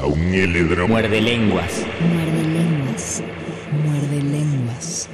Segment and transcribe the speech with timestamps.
[0.00, 1.86] Muerde lenguas.
[2.00, 3.22] Muerde lenguas.
[3.84, 5.08] Muerde lenguas.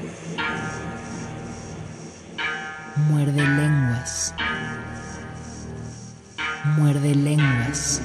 [2.96, 4.34] Muerde lenguas.
[6.76, 8.02] Muerde lenguas.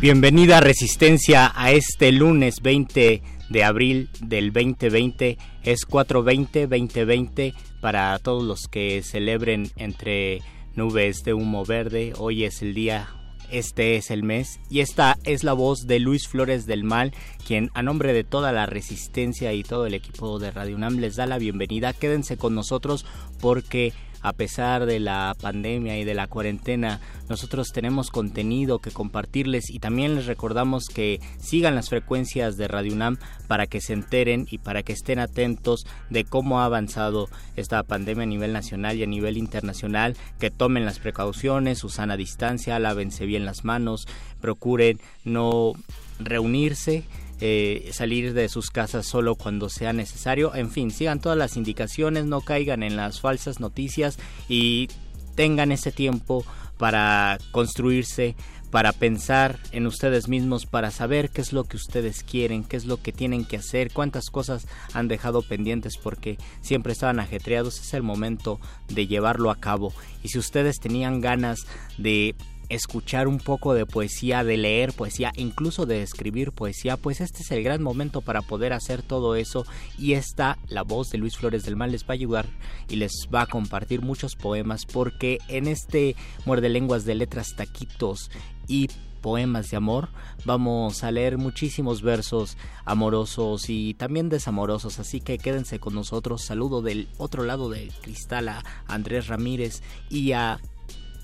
[0.00, 5.36] Bienvenida Resistencia a este lunes 20 de abril del 2020.
[5.62, 10.40] Es 420-2020 para todos los que celebren entre
[10.74, 12.14] nubes de humo verde.
[12.16, 13.08] Hoy es el día,
[13.50, 17.12] este es el mes y esta es la voz de Luis Flores del Mal,
[17.46, 21.16] quien a nombre de toda la resistencia y todo el equipo de Radio UNAM les
[21.16, 21.92] da la bienvenida.
[21.92, 23.04] Quédense con nosotros
[23.40, 23.92] porque
[24.22, 29.78] a pesar de la pandemia y de la cuarentena, nosotros tenemos contenido que compartirles y
[29.78, 34.58] también les recordamos que sigan las frecuencias de Radio UNAM para que se enteren y
[34.58, 39.06] para que estén atentos de cómo ha avanzado esta pandemia a nivel nacional y a
[39.06, 44.06] nivel internacional, que tomen las precauciones, usan a distancia, lávense bien las manos,
[44.40, 45.72] procuren no
[46.18, 47.04] reunirse
[47.40, 50.54] eh, salir de sus casas solo cuando sea necesario.
[50.54, 54.18] En fin, sigan todas las indicaciones, no caigan en las falsas noticias
[54.48, 54.88] y
[55.34, 56.44] tengan ese tiempo
[56.76, 58.36] para construirse,
[58.70, 62.84] para pensar en ustedes mismos, para saber qué es lo que ustedes quieren, qué es
[62.84, 67.94] lo que tienen que hacer, cuántas cosas han dejado pendientes porque siempre estaban ajetreados, es
[67.94, 69.92] el momento de llevarlo a cabo.
[70.22, 71.66] Y si ustedes tenían ganas
[71.98, 72.34] de
[72.70, 77.50] escuchar un poco de poesía, de leer poesía, incluso de escribir poesía, pues este es
[77.50, 79.66] el gran momento para poder hacer todo eso
[79.98, 82.46] y esta, la voz de Luis Flores del Mal les va a ayudar
[82.88, 86.16] y les va a compartir muchos poemas porque en este
[86.46, 88.30] muerde lenguas de letras, taquitos
[88.68, 88.88] y
[89.20, 90.08] poemas de amor.
[90.44, 96.44] Vamos a leer muchísimos versos amorosos y también desamorosos, así que quédense con nosotros.
[96.44, 100.60] Saludo del otro lado de cristal a Andrés Ramírez y a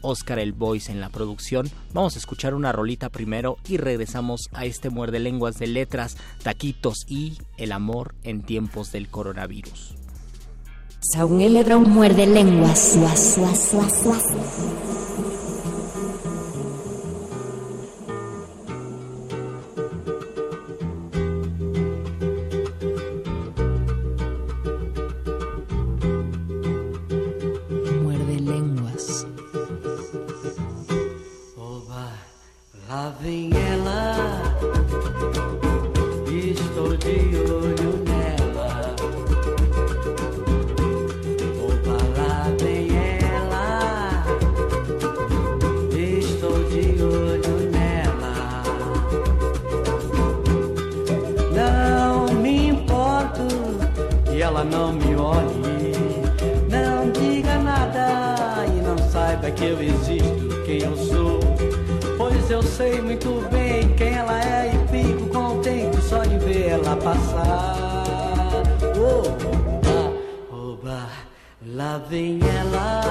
[0.03, 1.71] Oscar el Voice en la producción.
[1.93, 7.05] Vamos a escuchar una rolita primero y regresamos a este muerde lenguas de letras, taquitos
[7.09, 9.95] y el amor en tiempos del coronavirus.
[11.81, 12.99] muerde lenguas.
[33.15, 34.17] Vem ela,
[36.29, 38.95] estou de olho nela.
[41.63, 42.89] Opa, lá vem
[43.31, 44.25] ela,
[45.93, 48.35] estou de olho nela.
[51.55, 53.47] Não me importo
[54.25, 55.97] que ela não me olhe,
[56.69, 61.46] não diga nada e não saiba que eu existo, quem eu sou.
[62.49, 68.63] Eu sei muito bem quem ela é e fico contente só de ver ela passar.
[68.97, 71.09] Oba, oba,
[71.75, 73.03] lá vem ela.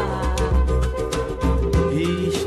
[1.92, 2.45] Estou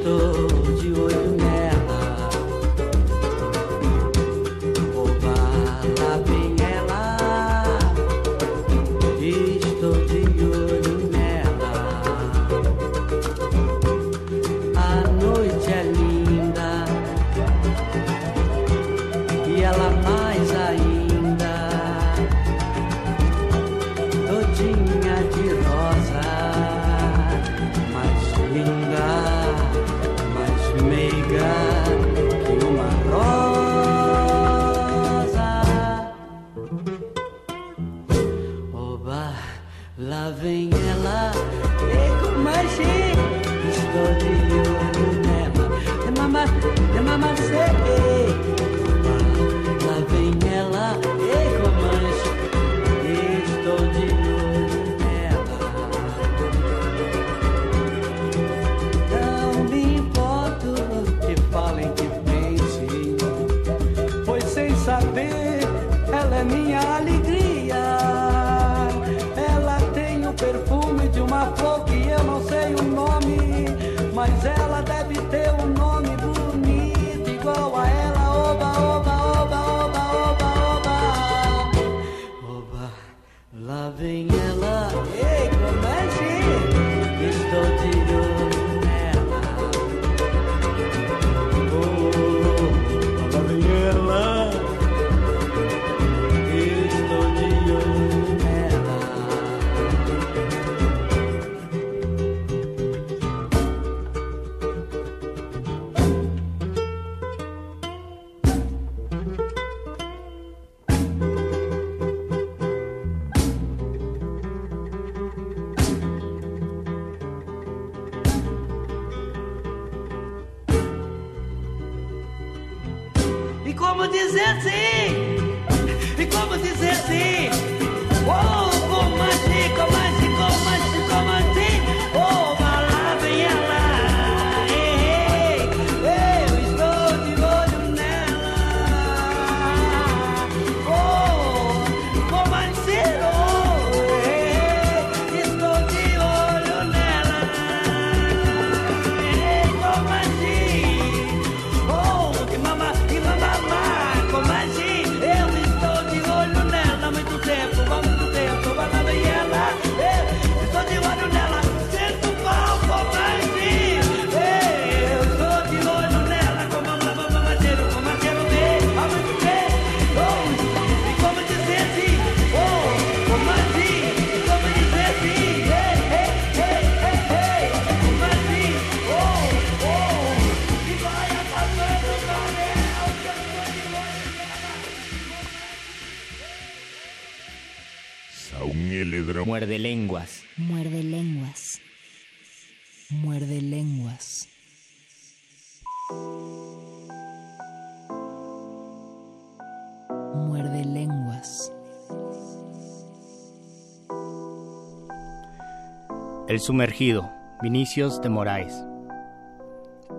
[206.58, 207.31] El sumergido,
[207.62, 208.84] Vinicius de Moraes.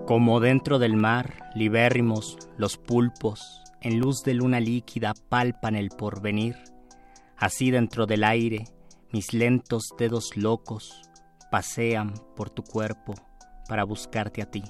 [0.08, 6.56] Como dentro del mar, libérrimos, los pulpos, en luz de luna líquida palpan el porvenir,
[7.36, 8.70] así dentro del aire,
[9.12, 11.02] mis lentos dedos locos
[11.52, 13.16] pasean por tu cuerpo
[13.68, 14.64] para buscarte a ti.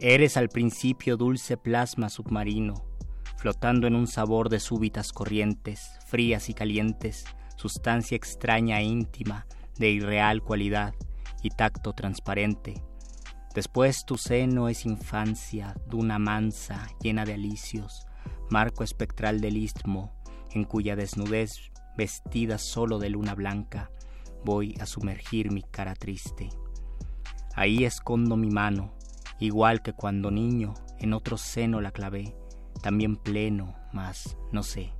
[0.00, 2.74] Eres al principio dulce plasma submarino,
[3.36, 9.46] flotando en un sabor de súbitas corrientes, frías y calientes, sustancia extraña e íntima,
[9.78, 10.94] de irreal cualidad
[11.42, 12.82] y tacto transparente.
[13.54, 18.06] Después tu seno es infancia, duna mansa, llena de alicios,
[18.50, 20.12] marco espectral del istmo,
[20.52, 23.90] en cuya desnudez, vestida solo de luna blanca,
[24.44, 26.48] voy a sumergir mi cara triste.
[27.54, 28.94] Ahí escondo mi mano,
[29.38, 32.36] igual que cuando niño en otro seno la clavé,
[32.82, 34.92] también pleno, mas no sé.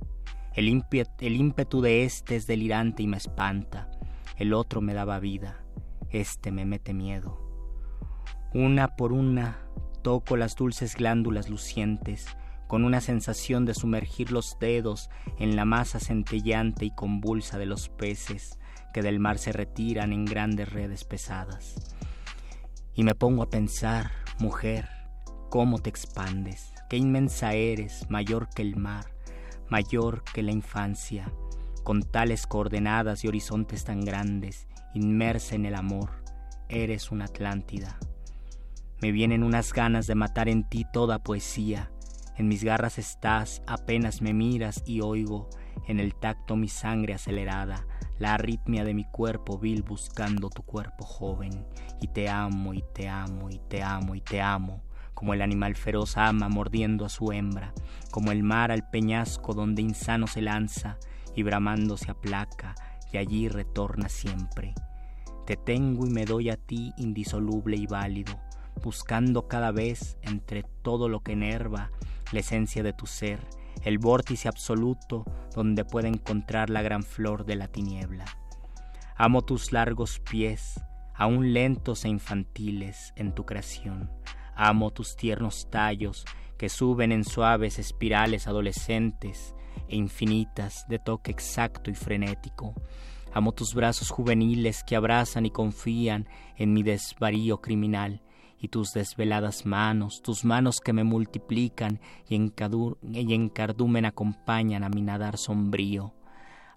[0.53, 3.89] El, ímpet- el ímpetu de este es delirante y me espanta,
[4.37, 5.63] el otro me daba vida,
[6.09, 7.39] este me mete miedo.
[8.53, 9.59] Una por una
[10.01, 12.27] toco las dulces glándulas lucientes,
[12.67, 17.89] con una sensación de sumergir los dedos en la masa centellante y convulsa de los
[17.89, 18.59] peces
[18.93, 21.75] que del mar se retiran en grandes redes pesadas.
[22.93, 24.87] Y me pongo a pensar, mujer,
[25.49, 29.05] cómo te expandes, qué inmensa eres, mayor que el mar,
[29.69, 31.31] mayor que la infancia,
[31.85, 36.09] con tales coordenadas y horizontes tan grandes, inmersa en el amor,
[36.67, 37.99] eres una Atlántida.
[39.01, 41.91] Me vienen unas ganas de matar en ti toda poesía,
[42.37, 45.47] en mis garras estás, apenas me miras y oigo,
[45.87, 47.85] en el tacto mi sangre acelerada,
[48.17, 51.67] la arritmia de mi cuerpo vil buscando tu cuerpo joven,
[52.01, 54.81] y te amo y te amo y te amo y te amo,
[55.13, 57.75] como el animal feroz ama mordiendo a su hembra,
[58.09, 60.97] como el mar al peñasco donde insano se lanza
[61.35, 62.75] y bramando se aplaca
[63.11, 64.73] y allí retorna siempre.
[65.45, 68.39] Te tengo y me doy a ti indisoluble y válido,
[68.83, 71.91] buscando cada vez entre todo lo que enerva
[72.31, 73.39] la esencia de tu ser,
[73.83, 78.25] el vórtice absoluto donde puede encontrar la gran flor de la tiniebla.
[79.15, 80.81] Amo tus largos pies,
[81.13, 84.11] aún lentos e infantiles en tu creación.
[84.55, 86.25] Amo tus tiernos tallos
[86.57, 89.54] que suben en suaves espirales adolescentes
[89.89, 92.73] e infinitas de toque exacto y frenético.
[93.33, 96.27] Amo tus brazos juveniles que abrazan y confían
[96.57, 98.21] en mi desvarío criminal
[98.59, 102.53] y tus desveladas manos, tus manos que me multiplican y en,
[103.11, 106.13] y en cardumen acompañan a mi nadar sombrío.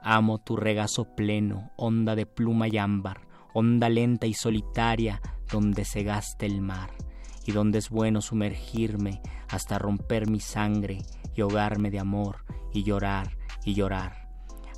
[0.00, 3.20] Amo tu regazo pleno, onda de pluma y ámbar,
[3.54, 7.07] onda lenta y solitaria donde se gasta el mar
[7.48, 10.98] y donde es bueno sumergirme hasta romper mi sangre
[11.34, 14.28] y ahogarme de amor y llorar y llorar.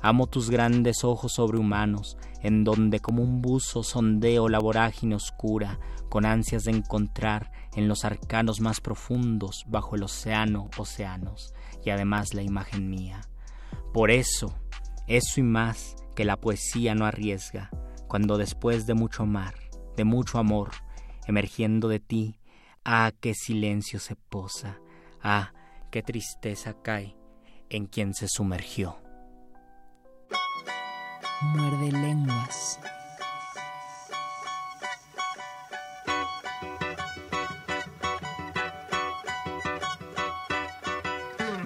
[0.01, 6.25] Amo tus grandes ojos sobrehumanos, en donde como un buzo sondeo la vorágine oscura, con
[6.25, 12.41] ansias de encontrar en los arcanos más profundos bajo el océano océanos, y además la
[12.41, 13.19] imagen mía.
[13.93, 14.55] Por eso,
[15.07, 17.69] eso y más que la poesía no arriesga,
[18.07, 19.55] cuando después de mucho mar,
[19.97, 20.69] de mucho amor,
[21.27, 22.37] emergiendo de ti,
[22.83, 24.79] ah, qué silencio se posa,
[25.21, 25.53] ah,
[25.91, 27.15] qué tristeza cae
[27.69, 28.97] en quien se sumergió.
[31.41, 32.79] Muerde lenguas.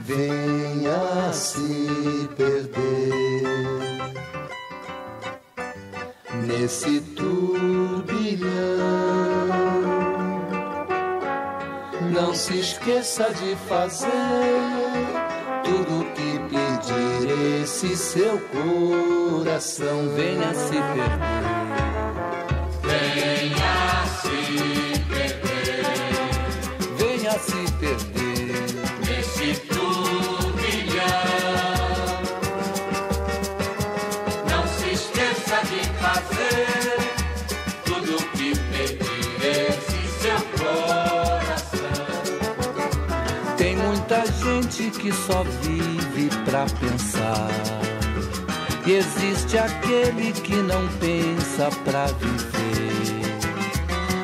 [0.07, 3.43] Venha se perder
[6.47, 8.05] nesse turbilhão.
[12.15, 14.07] Não se esqueça de fazer
[15.65, 21.54] tudo que pedir esse seu coração venha se perder.
[45.05, 47.47] Que só vive pra pensar.
[48.87, 53.21] E existe aquele que não pensa pra viver.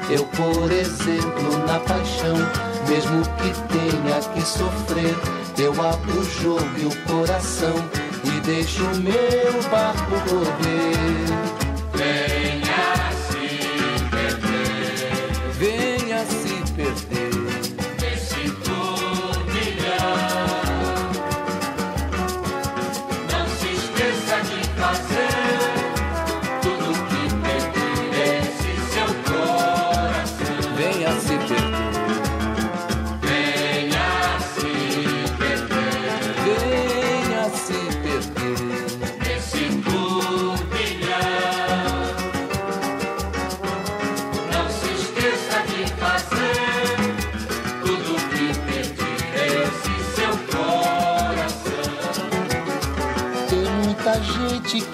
[0.09, 2.35] Eu, por exemplo, na paixão,
[2.89, 5.15] mesmo que tenha que sofrer,
[5.59, 7.75] eu abro o jogo e o coração
[8.23, 11.21] e deixo o meu barco correr.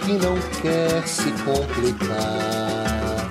[0.07, 3.29] Que não quer se complicar.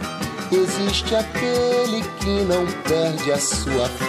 [0.52, 4.04] Existe aquele que não perde a sua fé.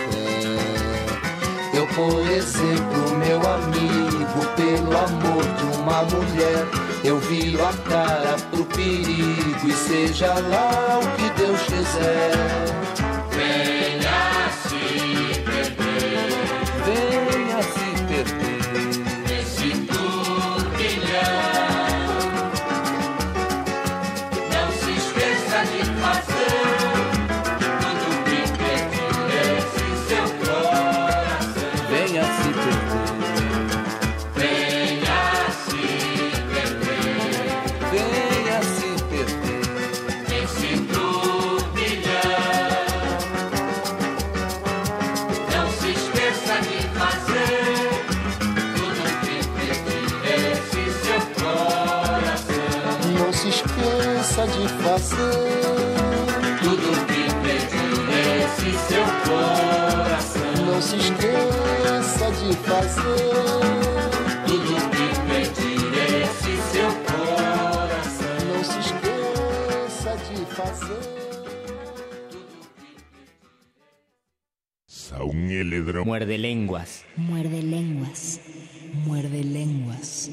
[1.73, 6.67] Eu, por exemplo, meu amigo, pelo amor de uma mulher,
[7.05, 13.06] eu viro a cara pro perigo e seja lá o que Deus quiser.
[62.65, 63.33] Fazer.
[64.47, 68.37] Tudo que pedir esse seu coração.
[68.47, 71.17] Não se esqueça de fazer.
[76.05, 77.03] Muerde lenguas.
[77.17, 78.39] Muerde lenguas.
[79.05, 80.31] Muerde lenguas.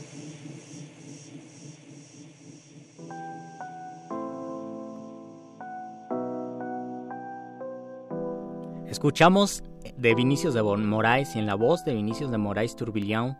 [8.88, 9.62] Escuchamos
[9.96, 13.38] de Vinicius de Moraes y en la voz de Vinicius de Moraes Turbillón,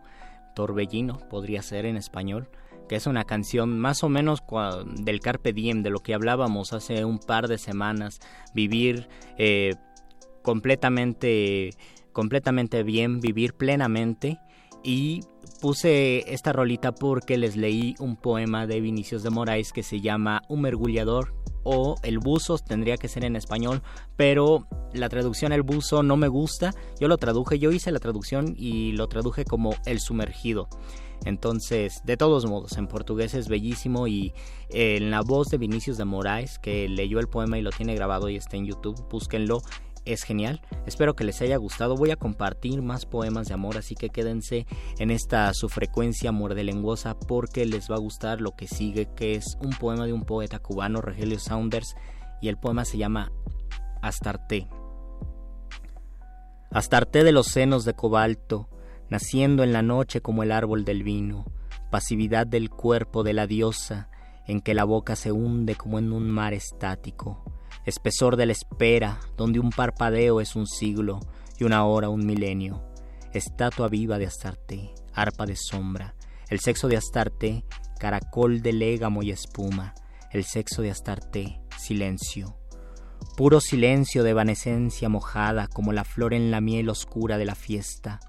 [0.55, 2.49] Torbellino, podría ser en español,
[2.87, 4.43] que es una canción más o menos
[4.95, 8.19] del Carpe Diem, de lo que hablábamos hace un par de semanas,
[8.53, 9.73] vivir eh,
[10.41, 11.71] completamente,
[12.13, 14.39] completamente bien, vivir plenamente
[14.83, 15.21] y
[15.61, 20.43] puse esta rolita porque les leí un poema de Vinicius de Moraes que se llama
[20.47, 21.33] Un mergullador
[21.65, 23.81] o El buzo, tendría que ser en español,
[24.15, 26.71] pero la traducción El buzo no me gusta.
[26.99, 30.69] Yo lo traduje, yo hice la traducción y lo traduje como El sumergido.
[31.25, 34.33] Entonces, de todos modos, en portugués es bellísimo y
[34.69, 38.29] en la voz de Vinicius de Moraes, que leyó el poema y lo tiene grabado
[38.29, 39.61] y está en YouTube, búsquenlo
[40.05, 40.61] es genial.
[40.85, 41.95] Espero que les haya gustado.
[41.95, 44.65] Voy a compartir más poemas de amor, así que quédense
[44.99, 49.57] en esta su frecuencia lenguosa porque les va a gustar lo que sigue, que es
[49.61, 51.95] un poema de un poeta cubano, Rogelio Saunders,
[52.41, 53.31] y el poema se llama
[54.01, 54.67] Astarte.
[56.71, 58.69] Astarte de los senos de cobalto,
[59.09, 61.45] naciendo en la noche como el árbol del vino,
[61.89, 64.09] pasividad del cuerpo de la diosa,
[64.47, 67.43] en que la boca se hunde como en un mar estático
[67.85, 71.19] espesor de la espera, donde un parpadeo es un siglo
[71.57, 72.83] y una hora un milenio,
[73.33, 76.15] estatua viva de Astarte, arpa de sombra,
[76.49, 77.63] el sexo de Astarte,
[77.99, 79.93] caracol de légamo y espuma,
[80.31, 82.57] el sexo de Astarte, silencio,
[83.37, 88.19] puro silencio de evanescencia mojada como la flor en la miel oscura de la fiesta,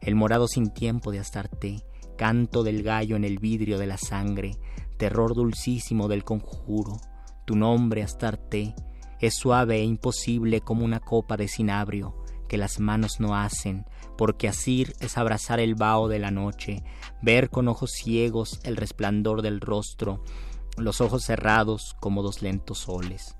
[0.00, 1.82] el morado sin tiempo de Astarte,
[2.16, 4.56] canto del gallo en el vidrio de la sangre,
[4.96, 6.98] terror dulcísimo del conjuro,
[7.44, 8.74] tu nombre Astarte,
[9.20, 12.14] es suave e imposible como una copa de cinabrio
[12.48, 13.84] que las manos no hacen,
[14.16, 16.82] porque asir es abrazar el vaho de la noche,
[17.22, 20.22] ver con ojos ciegos el resplandor del rostro,
[20.76, 23.36] los ojos cerrados como dos lentos soles,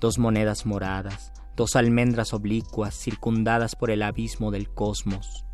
[0.00, 5.44] dos monedas moradas, dos almendras oblicuas circundadas por el abismo del cosmos,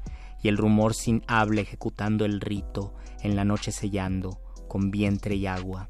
[0.42, 5.46] y el rumor sin habla ejecutando el rito en la noche sellando con vientre y
[5.46, 5.88] agua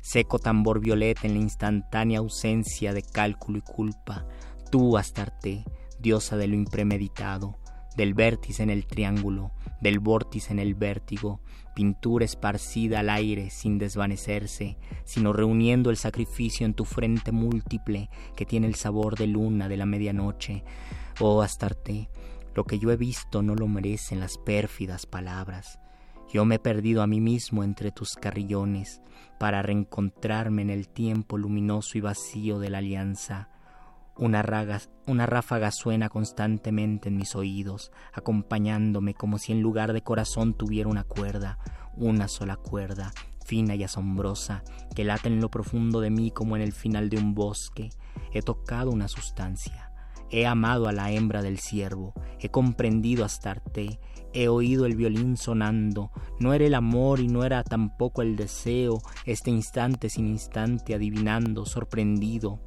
[0.00, 4.26] seco tambor violeta en la instantánea ausencia de cálculo y culpa,
[4.70, 5.64] tú Astarte,
[5.98, 7.58] diosa de lo impremeditado,
[7.96, 11.40] del vértice en el triángulo, del vórtice en el vértigo,
[11.74, 18.46] pintura esparcida al aire sin desvanecerse, sino reuniendo el sacrificio en tu frente múltiple que
[18.46, 20.64] tiene el sabor de luna de la medianoche.
[21.20, 22.10] Oh Astarte,
[22.54, 25.78] lo que yo he visto no lo merecen las pérfidas palabras.
[26.32, 29.02] Yo me he perdido a mí mismo entre tus carrillones
[29.38, 33.48] para reencontrarme en el tiempo luminoso y vacío de la alianza.
[34.16, 34.44] Una,
[35.06, 40.88] una ráfaga suena constantemente en mis oídos, acompañándome como si en lugar de corazón tuviera
[40.88, 41.58] una cuerda,
[41.96, 43.12] una sola cuerda,
[43.44, 44.62] fina y asombrosa,
[44.94, 47.90] que late en lo profundo de mí como en el final de un bosque.
[48.32, 49.90] He tocado una sustancia,
[50.30, 53.98] he amado a la hembra del ciervo, he comprendido a Astarte,
[54.32, 59.02] He oído el violín sonando, no era el amor y no era tampoco el deseo,
[59.26, 62.60] este instante sin instante adivinando, sorprendido.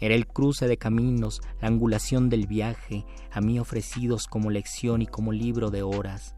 [0.00, 5.06] Era el cruce de caminos, la angulación del viaje, a mí ofrecidos como lección y
[5.06, 6.34] como libro de horas.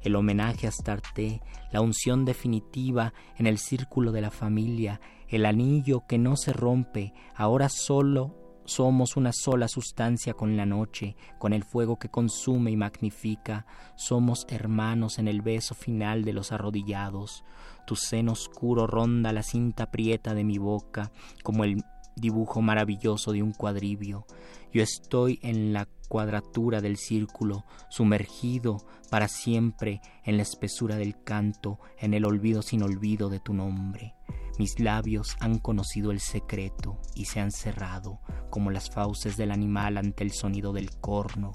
[0.00, 1.40] El homenaje a Astarte,
[1.72, 7.12] la unción definitiva en el círculo de la familia, el anillo que no se rompe,
[7.34, 12.76] ahora solo somos una sola sustancia con la noche, con el fuego que consume y
[12.76, 13.64] magnifica.
[13.96, 17.44] Somos hermanos en el beso final de los arrodillados.
[17.86, 21.10] Tu seno oscuro ronda la cinta prieta de mi boca,
[21.42, 21.82] como el
[22.14, 24.26] dibujo maravilloso de un cuadribio.
[24.70, 31.78] Yo estoy en la cuadratura del círculo, sumergido para siempre en la espesura del canto,
[31.98, 34.14] en el olvido sin olvido de tu nombre.
[34.58, 39.96] Mis labios han conocido el secreto y se han cerrado como las fauces del animal
[39.96, 41.52] ante el sonido del corno.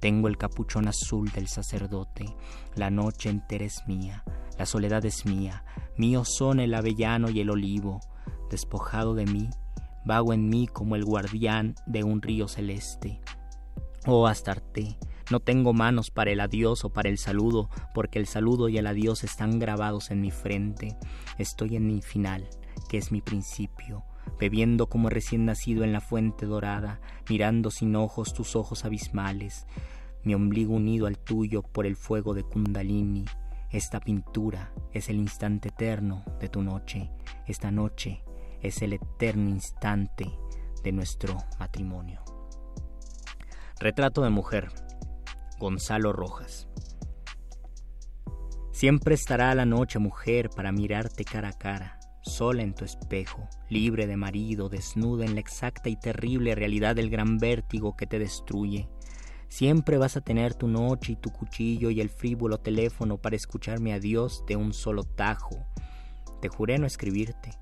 [0.00, 2.24] Tengo el capuchón azul del sacerdote.
[2.74, 4.24] La noche entera es mía,
[4.58, 5.64] la soledad es mía.
[5.98, 8.00] Míos son el avellano y el olivo.
[8.50, 9.50] Despojado de mí,
[10.06, 13.20] vago en mí como el guardián de un río celeste.
[14.06, 14.96] Oh Astarte,
[15.30, 18.86] no tengo manos para el adiós o para el saludo, porque el saludo y el
[18.86, 20.96] adiós están grabados en mi frente.
[21.36, 22.48] Estoy en mi final,
[22.88, 24.04] que es mi principio,
[24.38, 29.66] bebiendo como recién nacido en la fuente dorada, mirando sin ojos tus ojos abismales,
[30.22, 33.24] mi ombligo unido al tuyo por el fuego de Kundalini.
[33.70, 37.10] Esta pintura es el instante eterno de tu noche.
[37.46, 38.22] Esta noche
[38.62, 40.30] es el eterno instante
[40.84, 42.22] de nuestro matrimonio.
[43.78, 44.70] Retrato de mujer
[45.58, 46.68] Gonzalo Rojas.
[48.72, 54.06] Siempre estará la noche, mujer, para mirarte cara a cara, sola en tu espejo, libre
[54.06, 58.90] de marido, desnuda en la exacta y terrible realidad del gran vértigo que te destruye.
[59.48, 63.94] Siempre vas a tener tu noche y tu cuchillo y el frívolo teléfono para escucharme
[63.94, 65.66] a Dios de un solo tajo.
[66.42, 67.52] Te juré no escribirte.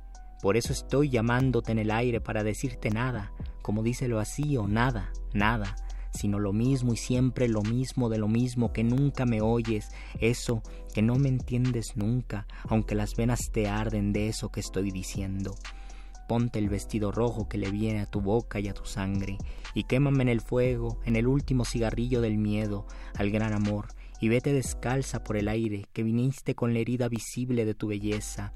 [0.42, 5.12] Por eso estoy llamándote en el aire para decirte nada, como díselo así o nada,
[5.32, 5.76] nada,
[6.14, 9.88] sino lo mismo y siempre lo mismo de lo mismo, que nunca me oyes,
[10.20, 10.62] eso,
[10.94, 15.54] que no me entiendes nunca, aunque las venas te arden de eso que estoy diciendo.
[16.28, 19.36] Ponte el vestido rojo que le viene a tu boca y a tu sangre,
[19.74, 23.88] y quémame en el fuego, en el último cigarrillo del miedo, al gran amor,
[24.20, 28.54] y vete descalza por el aire, que viniste con la herida visible de tu belleza,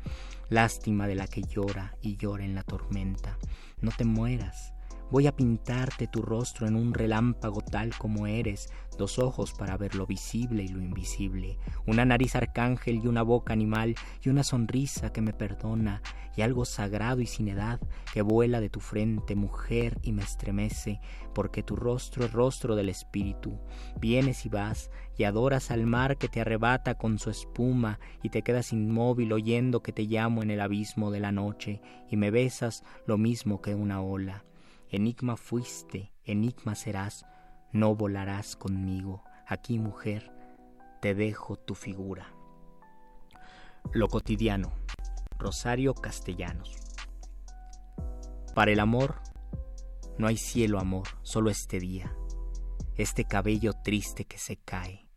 [0.49, 3.37] lástima de la que llora y llora en la tormenta.
[3.81, 4.73] No te mueras,
[5.11, 8.69] Voy a pintarte tu rostro en un relámpago tal como eres,
[8.99, 13.55] dos ojos para ver lo visible y lo invisible, una nariz arcángel y una boca
[13.55, 16.03] animal y una sonrisa que me perdona
[16.37, 17.81] y algo sagrado y sin edad
[18.13, 21.01] que vuela de tu frente, mujer, y me estremece,
[21.35, 23.59] porque tu rostro es rostro del espíritu.
[23.99, 28.43] Vienes y vas y adoras al mar que te arrebata con su espuma y te
[28.43, 32.85] quedas inmóvil oyendo que te llamo en el abismo de la noche y me besas
[33.07, 34.45] lo mismo que una ola.
[34.91, 37.27] Enigma fuiste, enigma serás,
[37.73, 39.23] no volarás conmigo.
[39.47, 40.33] Aquí, mujer,
[41.01, 42.33] te dejo tu figura.
[43.93, 44.73] Lo cotidiano.
[45.39, 46.77] Rosario Castellanos.
[48.55, 49.21] Para el amor,
[50.19, 52.17] no hay cielo amor, solo este día.
[52.97, 55.09] Este cabello triste que se cae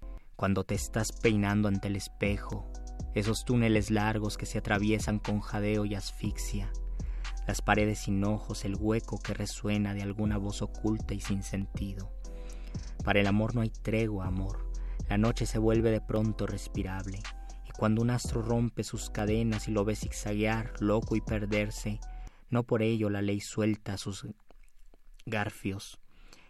[0.42, 2.66] cuando te estás peinando ante el espejo,
[3.14, 6.74] esos túneles largos que se atraviesan con jadeo y asfixia,
[7.48, 12.12] las paredes sin ojos, el hueco que resuena de alguna voz oculta y sin sentido.
[13.04, 14.72] Para el amor no hay tregua, amor.
[15.10, 17.20] La noche se vuelve de pronto respirable,
[17.68, 22.00] y cuando un astro rompe sus cadenas y lo ve zigzaguear, loco y perderse,
[22.50, 24.28] no por ello la ley suelta sus
[25.26, 26.00] garfios.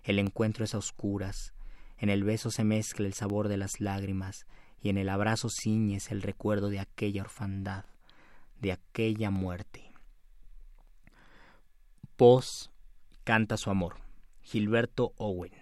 [0.04, 1.54] El encuentro es a oscuras,
[1.98, 4.46] en el beso se mezcla el sabor de las lágrimas,
[4.82, 7.86] y en el abrazo ciñes el recuerdo de aquella orfandad,
[8.60, 9.91] de aquella muerte.
[12.22, 12.70] Voz
[13.24, 13.96] canta su amor.
[14.44, 15.54] Gilberto Owen.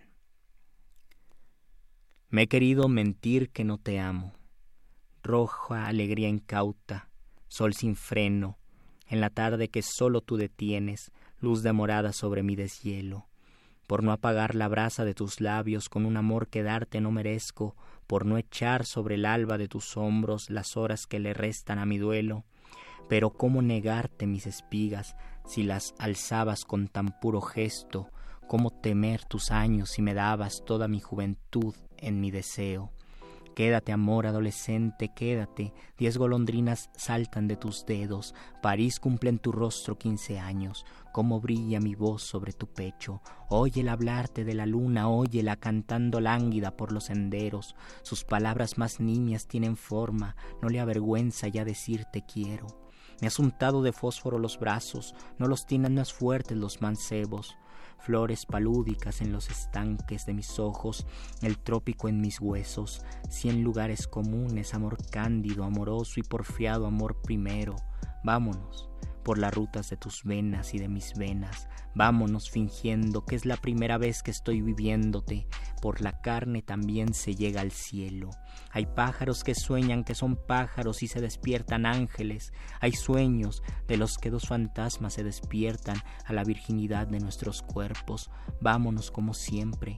[2.27, 4.33] Me he querido mentir que no te amo.
[5.23, 7.07] Roja alegría incauta,
[7.47, 8.57] sol sin freno,
[9.07, 13.29] en la tarde que solo tú detienes, luz de morada sobre mi deshielo.
[13.87, 17.77] Por no apagar la brasa de tus labios con un amor que darte no merezco,
[18.05, 21.85] por no echar sobre el alba de tus hombros las horas que le restan a
[21.85, 22.43] mi duelo,
[23.09, 28.07] pero cómo negarte mis espigas si las alzabas con tan puro gesto,
[28.47, 32.93] cómo temer tus años si me dabas toda mi juventud en mi deseo.
[33.55, 35.73] Quédate, amor adolescente, quédate.
[35.97, 38.33] Diez golondrinas saltan de tus dedos.
[38.61, 40.85] París cumple en tu rostro quince años.
[41.11, 43.21] Cómo brilla mi voz sobre tu pecho.
[43.49, 47.75] Óyela hablarte de la luna, óyela cantando lánguida por los senderos.
[48.01, 50.37] Sus palabras más nimias tienen forma.
[50.61, 52.88] No le avergüenza ya decirte quiero.
[53.21, 57.57] Me has untado de fósforo los brazos, no los tienen más fuertes los mancebos.
[57.99, 61.05] Flores palúdicas en los estanques de mis ojos,
[61.41, 67.75] el trópico en mis huesos, cien lugares comunes, amor cándido, amoroso y porfiado amor primero.
[68.23, 68.88] Vámonos,
[69.23, 71.67] por las rutas de tus venas y de mis venas.
[71.95, 75.47] Vámonos fingiendo que es la primera vez que estoy viviéndote.
[75.81, 78.29] Por la carne también se llega al cielo.
[78.71, 82.53] Hay pájaros que sueñan que son pájaros y se despiertan ángeles.
[82.79, 88.29] Hay sueños de los que dos fantasmas se despiertan a la virginidad de nuestros cuerpos.
[88.61, 89.95] Vámonos como siempre.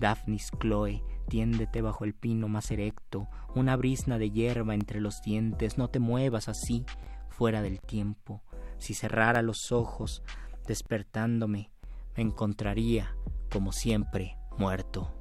[0.00, 5.78] Daphnis Chloe, tiéndete bajo el pino más erecto, una brisna de hierba entre los dientes,
[5.78, 6.84] no te muevas así,
[7.28, 8.42] fuera del tiempo
[8.84, 10.22] si cerrara los ojos,
[10.66, 11.70] despertándome,
[12.14, 13.16] me encontraría,
[13.50, 15.14] como siempre, muerto.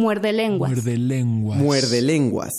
[0.00, 0.70] Muerde lenguas.
[0.70, 1.58] Muerde lenguas.
[1.58, 2.52] Muerde lenguas.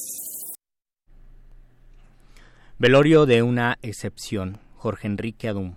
[2.78, 4.60] Velorio de una excepción.
[4.76, 5.74] Jorge Enrique Adum.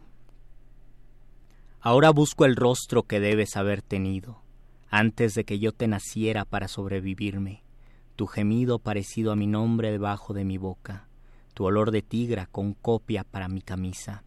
[1.81, 4.43] Ahora busco el rostro que debes haber tenido,
[4.91, 7.63] antes de que yo te naciera para sobrevivirme,
[8.15, 11.09] tu gemido parecido a mi nombre debajo de mi boca,
[11.55, 14.23] tu olor de tigra con copia para mi camisa.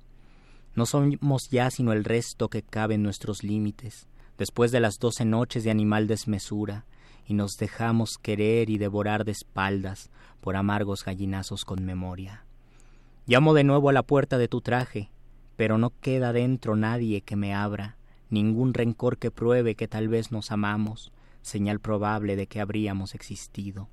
[0.74, 4.08] No somos ya sino el resto que cabe en nuestros límites,
[4.40, 6.88] después de las doce noches de animal desmesura,
[7.28, 10.10] y nos dejamos querer y devorar de espaldas
[10.40, 12.46] por amargos gallinazos con memoria.
[13.26, 15.12] Llamo de nuevo a la puerta de tu traje,
[15.58, 17.98] pero no queda dentro nadie que me abra,
[18.30, 21.12] ningún rencor que pruebe que tal vez nos amamos,
[21.42, 23.90] señal probable de que habríamos existido.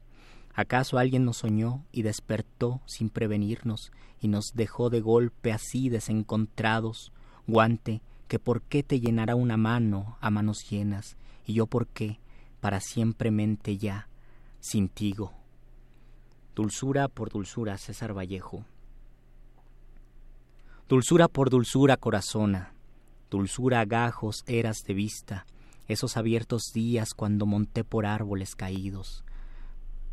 [0.55, 7.11] ¿Acaso alguien nos soñó y despertó sin prevenirnos y nos dejó de golpe así desencontrados?
[7.49, 12.20] Guante, que por qué te llenará una mano a manos llenas, y yo por qué,
[12.64, 14.09] para siempre mente ya,
[14.62, 15.35] cintigo.
[16.55, 18.64] Dulzura por dulzura, César Vallejo.
[20.88, 22.72] Dulzura por dulzura corazona,
[23.31, 25.44] dulzura gajos eras de vista,
[25.88, 29.27] esos abiertos días cuando monté por árboles caídos.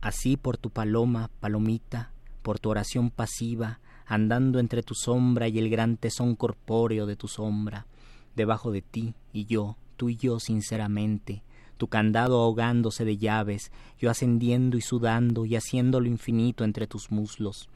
[0.02, 2.12] Así por tu paloma, palomita,
[2.42, 7.30] por tu oración pasiva, andando entre tu sombra y el gran tesón corpóreo de tu
[7.30, 7.88] sombra,
[8.36, 11.44] debajo de ti y yo, tú y yo sinceramente,
[11.82, 17.10] tu candado ahogándose de llaves, yo ascendiendo y sudando y haciendo lo infinito entre tus
[17.10, 17.70] muslos.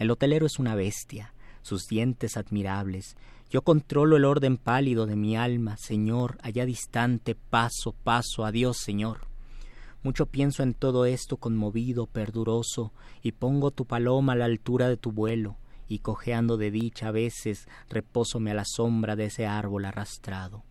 [0.00, 3.16] El hotelero es una bestia, sus dientes admirables.
[3.50, 9.28] Yo controlo el orden pálido de mi alma, Señor, allá distante, paso, paso, adiós, Señor.
[10.02, 14.96] Mucho pienso en todo esto conmovido, perduroso, y pongo tu paloma a la altura de
[14.96, 19.84] tu vuelo, y cojeando de dicha a veces repósome a la sombra de ese árbol
[19.84, 20.64] arrastrado.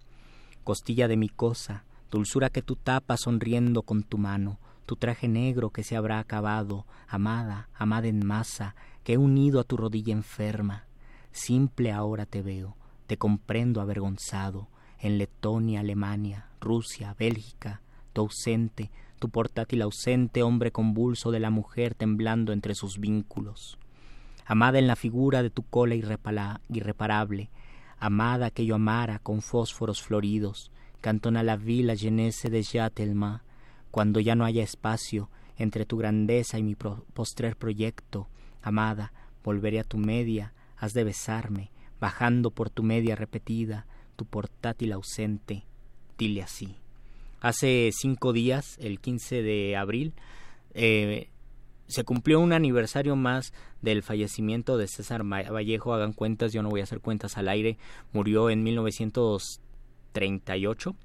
[0.66, 5.69] Costilla de mi cosa, dulzura que tú tapas sonriendo con tu mano, tu traje negro
[5.69, 10.86] que se habrá acabado, amada, amada en masa, que he unido a tu rodilla enferma.
[11.32, 12.76] Simple ahora te veo,
[13.08, 14.67] te comprendo avergonzado,
[15.00, 17.82] en Letonia, Alemania, Rusia, Bélgica,
[18.13, 23.80] tu ausente, tu portátil ausente, hombre convulso de la mujer temblando entre sus vínculos.
[24.45, 27.50] Amada en la figura de tu cola irreparable,
[27.97, 30.71] amada que yo amara con fósforos floridos,
[31.02, 33.44] cantona la vila jeunesse de Jatelma,
[33.90, 38.30] cuando ya no haya espacio entre tu grandeza y mi postrer proyecto,
[38.62, 39.12] amada,
[39.44, 43.86] volveré a tu media, has de besarme, bajando por tu media repetida,
[44.16, 45.66] tu portátil ausente,
[46.18, 46.78] dile así.
[47.42, 50.14] Hace cinco días, el 15 de abril,
[50.74, 51.30] eh,
[51.88, 55.94] se cumplió un aniversario más del fallecimiento de César Vallejo.
[55.94, 57.78] Hagan cuentas, yo no voy a hacer cuentas al aire.
[58.14, 58.64] Murió en
[60.13, 60.95] 1938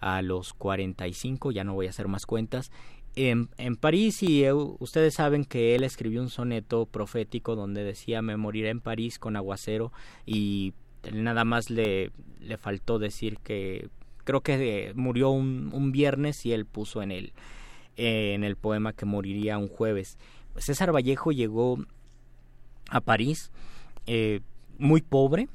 [0.00, 2.70] a los 45, ya no voy a hacer más cuentas
[3.18, 8.70] en, París y ustedes saben que él escribió un soneto profético donde decía me moriré
[8.70, 9.92] en París con aguacero
[10.24, 10.72] y
[11.12, 13.88] nada más le, le faltó decir que
[14.24, 17.32] creo que murió un, un viernes y él puso en el,
[17.96, 20.16] en el poema que moriría un jueves.
[20.56, 21.78] César Vallejo llegó
[22.90, 23.50] a París
[24.06, 24.40] eh,
[24.78, 25.48] muy pobre,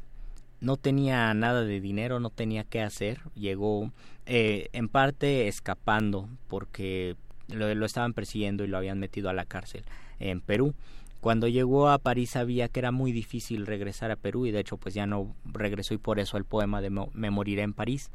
[0.64, 3.92] no tenía nada de dinero, no tenía qué hacer, llegó
[4.26, 7.18] eh, en parte escapando porque
[7.50, 9.84] lo, estaban persiguiendo y lo habían metido a la cárcel
[10.20, 10.74] en Perú.
[11.20, 14.78] Cuando llegó a París sabía que era muy difícil regresar a Perú y de hecho
[14.78, 18.10] pues ya no regresó y por eso el poema de Me moriré en París.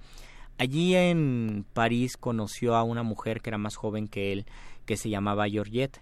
[0.57, 4.47] Allí en París conoció a una mujer que era más joven que él,
[4.87, 6.01] que se llamaba Georgette.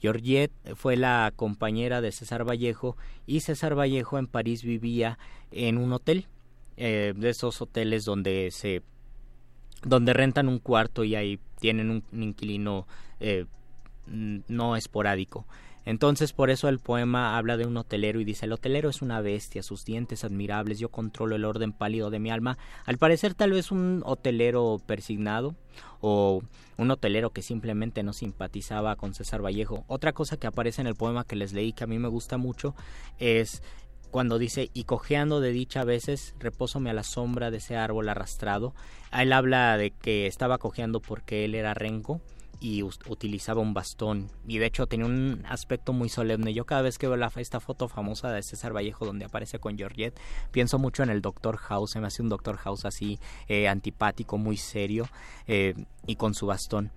[0.00, 5.18] Georgette fue la compañera de César Vallejo y César Vallejo en París vivía
[5.50, 6.26] en un hotel,
[6.76, 8.82] eh, de esos hoteles donde se
[9.82, 12.86] donde rentan un cuarto y ahí tienen un, inquilino
[13.18, 13.46] eh,
[14.06, 15.46] no esporádico.
[15.84, 19.20] Entonces por eso el poema habla de un hotelero y dice el hotelero es una
[19.20, 22.58] bestia, sus dientes admirables, yo controlo el orden pálido de mi alma.
[22.86, 25.54] Al parecer tal vez un hotelero persignado
[26.00, 26.42] o
[26.76, 29.84] un hotelero que simplemente no simpatizaba con César Vallejo.
[29.86, 32.36] Otra cosa que aparece en el poema que les leí que a mí me gusta
[32.36, 32.74] mucho
[33.18, 33.62] es
[34.10, 38.08] cuando dice, y cojeando de dicha a veces, repósome a la sombra de ese árbol
[38.08, 38.74] arrastrado.
[39.12, 42.20] Él habla de que estaba cojeando porque él era rengo
[42.60, 46.52] y utilizaba un bastón y de hecho tenía un aspecto muy solemne.
[46.52, 49.78] Yo cada vez que veo la, esta foto famosa de César Vallejo donde aparece con
[49.78, 50.18] Georgette,
[50.50, 53.18] pienso mucho en el Doctor House, se me hace un Doctor House así
[53.48, 55.08] eh, antipático, muy serio
[55.46, 55.74] eh,
[56.06, 56.92] y con su bastón.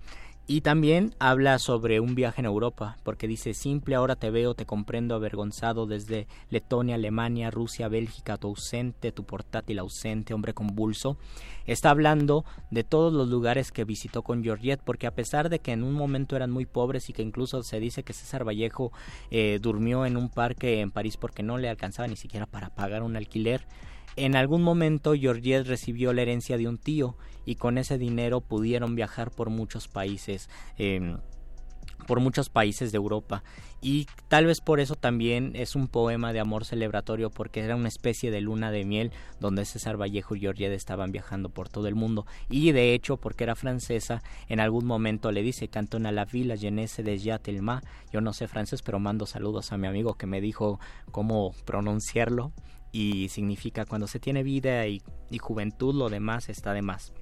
[0.46, 4.66] Y también habla sobre un viaje en Europa, porque dice, simple ahora te veo, te
[4.66, 11.16] comprendo avergonzado desde Letonia, Alemania, Rusia, Bélgica, tu ausente, tu portátil ausente, hombre convulso.
[11.64, 15.72] Está hablando de todos los lugares que visitó con Georgette, porque a pesar de que
[15.72, 18.92] en un momento eran muy pobres y que incluso se dice que César Vallejo
[19.30, 23.02] eh, durmió en un parque en París porque no le alcanzaba ni siquiera para pagar
[23.02, 23.66] un alquiler,
[24.16, 28.94] en algún momento Georgette recibió la herencia de un tío y con ese dinero pudieron
[28.94, 30.48] viajar por muchos países.
[30.78, 31.16] Eh,
[32.06, 33.42] por muchos países de Europa.
[33.80, 37.88] Y tal vez por eso también es un poema de amor celebratorio porque era una
[37.88, 41.94] especie de luna de miel donde César Vallejo y Georgette estaban viajando por todo el
[41.94, 42.26] mundo.
[42.48, 46.56] Y de hecho porque era francesa en algún momento le dice canton a la villa
[46.56, 50.40] jeunesse de Jatelma yo no sé francés pero mando saludos a mi amigo que me
[50.40, 52.52] dijo cómo pronunciarlo
[52.94, 57.12] y significa cuando se tiene vida y, y juventud lo demás está de más.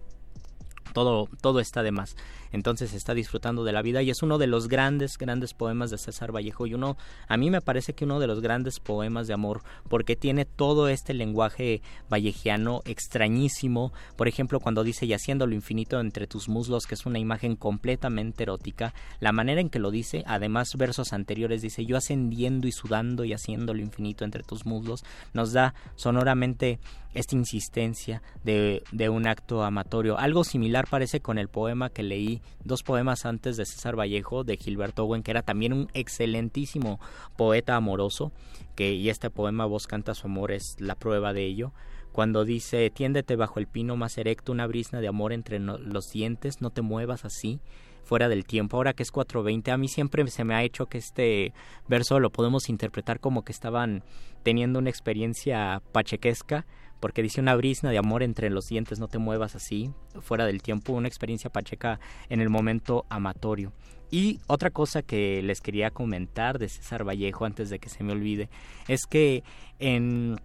[0.92, 2.14] Todo, todo está de más
[2.52, 5.98] entonces está disfrutando de la vida y es uno de los grandes, grandes poemas de
[5.98, 6.96] César Vallejo y uno,
[7.28, 10.88] a mí me parece que uno de los grandes poemas de amor porque tiene todo
[10.88, 16.86] este lenguaje vallejiano extrañísimo, por ejemplo cuando dice y haciendo lo infinito entre tus muslos,
[16.86, 21.62] que es una imagen completamente erótica, la manera en que lo dice, además versos anteriores
[21.62, 26.78] dice yo ascendiendo y sudando y haciendo lo infinito entre tus muslos, nos da sonoramente
[27.14, 30.18] esta insistencia de, de un acto amatorio.
[30.18, 34.56] Algo similar parece con el poema que leí dos poemas antes de César Vallejo, de
[34.56, 37.00] Gilberto Owen, que era también un excelentísimo
[37.36, 38.32] poeta amoroso,
[38.74, 41.72] que, y este poema Vos canta su amor es la prueba de ello.
[42.12, 46.60] Cuando dice, tiéndete bajo el pino más erecto, una brisna de amor entre los dientes,
[46.60, 47.58] no te muevas así,
[48.04, 48.76] fuera del tiempo.
[48.76, 51.54] Ahora que es 420, a mí siempre se me ha hecho que este
[51.88, 54.02] verso lo podemos interpretar como que estaban
[54.42, 56.66] teniendo una experiencia pachequesca
[57.02, 59.90] porque dice una brisna de amor entre los dientes, no te muevas así,
[60.20, 61.98] fuera del tiempo, una experiencia pacheca
[62.28, 63.72] en el momento amatorio.
[64.12, 68.12] Y otra cosa que les quería comentar de César Vallejo antes de que se me
[68.12, 68.48] olvide,
[68.86, 69.42] es que
[69.80, 70.36] en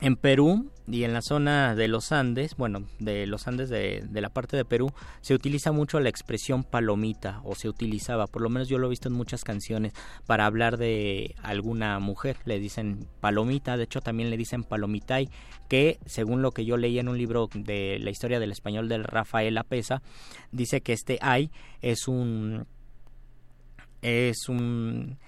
[0.00, 4.30] en Perú y en la zona de los Andes, bueno, de los Andes de, la
[4.30, 8.68] parte de Perú, se utiliza mucho la expresión palomita, o se utilizaba, por lo menos
[8.68, 9.92] yo lo he visto en muchas canciones,
[10.26, 15.28] para hablar de alguna mujer, le dicen palomita, de hecho también le dicen palomitay,
[15.68, 18.98] que según lo que yo leí en un libro de la historia del español de
[18.98, 20.00] Rafael Apesa,
[20.52, 21.50] dice que este ay
[21.82, 22.66] es un...
[24.00, 25.18] es un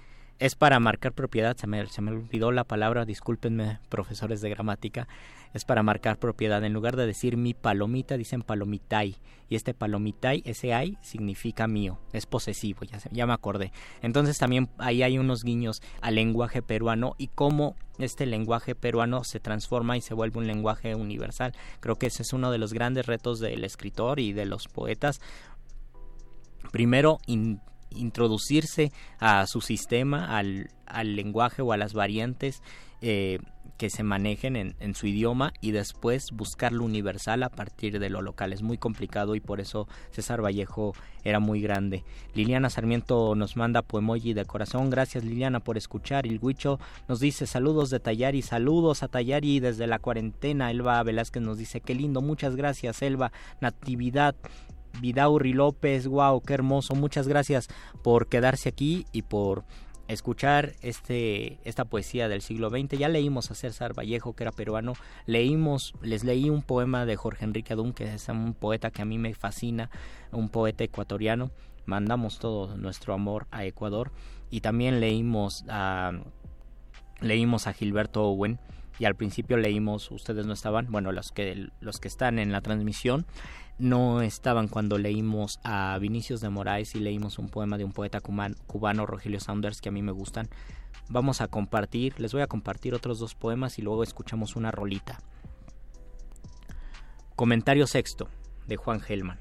[0.41, 5.07] es para marcar propiedad, se me, se me olvidó la palabra, discúlpenme profesores de gramática,
[5.53, 6.63] es para marcar propiedad.
[6.63, 9.17] En lugar de decir mi palomita, dicen palomitai.
[9.49, 13.71] Y este palomitai, ese ay, significa mío, es posesivo, ya, ya me acordé.
[14.01, 19.39] Entonces también ahí hay unos guiños al lenguaje peruano y cómo este lenguaje peruano se
[19.39, 21.53] transforma y se vuelve un lenguaje universal.
[21.81, 25.21] Creo que ese es uno de los grandes retos del escritor y de los poetas.
[26.71, 27.19] Primero,
[27.95, 32.61] introducirse a su sistema, al, al, lenguaje o a las variantes
[33.01, 33.39] eh,
[33.81, 38.21] que se manejen en, su idioma y después buscar lo universal a partir de lo
[38.21, 38.53] local.
[38.53, 42.03] Es muy complicado y por eso César Vallejo era muy grande.
[42.35, 44.91] Liliana Sarmiento nos manda poemoji de corazón.
[44.91, 46.27] Gracias Liliana por escuchar.
[46.27, 50.69] El Huicho nos dice saludos de Tayari, saludos a Tayari desde la cuarentena.
[50.69, 53.31] Elba Velázquez nos dice qué lindo, muchas gracias Elba.
[53.61, 54.35] Natividad
[54.99, 56.95] Vidaurri López, wow, qué hermoso.
[56.95, 57.69] Muchas gracias
[58.03, 59.63] por quedarse aquí y por
[60.07, 62.97] escuchar este, esta poesía del siglo XX.
[62.97, 64.93] Ya leímos a César Vallejo, que era peruano.
[65.25, 69.05] Leímos, les leí un poema de Jorge Enrique Adún, que es un poeta que a
[69.05, 69.89] mí me fascina,
[70.31, 71.51] un poeta ecuatoriano.
[71.85, 74.11] Mandamos todo nuestro amor a Ecuador.
[74.49, 76.11] Y también leímos a,
[77.21, 78.59] leímos a Gilberto Owen.
[78.99, 82.61] Y al principio leímos, ustedes no estaban, bueno, los que, los que están en la
[82.61, 83.25] transmisión,
[83.81, 88.19] no estaban cuando leímos a Vinicius de Moraes y leímos un poema de un poeta
[88.21, 90.49] cubano, Rogelio Saunders, que a mí me gustan.
[91.09, 95.19] Vamos a compartir, les voy a compartir otros dos poemas y luego escuchamos una rolita.
[97.35, 98.29] Comentario sexto,
[98.67, 99.39] de Juan Gelman.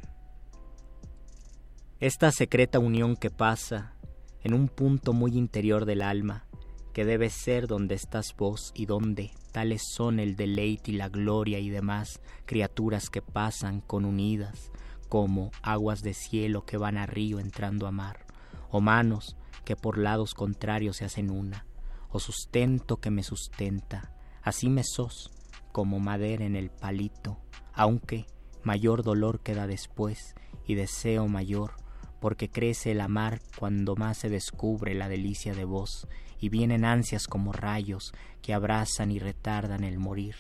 [2.00, 3.94] Esta secreta unión que pasa
[4.42, 6.46] en un punto muy interior del alma,
[6.92, 11.58] que debe ser donde estás vos y donde tales son el deleite y la gloria
[11.58, 14.70] y demás criaturas que pasan con unidas,
[15.08, 18.26] como aguas de cielo que van a río entrando a mar,
[18.70, 21.66] o manos que por lados contrarios se hacen una,
[22.10, 25.30] o sustento que me sustenta, así me sos,
[25.72, 27.38] como madera en el palito,
[27.72, 28.26] aunque
[28.62, 30.34] mayor dolor queda después
[30.66, 31.74] y deseo mayor,
[32.20, 36.06] porque crece el amar cuando más se descubre la delicia de vos
[36.38, 38.12] y vienen ansias como rayos
[38.42, 40.36] que abrazan y retardan el morir,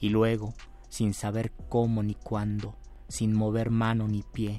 [0.00, 0.54] y luego,
[0.88, 2.76] sin saber cómo ni cuándo,
[3.08, 4.58] sin mover mano ni pie,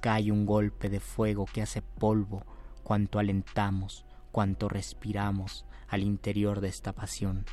[0.00, 2.44] cae un golpe de fuego que hace polvo
[2.82, 7.46] cuanto alentamos, cuanto respiramos al interior de esta pasión.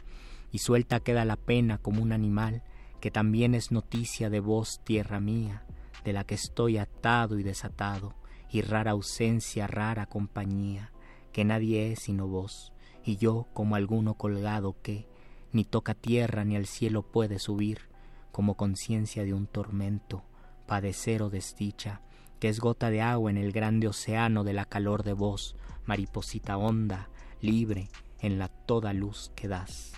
[0.52, 2.64] Y suelta queda la pena como un animal
[3.00, 5.64] que también es noticia de vos, tierra mía,
[6.04, 8.16] de la que estoy atado y desatado,
[8.52, 10.92] y rara ausencia, rara compañía,
[11.32, 12.74] que nadie es sino vos,
[13.06, 15.08] y yo como alguno colgado que
[15.54, 17.90] ni toca tierra ni al cielo puede subir,
[18.32, 20.24] como conciencia de un tormento,
[20.66, 22.02] padecer o desdicha,
[22.40, 26.58] que es gota de agua en el grande océano de la calor de vos, mariposita
[26.58, 27.10] honda,
[27.42, 27.90] libre
[28.20, 29.94] en la toda luz que das.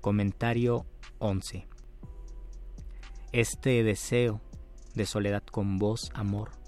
[0.00, 0.86] Comentario
[1.18, 1.66] 11.
[3.32, 4.40] Este deseo
[4.94, 6.59] de soledad con vos, amor,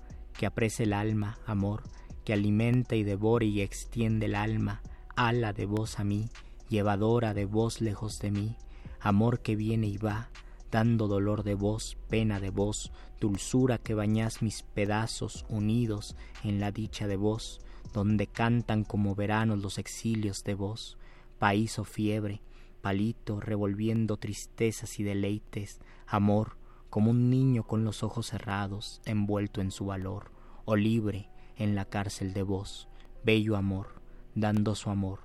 [0.43, 1.85] que aprece el alma, amor,
[2.25, 4.83] que alimenta y devora y extiende el alma,
[5.15, 6.31] ala de vos a mí,
[6.69, 8.57] llevadora de vos lejos de mí,
[8.99, 10.31] amor que viene y va,
[10.73, 12.91] dando dolor de vos, pena de vos,
[13.21, 17.61] dulzura que bañás mis pedazos unidos en la dicha de vos,
[17.93, 20.99] donde cantan como veranos los exilios de vos,
[21.39, 22.43] país o fiebre,
[22.81, 26.57] palito revolviendo tristezas y deleites, amor,
[26.93, 30.31] como un niño con los ojos cerrados, envuelto en su valor,
[30.67, 32.87] o libre en la cárcel de vos,
[33.25, 34.03] bello amor,
[34.35, 35.21] dando su amor,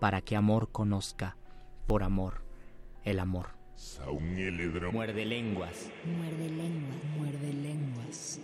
[0.00, 1.36] para que amor conozca,
[1.86, 2.42] por amor,
[3.04, 3.50] el amor.
[4.90, 5.92] Muerde lenguas.
[6.04, 8.40] Muerde lenguas, muerde lenguas.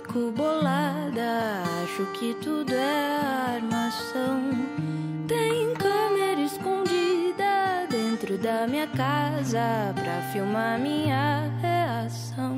[0.00, 1.62] Fico bolada.
[1.82, 4.50] Acho que tudo é armação.
[5.28, 12.56] Tem câmera escondida dentro da minha casa pra filmar minha reação.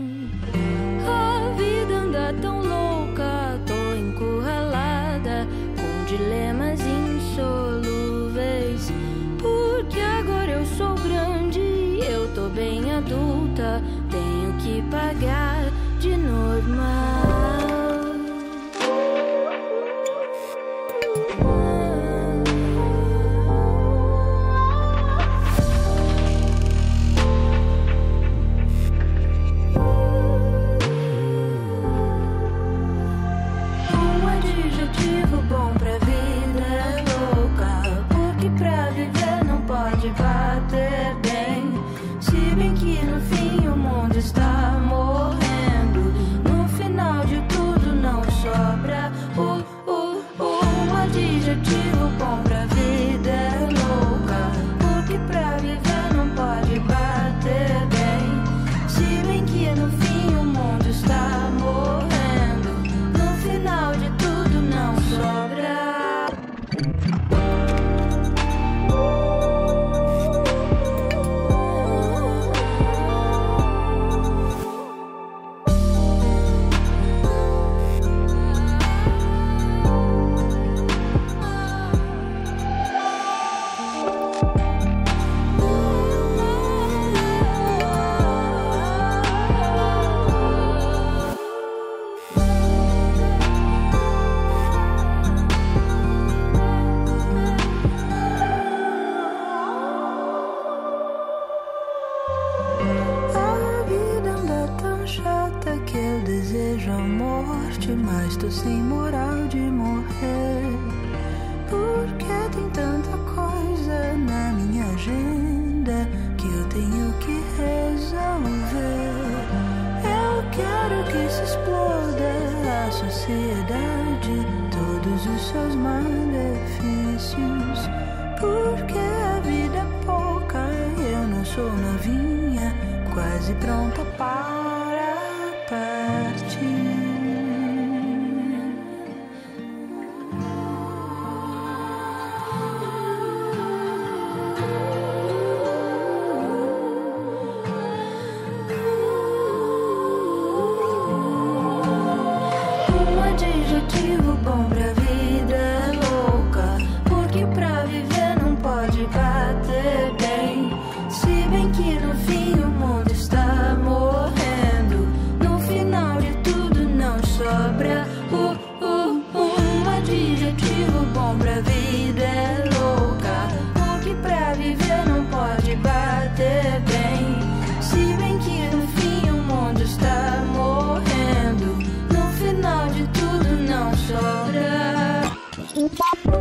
[1.06, 6.61] A vida anda tão louca, tô encurralada com insolúveis.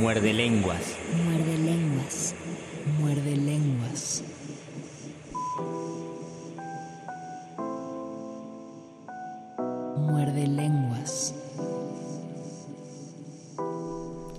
[0.00, 0.32] Muerde lenguas.
[0.32, 0.96] Muerde lenguas.
[1.24, 2.34] Muerde lenguas.
[2.98, 4.22] Muerde lenguas.
[9.96, 11.34] Muerde lenguas.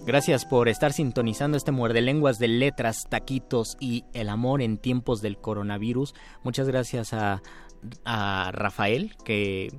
[0.05, 5.21] Gracias por estar sintonizando este muerde lenguas de letras, taquitos y el amor en tiempos
[5.21, 6.15] del coronavirus.
[6.43, 7.41] Muchas gracias a,
[8.05, 9.73] a Rafael que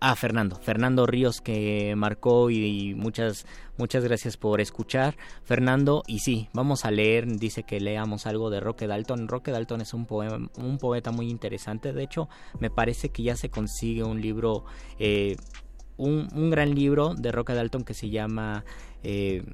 [0.00, 3.46] a Fernando, Fernando Ríos que marcó y, muchas
[3.76, 6.02] muchas gracias por escuchar, Fernando.
[6.06, 9.28] Y sí, vamos a leer, dice que leamos algo de Roque Dalton.
[9.28, 11.92] Roque Dalton es un poema, un poeta muy interesante.
[11.92, 12.28] De hecho,
[12.60, 14.64] me parece que ya se consigue un libro,
[14.98, 15.36] eh,
[15.96, 18.64] un, un, gran libro de Roque Dalton que se llama
[19.02, 19.44] eh,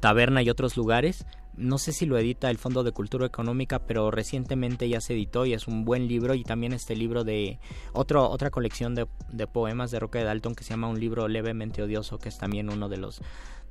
[0.00, 1.24] Taberna y otros lugares.
[1.56, 5.46] No sé si lo edita el Fondo de Cultura Económica, pero recientemente ya se editó
[5.46, 6.34] y es un buen libro.
[6.34, 7.58] Y también este libro de
[7.92, 9.06] otro, otra colección de,
[9.46, 12.88] poemas de Roque Dalton que se llama Un libro levemente odioso, que es también uno
[12.88, 13.20] de los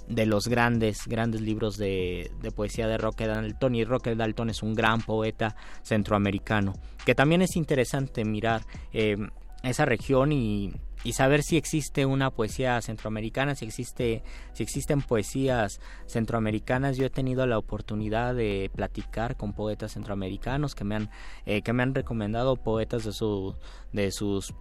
[0.08, 4.62] de los grandes, grandes libros de, de, poesía de Roque Dalton y Roque Dalton es
[4.62, 6.74] un gran poeta centroamericano
[7.06, 9.18] que también es interesante mirar eh,
[9.64, 15.80] esa región y, y, saber si existe una poesía centroamericana, si existe, si existen poesías
[16.06, 16.98] centroamericanas.
[16.98, 21.10] Yo he tenido la oportunidad de platicar con poetas centroamericanos que me han,
[21.46, 23.56] eh, que me han recomendado poetas de su,
[23.94, 24.54] de sus,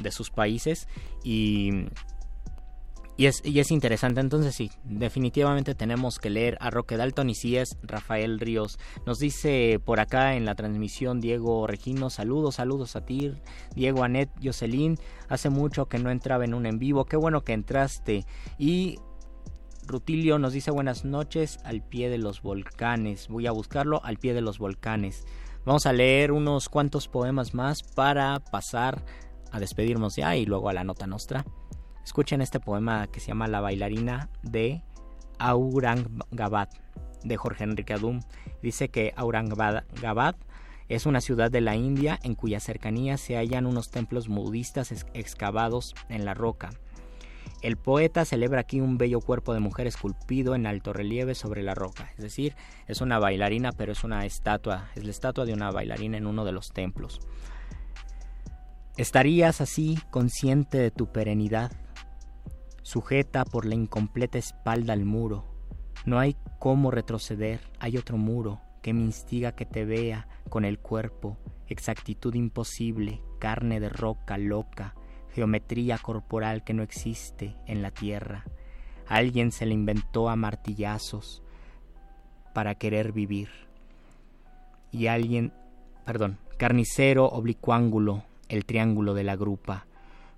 [0.00, 0.88] de sus países
[1.24, 1.86] y
[3.20, 7.34] y es, y es interesante, entonces sí, definitivamente tenemos que leer a Roque Dalton y
[7.34, 8.78] si es Rafael Ríos.
[9.04, 13.34] Nos dice por acá en la transmisión Diego Regino, saludos, saludos a ti,
[13.74, 14.96] Diego Anet, Jocelyn,
[15.28, 18.24] hace mucho que no entraba en un en vivo, qué bueno que entraste.
[18.56, 18.98] Y
[19.86, 24.32] Rutilio nos dice buenas noches al pie de los volcanes, voy a buscarlo al pie
[24.32, 25.26] de los volcanes.
[25.66, 29.04] Vamos a leer unos cuantos poemas más para pasar
[29.52, 31.44] a despedirnos ya y luego a la nota nostra.
[32.10, 34.82] Escuchen este poema que se llama La bailarina de
[35.38, 36.68] Aurangabad
[37.22, 38.18] de Jorge Enrique Adum.
[38.64, 40.34] Dice que Aurangabad
[40.88, 45.94] es una ciudad de la India en cuya cercanía se hallan unos templos budistas excavados
[46.08, 46.70] en la roca.
[47.62, 51.76] El poeta celebra aquí un bello cuerpo de mujer esculpido en alto relieve sobre la
[51.76, 52.56] roca, es decir,
[52.88, 56.44] es una bailarina, pero es una estatua, es la estatua de una bailarina en uno
[56.44, 57.20] de los templos.
[58.96, 61.70] Estarías así consciente de tu perenidad,
[62.90, 65.44] sujeta por la incompleta espalda al muro.
[66.04, 70.80] No hay cómo retroceder, hay otro muro que me instiga que te vea con el
[70.80, 71.36] cuerpo,
[71.68, 74.96] exactitud imposible, carne de roca loca,
[75.32, 78.44] geometría corporal que no existe en la tierra.
[79.06, 81.44] Alguien se le inventó a martillazos
[82.52, 83.50] para querer vivir.
[84.90, 85.52] Y alguien,
[86.04, 89.86] perdón, carnicero oblicuángulo, el triángulo de la grupa,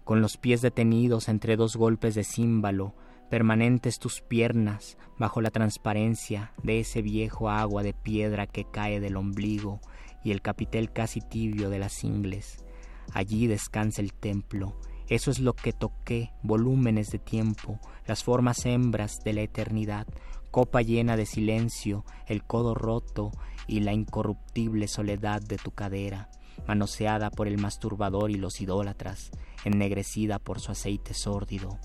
[0.04, 2.94] con los pies detenidos entre dos golpes de címbalo,
[3.30, 9.16] permanentes tus piernas bajo la transparencia de ese viejo agua de piedra que cae del
[9.16, 9.80] ombligo
[10.24, 12.64] y el capitel casi tibio de las ingles.
[13.12, 14.76] Allí descansa el templo,
[15.08, 20.06] eso es lo que toqué, volúmenes de tiempo, las formas hembras de la eternidad,
[20.50, 23.30] copa llena de silencio, el codo roto
[23.66, 26.30] y la incorruptible soledad de tu cadera,
[26.66, 29.30] manoseada por el masturbador y los idólatras,
[29.64, 31.78] ennegrecida por su aceite sórdido.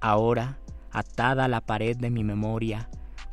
[0.00, 0.58] Ahora,
[0.90, 2.88] atada a la pared de mi memoria,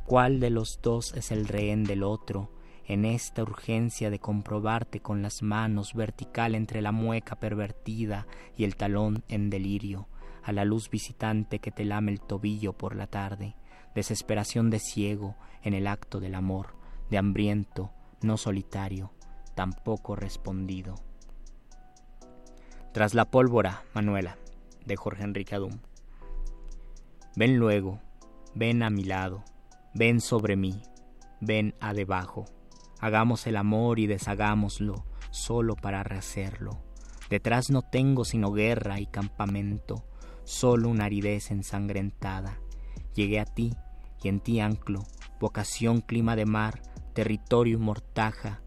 [0.05, 2.51] ¿cuál de los dos es el rehén del otro?
[2.85, 8.25] En esta urgencia de comprobarte con las manos vertical entre la mueca pervertida
[8.57, 10.07] y el talón en delirio,
[10.43, 13.55] a la luz visitante que te lame el tobillo por la tarde,
[13.93, 16.75] desesperación de ciego en el acto del amor,
[17.11, 19.11] de hambriento, no solitario,
[19.55, 20.95] tampoco respondido.
[22.91, 24.37] Tras la pólvora, Manuela,
[24.85, 25.77] de Jorge Enrique Adum.
[27.35, 27.99] Ven luego,
[28.55, 29.43] ven a mi lado,
[29.93, 30.81] ven sobre mí,
[31.39, 32.45] ven a debajo.
[32.99, 36.79] Hagamos el amor y deshagámoslo, solo para rehacerlo.
[37.29, 40.03] Detrás no tengo sino guerra y campamento,
[40.43, 42.57] solo una aridez ensangrentada.
[43.13, 43.75] Llegué a ti
[44.23, 45.03] y en ti anclo,
[45.39, 46.81] vocación clima de mar,
[47.13, 48.61] territorio y mortaja.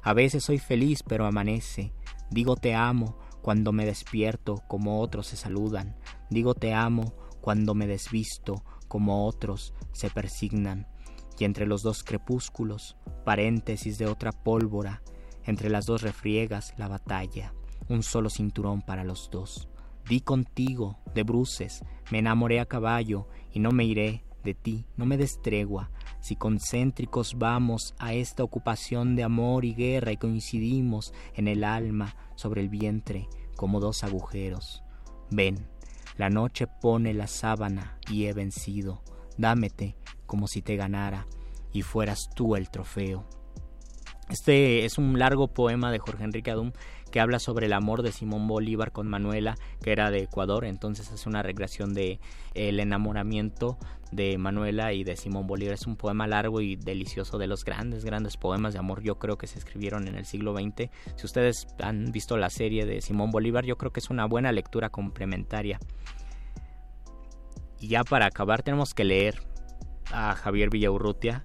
[0.00, 1.92] A veces soy feliz pero amanece,
[2.30, 5.94] digo te amo, cuando me despierto como otros se saludan,
[6.30, 10.86] digo te amo cuando me desvisto como otros se persignan,
[11.38, 15.02] y entre los dos crepúsculos, paréntesis de otra pólvora,
[15.44, 17.52] entre las dos refriegas la batalla,
[17.90, 19.68] un solo cinturón para los dos.
[20.08, 25.04] Di contigo, de bruces, me enamoré a caballo y no me iré de ti, no
[25.04, 25.90] me des tregua,
[26.20, 32.16] si concéntricos vamos a esta ocupación de amor y guerra y coincidimos en el alma
[32.36, 34.82] sobre el vientre como dos agujeros.
[35.30, 35.68] Ven,
[36.16, 39.02] La noche pone la sábana y he vencido.
[39.36, 41.26] Dámete como si te ganara
[41.72, 43.24] y fueras tú el trofeo.
[44.30, 46.72] Este es un largo poema de Jorge Enrique Adum
[47.14, 51.12] que habla sobre el amor de Simón Bolívar con Manuela, que era de Ecuador, entonces
[51.12, 52.18] hace una recreación de
[52.54, 53.78] el enamoramiento
[54.10, 55.74] de Manuela y de Simón Bolívar.
[55.74, 59.38] Es un poema largo y delicioso de los grandes, grandes poemas de amor, yo creo
[59.38, 60.90] que se escribieron en el siglo XX.
[61.14, 64.50] Si ustedes han visto la serie de Simón Bolívar, yo creo que es una buena
[64.50, 65.78] lectura complementaria.
[67.78, 69.40] Y ya para acabar tenemos que leer
[70.10, 71.44] a Javier Villaurrutia,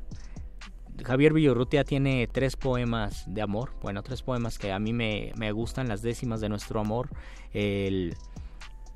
[1.04, 5.88] Javier Villorrutia tiene tres poemas de amor, bueno, tres poemas que a mí me, gustan,
[5.88, 7.10] las décimas de nuestro amor,
[7.54, 8.16] el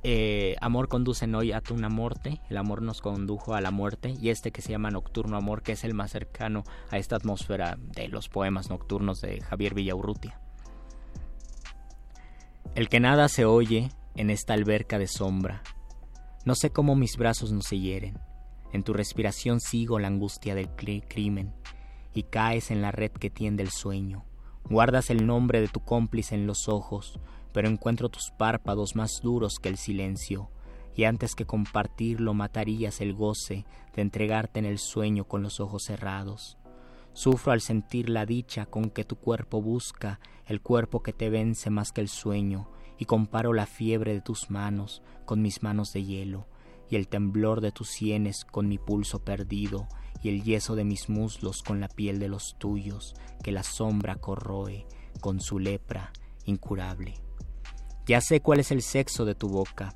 [0.04, 4.30] eh, Amor conduce hoy a una muerte, el amor nos condujo a la muerte, y
[4.30, 8.10] este que se llama Nocturno Amor, que es el más cercano a esta atmósfera de
[8.10, 10.40] los poemas nocturnos de Javier Villaurrutia.
[12.76, 15.64] El que nada se oye en esta alberca de sombra,
[16.44, 18.20] no sé cómo mis brazos no se hieren,
[18.74, 21.54] en tu respiración sigo la angustia del crimen,
[22.14, 24.26] y caes en la red que tiende el sueño.
[24.70, 27.20] Guardas el nombre de tu cómplice en los ojos,
[27.52, 30.50] pero encuentro tus párpados más duros que el silencio,
[30.96, 35.84] y antes que compartirlo matarías el goce de entregarte en el sueño con los ojos
[35.84, 36.58] cerrados.
[37.14, 41.70] Sufro al sentir la dicha con que tu cuerpo busca el cuerpo que te vence
[41.70, 46.04] más que el sueño, y comparo la fiebre de tus manos con mis manos de
[46.04, 46.48] hielo,
[46.90, 49.88] y el temblor de tus sienes con mi pulso perdido,
[50.24, 53.14] y el yeso de mis muslos con la piel de los tuyos,
[53.44, 54.88] que la sombra corroe
[55.20, 56.12] con su lepra
[56.46, 57.14] incurable.
[58.08, 59.94] Ya sé cuál es el sexo de tu boca,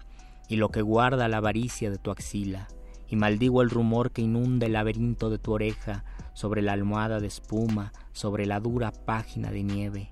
[0.50, 2.68] y lo que guarda la avaricia de tu axila,
[3.08, 6.04] y maldigo el rumor que inunda el laberinto de tu oreja
[6.34, 10.12] sobre la almohada de espuma, sobre la dura página de nieve.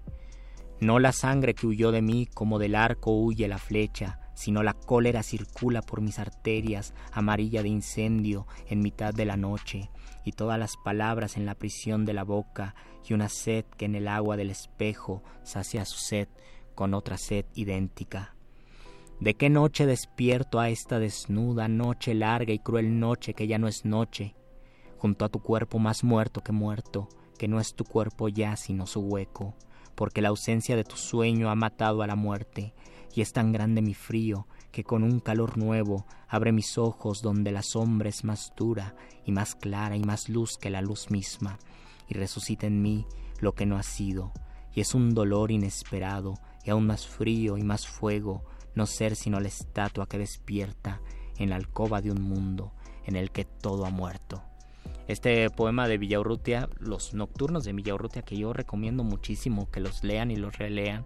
[0.79, 4.73] No la sangre que huyó de mí como del arco huye la flecha, sino la
[4.73, 9.89] cólera circula por mis arterias, amarilla de incendio, en mitad de la noche,
[10.25, 12.75] y todas las palabras en la prisión de la boca,
[13.07, 16.27] y una sed que en el agua del espejo sacia su sed
[16.73, 18.35] con otra sed idéntica.
[19.19, 23.67] ¿De qué noche despierto a esta desnuda noche larga y cruel noche que ya no
[23.67, 24.35] es noche,
[24.97, 27.07] junto a tu cuerpo más muerto que muerto,
[27.37, 29.55] que no es tu cuerpo ya sino su hueco,
[29.93, 32.73] porque la ausencia de tu sueño ha matado a la muerte,
[33.13, 37.53] y es tan grande mi frío que con un calor nuevo abre mis ojos donde
[37.53, 41.57] la sombra es más dura y más clara y más luz que la luz misma,
[42.09, 43.07] y resucita en mí
[43.39, 44.33] lo que no ha sido,
[44.73, 46.33] y es un dolor inesperado
[46.65, 48.43] y aún más frío y más fuego
[48.75, 50.99] no ser sino la estatua que despierta
[51.37, 52.73] en la alcoba de un mundo
[53.05, 54.43] en el que todo ha muerto.
[55.07, 60.31] Este poema de Villaurrutia, los nocturnos de Villaurrutia, que yo recomiendo muchísimo que los lean
[60.31, 61.05] y los relean,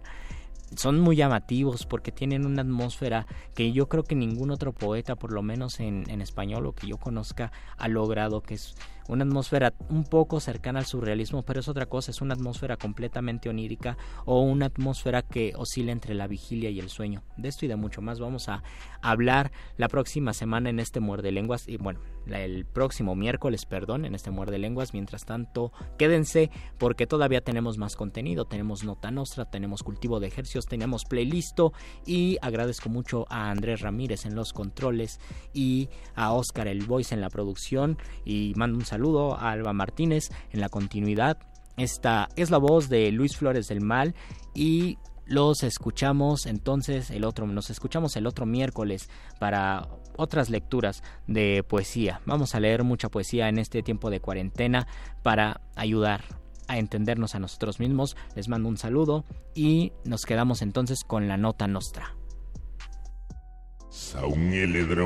[0.76, 5.32] son muy llamativos porque tienen una atmósfera que yo creo que ningún otro poeta, por
[5.32, 8.76] lo menos en, en español o que yo conozca, ha logrado, que es
[9.10, 13.48] una atmósfera un poco cercana al surrealismo, pero es otra cosa, es una atmósfera completamente
[13.48, 17.24] onírica o una atmósfera que oscila entre la vigilia y el sueño.
[17.36, 18.62] De esto y de mucho más vamos a
[19.02, 21.98] hablar la próxima semana en este Muerde Lenguas y bueno,
[22.28, 24.94] el próximo miércoles, perdón, en este Muerde Lenguas.
[24.94, 30.66] Mientras tanto, quédense porque todavía tenemos más contenido, tenemos Nota Nostra, tenemos Cultivo de Ejercicios,
[30.66, 31.72] tenemos Playlisto
[32.06, 35.18] y agradezco mucho a Andrés Ramírez en los controles
[35.52, 39.72] y a Oscar El Voice en la producción y mando un saludo saludo a Alba
[39.72, 41.38] Martínez en la continuidad.
[41.78, 44.14] Esta es la voz de Luis Flores del Mal
[44.54, 49.88] y los escuchamos entonces el otro nos escuchamos el otro miércoles para
[50.18, 52.20] otras lecturas de poesía.
[52.26, 54.86] Vamos a leer mucha poesía en este tiempo de cuarentena
[55.22, 56.22] para ayudar
[56.68, 58.18] a entendernos a nosotros mismos.
[58.36, 59.24] Les mando un saludo
[59.54, 62.14] y nos quedamos entonces con la nota nostra.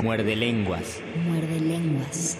[0.03, 1.01] Muerde lenguas.
[1.25, 2.37] Muerde lenguas.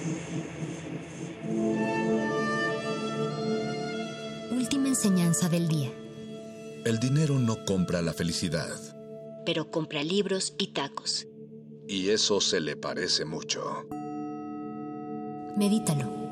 [4.51, 5.91] Última enseñanza del día.
[6.85, 8.75] El dinero no compra la felicidad.
[9.45, 11.27] Pero compra libros y tacos.
[11.87, 13.87] Y eso se le parece mucho.
[15.57, 16.25] Medítalo.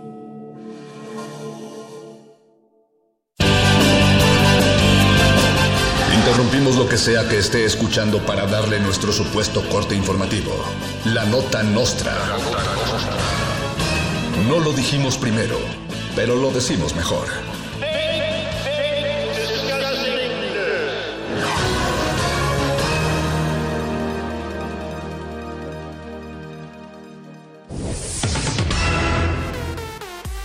[6.26, 10.54] Interrumpimos lo que sea que esté escuchando para darle nuestro supuesto corte informativo.
[11.06, 12.14] La nota nostra.
[14.48, 15.58] No lo dijimos primero,
[16.16, 17.28] pero lo decimos mejor.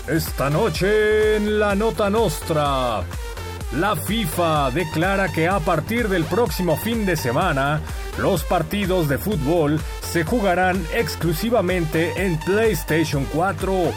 [0.06, 3.02] Esta noche en la Nota Nostra.
[3.76, 7.80] La FIFA declara que a partir del próximo fin de semana,
[8.18, 9.80] los partidos de fútbol
[10.12, 13.92] se jugarán exclusivamente en PlayStation 4.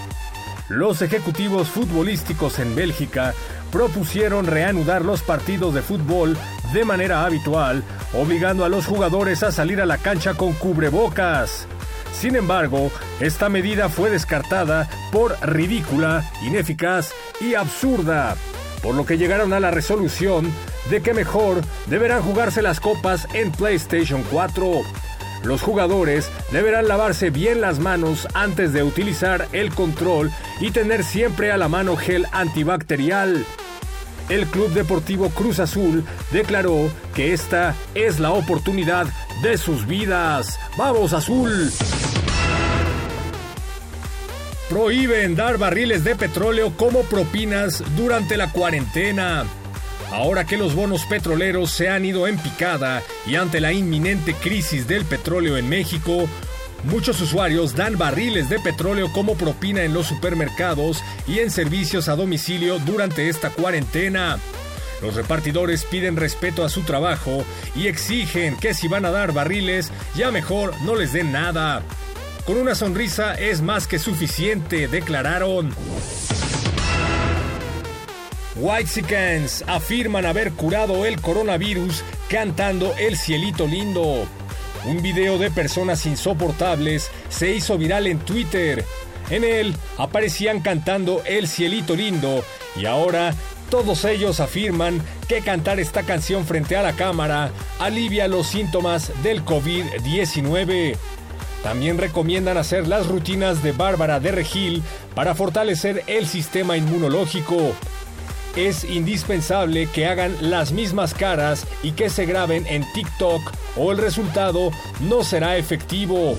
[0.68, 3.34] Los ejecutivos futbolísticos en Bélgica
[3.72, 6.38] propusieron reanudar los partidos de fútbol
[6.74, 7.84] de manera habitual,
[8.14, 11.66] obligando a los jugadores a salir a la cancha con cubrebocas.
[12.14, 12.92] Sin embargo,
[13.22, 18.36] esta medida fue descartada por ridícula, ineficaz y absurda,
[18.84, 20.52] por lo que llegaron a la resolución
[20.90, 24.82] de que mejor deberán jugarse las copas en PlayStation 4.
[25.44, 31.52] Los jugadores deberán lavarse bien las manos antes de utilizar el control y tener siempre
[31.52, 33.46] a la mano gel antibacterial.
[34.30, 39.08] El Club Deportivo Cruz Azul declaró que esta es la oportunidad
[39.42, 40.58] de sus vidas.
[40.78, 41.72] ¡Vamos Azul!
[44.70, 49.46] Prohíben dar barriles de petróleo como propinas durante la cuarentena.
[50.12, 54.86] Ahora que los bonos petroleros se han ido en picada y ante la inminente crisis
[54.86, 56.28] del petróleo en México,
[56.84, 62.18] muchos usuarios dan barriles de petróleo como propina en los supermercados y en servicios a
[62.18, 64.38] domicilio durante esta cuarentena.
[65.02, 69.92] Los repartidores piden respeto a su trabajo y exigen que si van a dar barriles,
[70.14, 71.84] ya mejor no les den nada.
[72.46, 75.74] Con una sonrisa es más que suficiente, declararon.
[78.56, 84.26] Whitesicans afirman haber curado el coronavirus cantando El Cielito Lindo.
[84.86, 88.84] Un video de personas insoportables se hizo viral en Twitter.
[89.30, 92.44] En él aparecían cantando El Cielito Lindo
[92.76, 93.34] y ahora
[93.70, 99.46] todos ellos afirman que cantar esta canción frente a la cámara alivia los síntomas del
[99.46, 100.98] COVID-19.
[101.64, 104.84] También recomiendan hacer las rutinas de Bárbara de Regil
[105.16, 107.74] para fortalecer el sistema inmunológico.
[108.56, 113.42] Es indispensable que hagan las mismas caras y que se graben en TikTok
[113.78, 116.36] o el resultado no será efectivo.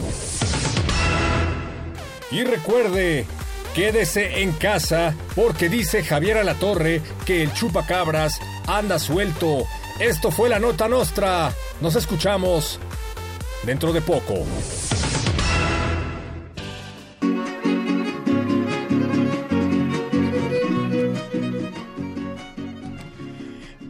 [2.30, 3.26] Y recuerde,
[3.74, 9.64] quédese en casa porque dice Javier Alatorre que el chupacabras anda suelto.
[9.98, 11.52] Esto fue la nota nostra.
[11.80, 12.78] Nos escuchamos
[13.64, 14.44] dentro de poco.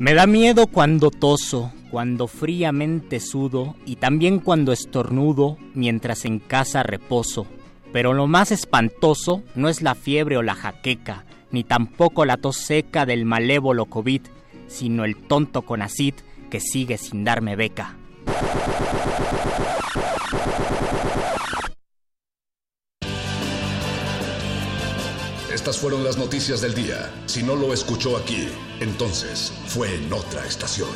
[0.02, 6.82] Me da miedo cuando toso, cuando fríamente sudo y también cuando estornudo mientras en casa
[6.82, 7.46] reposo.
[7.92, 12.56] Pero lo más espantoso no es la fiebre o la jaqueca, ni tampoco la tos
[12.56, 14.22] seca del malévolo COVID,
[14.66, 16.14] sino el tonto conacid
[16.50, 17.96] que sigue sin darme beca.
[25.52, 27.12] Estas fueron las noticias del día.
[27.26, 28.48] Si no lo escuchó aquí,
[28.80, 30.88] entonces fue en otra estación.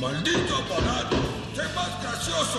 [0.00, 1.16] ¡Maldito aparato!
[1.54, 2.58] ¡Sé más gracioso!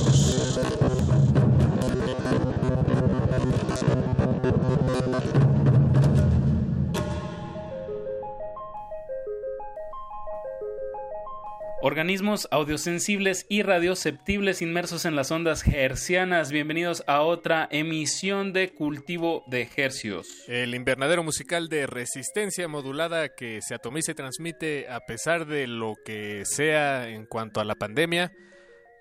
[11.83, 16.51] Organismos audiosensibles y radioceptibles inmersos en las ondas hercianas.
[16.51, 20.27] Bienvenidos a otra emisión de Cultivo de Hercios.
[20.47, 25.95] El invernadero musical de resistencia modulada que se atomiza y transmite a pesar de lo
[26.05, 28.31] que sea en cuanto a la pandemia.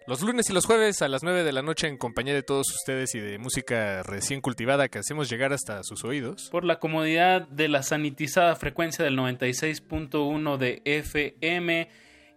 [0.07, 2.67] Los lunes y los jueves a las 9 de la noche en compañía de todos
[2.75, 6.49] ustedes y de música recién cultivada que hacemos llegar hasta sus oídos.
[6.51, 11.91] Por la comodidad de la sanitizada frecuencia del 96.1 de FM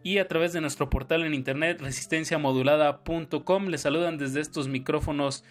[0.03, 3.67] y a través de nuestro portal en internet resistenciamodulada.com.
[3.67, 5.43] Les saludan desde estos micrófonos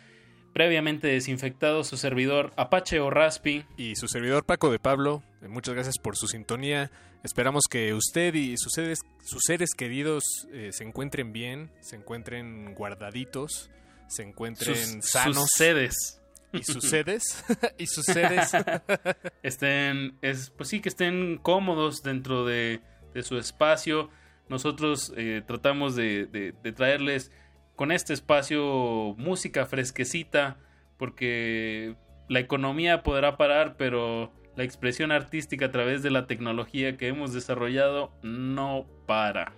[0.52, 5.22] previamente desinfectados su servidor Apache o Raspi y su servidor Paco de Pablo.
[5.48, 6.90] Muchas gracias por su sintonía.
[7.24, 10.22] Esperamos que usted y sus seres, sus seres queridos
[10.52, 13.70] eh, se encuentren bien, se encuentren guardaditos,
[14.08, 15.36] se encuentren sus, sanos.
[15.36, 16.18] Sus sedes.
[16.52, 17.44] Y sus sedes.
[17.78, 18.50] y sus sedes.
[19.42, 22.80] estén, es, pues sí, que estén cómodos dentro de,
[23.14, 24.10] de su espacio
[24.52, 27.32] nosotros eh, tratamos de, traerles
[27.74, 30.58] con este espacio música fresquecita
[30.98, 31.96] porque
[32.28, 37.32] la economía podrá parar, pero la expresión artística a través de la tecnología que hemos
[37.32, 39.54] desarrollado no para.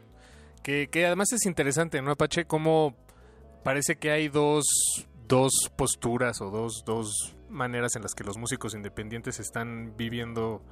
[0.62, 2.44] Que, que además es interesante, ¿no, Apache?
[2.44, 2.96] Como
[3.64, 4.64] parece que hay dos,
[5.26, 10.62] dos posturas o dos, dos maneras en las que los músicos independientes están viviendo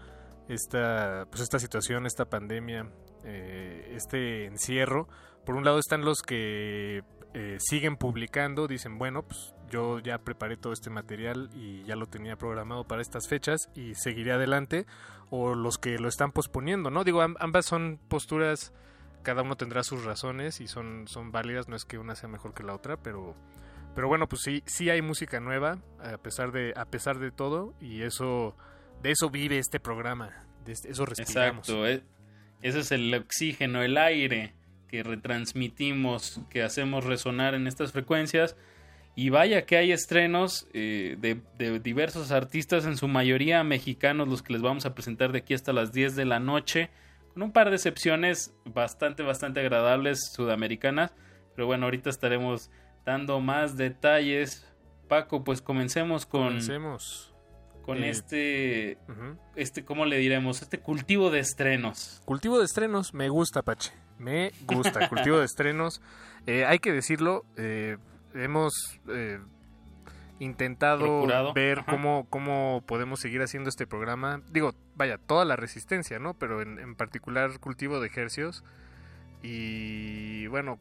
[0.48, 2.88] esta, pues esta situación, esta pandemia,
[3.24, 5.08] eh, este encierro.
[5.44, 7.02] Por un lado están los que
[7.34, 12.06] eh, siguen publicando, dicen, bueno, pues yo ya preparé todo este material y ya lo
[12.06, 14.86] tenía programado para estas fechas y seguiré adelante,
[15.30, 17.04] o los que lo están posponiendo, ¿no?
[17.04, 18.74] Digo, ambas son posturas,
[19.22, 22.52] cada uno tendrá sus razones y son, son válidas, no es que una sea mejor
[22.52, 23.34] que la otra, pero,
[23.94, 27.72] pero bueno, pues sí, sí hay música nueva, a pesar de, a pesar de todo,
[27.80, 28.56] y eso,
[29.02, 31.68] de eso vive este programa, de eso respiramos.
[31.68, 32.02] Exacto, eh,
[32.62, 34.54] ese es el oxígeno, el aire
[34.92, 38.56] que retransmitimos, que hacemos resonar en estas frecuencias.
[39.14, 44.52] Y vaya que hay estrenos eh, de, diversos artistas, en su mayoría mexicanos, los que
[44.52, 46.90] les vamos a presentar de aquí hasta las 10 de la noche,
[47.32, 51.14] con un par de excepciones bastante, bastante agradables sudamericanas.
[51.54, 52.70] Pero bueno, ahorita estaremos
[53.04, 54.66] dando más detalles.
[55.08, 56.48] Paco, pues comencemos con...
[56.48, 57.31] Comencemos.
[57.82, 58.98] Con eh, este,
[59.56, 60.62] este, ¿cómo le diremos?
[60.62, 62.22] Este cultivo de estrenos.
[62.24, 63.92] Cultivo de estrenos, me gusta, Pache.
[64.18, 66.00] Me gusta, cultivo de estrenos.
[66.46, 67.98] Eh, hay que decirlo, eh,
[68.34, 68.72] hemos
[69.08, 69.40] eh,
[70.38, 74.42] intentado ver cómo, cómo podemos seguir haciendo este programa.
[74.50, 76.34] Digo, vaya, toda la resistencia, ¿no?
[76.34, 78.64] Pero en, particular cultivo de ejercios.
[79.42, 80.78] Y bueno,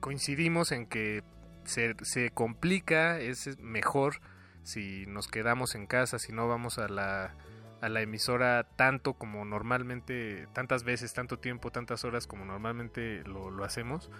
[0.00, 1.22] coincidimos en que
[1.64, 4.20] se, se complica, es mejor
[4.62, 7.34] si nos quedamos en casa, si no vamos a la
[7.80, 13.64] a la emisora tanto como normalmente, tantas veces, tanto tiempo, tantas horas como normalmente lo,
[13.64, 14.10] hacemos.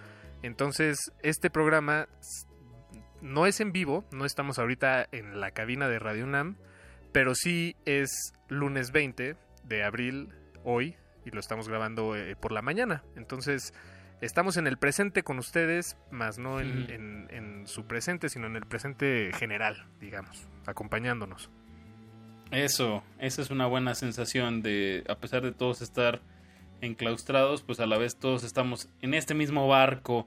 [0.43, 2.09] Entonces, este programa
[3.20, 6.57] no es en vivo, no estamos ahorita en la cabina de Radio UNAM,
[7.12, 10.34] pero sí es lunes 20 de abril
[10.64, 13.05] hoy y lo estamos grabando eh, por la mañana.
[13.14, 13.74] Entonces,
[14.21, 18.66] estamos en el presente con ustedes, más no en, en su presente, sino en el
[18.66, 21.51] presente general, digamos, acompañándonos.
[22.51, 26.21] Eso, esa es una buena sensación de, a pesar de todos estar
[26.81, 30.27] enclaustrados, pues a la vez todos estamos en este mismo barco.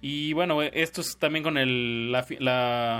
[0.00, 2.24] Y bueno, esto es también con el, la,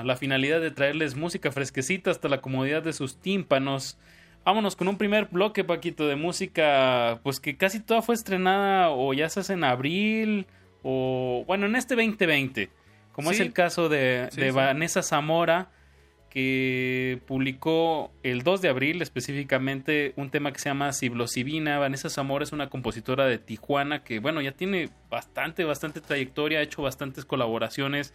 [0.04, 3.98] la, finalidad de traerles música fresquecita hasta la comodidad de sus tímpanos.
[4.46, 9.12] Vámonos con un primer bloque, Paquito, de música, pues que casi toda fue estrenada o
[9.12, 10.46] ya se hace en abril
[10.84, 12.70] o, bueno, en este 2020,
[13.10, 15.72] como es el caso de, de Vanessa Zamora
[16.30, 21.80] que publicó el 2 de abril específicamente un tema que se llama Ciblosivina.
[21.80, 26.62] Vanessa Zamora es una compositora de Tijuana que, bueno, ya tiene bastante, bastante trayectoria, ha
[26.62, 28.14] hecho bastantes colaboraciones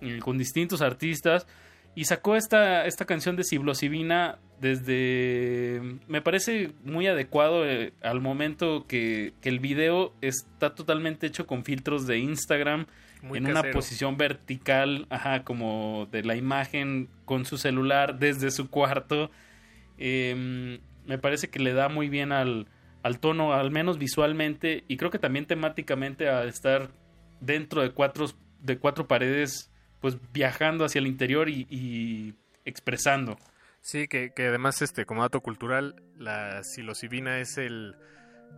[0.00, 1.46] eh, con distintos artistas
[1.94, 5.98] y sacó esta, esta canción de Ciblosivina desde...
[6.06, 11.64] Me parece muy adecuado eh, al momento que, que el video está totalmente hecho con
[11.64, 12.86] filtros de Instagram
[13.22, 19.30] en una posición vertical, ajá, como de la imagen con su celular desde su cuarto.
[19.98, 22.66] Em, me parece que le da muy bien al,
[23.02, 26.90] al tono, al menos visualmente, y creo que también temáticamente a estar
[27.40, 28.26] dentro de cuatro,
[28.60, 29.69] de cuatro paredes,
[30.00, 32.34] pues viajando hacia el interior y,
[32.64, 33.38] expresando.
[33.80, 37.96] Sí, que, que, además, este, como dato cultural, la psilocibina es el,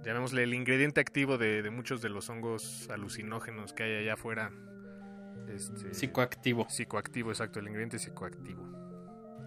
[0.04, 4.50] llamémosle el ingrediente activo de, muchos de los hongos alucinógenos que hay allá afuera.
[5.48, 6.66] Este, psicoactivo.
[6.68, 8.62] Psicoactivo, exacto, el ingrediente psicoactivo.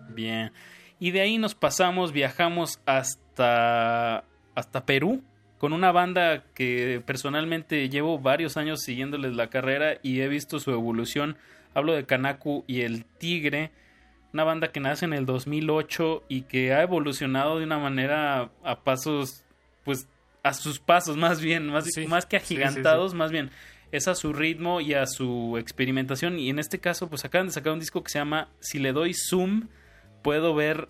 [0.09, 0.51] Bien.
[0.99, 4.23] Y de ahí nos pasamos, viajamos hasta,
[4.55, 5.23] hasta Perú
[5.57, 10.71] con una banda que personalmente llevo varios años siguiéndoles la carrera y he visto su
[10.71, 11.37] evolución.
[11.75, 13.71] Hablo de Kanaku y el Tigre,
[14.33, 18.83] una banda que nace en el 2008 y que ha evolucionado de una manera a
[18.83, 19.43] pasos
[19.83, 20.07] pues
[20.41, 23.51] a sus pasos, más bien, más, más que agigantados, más bien
[23.91, 26.39] es a su ritmo y a su experimentación.
[26.39, 28.93] Y en este caso, pues acaban de sacar un disco que se llama Si le
[28.93, 29.69] doy zoom,
[30.21, 30.89] puedo ver.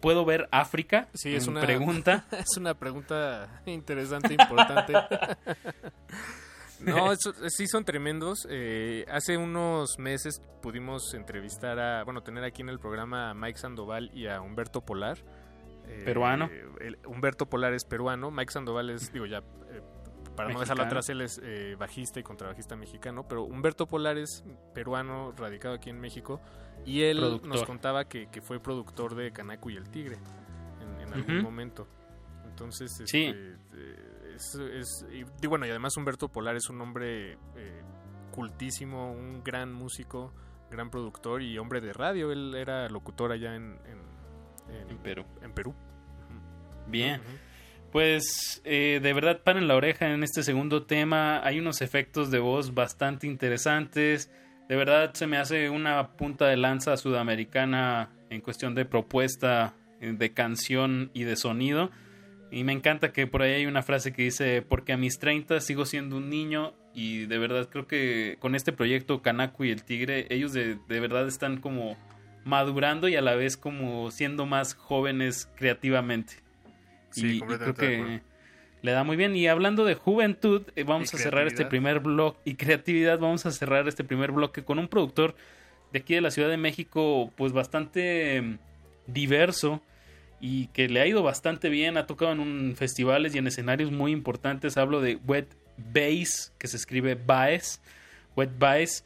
[0.00, 1.08] ¿Puedo ver África?
[1.14, 2.26] Sí, es una pregunta.
[2.38, 4.92] Es una pregunta interesante, importante.
[6.80, 7.14] no,
[7.48, 8.46] sí son tremendos.
[8.50, 13.58] Eh, hace unos meses pudimos entrevistar a, bueno, tener aquí en el programa a Mike
[13.58, 15.18] Sandoval y a Humberto Polar
[15.86, 16.48] eh, peruano.
[17.06, 19.82] Humberto Polar es peruano, Mike Sandoval es, digo ya, eh,
[20.34, 24.44] para no dejarlo atrás, él es eh, bajista y contrabajista mexicano, pero Humberto Polar es
[24.74, 26.40] peruano, radicado aquí en México,
[26.84, 30.18] y él nos contaba que, fue productor de Canaco y el Tigre
[31.00, 31.86] en, algún momento.
[32.44, 33.34] Entonces, sí.
[34.34, 37.38] Es, y, bueno, y además Humberto Polar es un hombre
[38.30, 40.32] cultísimo, un gran músico,
[40.70, 42.32] gran productor y hombre de radio.
[42.32, 43.78] Él era locutor allá en,
[44.88, 45.24] en, Perú.
[45.42, 45.74] En Perú.
[46.86, 47.20] Bien.
[47.92, 51.46] Pues eh, de verdad paren la oreja en este segundo tema.
[51.46, 54.32] Hay unos efectos de voz bastante interesantes.
[54.68, 60.12] De verdad se me hace una punta de lanza sudamericana en cuestión de propuesta eh,
[60.12, 61.90] de canción y de sonido.
[62.50, 65.60] Y me encanta que por ahí hay una frase que dice, porque a mis 30
[65.60, 69.82] sigo siendo un niño y de verdad creo que con este proyecto Kanaku y el
[69.82, 71.96] Tigre, ellos de, de verdad están como
[72.44, 76.34] madurando y a la vez como siendo más jóvenes creativamente.
[77.10, 78.20] Sí, y, creo que
[78.82, 79.34] le da muy bien.
[79.34, 83.50] Y hablando de juventud, eh, vamos a cerrar este primer bloque y creatividad, vamos a
[83.50, 85.34] cerrar este primer bloque con un productor
[85.92, 88.58] de aquí de la Ciudad de México, pues bastante em,
[89.06, 89.80] diverso
[90.40, 93.90] y que le ha ido bastante bien, ha tocado en un festivales y en escenarios
[93.90, 94.76] muy importantes.
[94.76, 97.80] Hablo de Wet Bass, que se escribe Bass,
[98.36, 99.04] Wet Bass.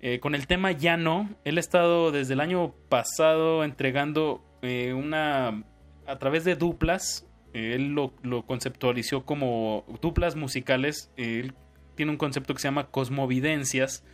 [0.00, 4.92] Eh, con el tema Ya no, él ha estado desde el año pasado entregando eh,
[4.94, 5.64] una
[6.06, 8.12] a través de duplas, él lo,
[8.46, 11.54] conceptualizó como duplas musicales, él
[11.94, 14.04] tiene un concepto que se llama cosmovidencias,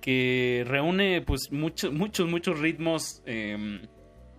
[0.00, 3.82] que reúne pues muchos, muchos, muchos ritmos em,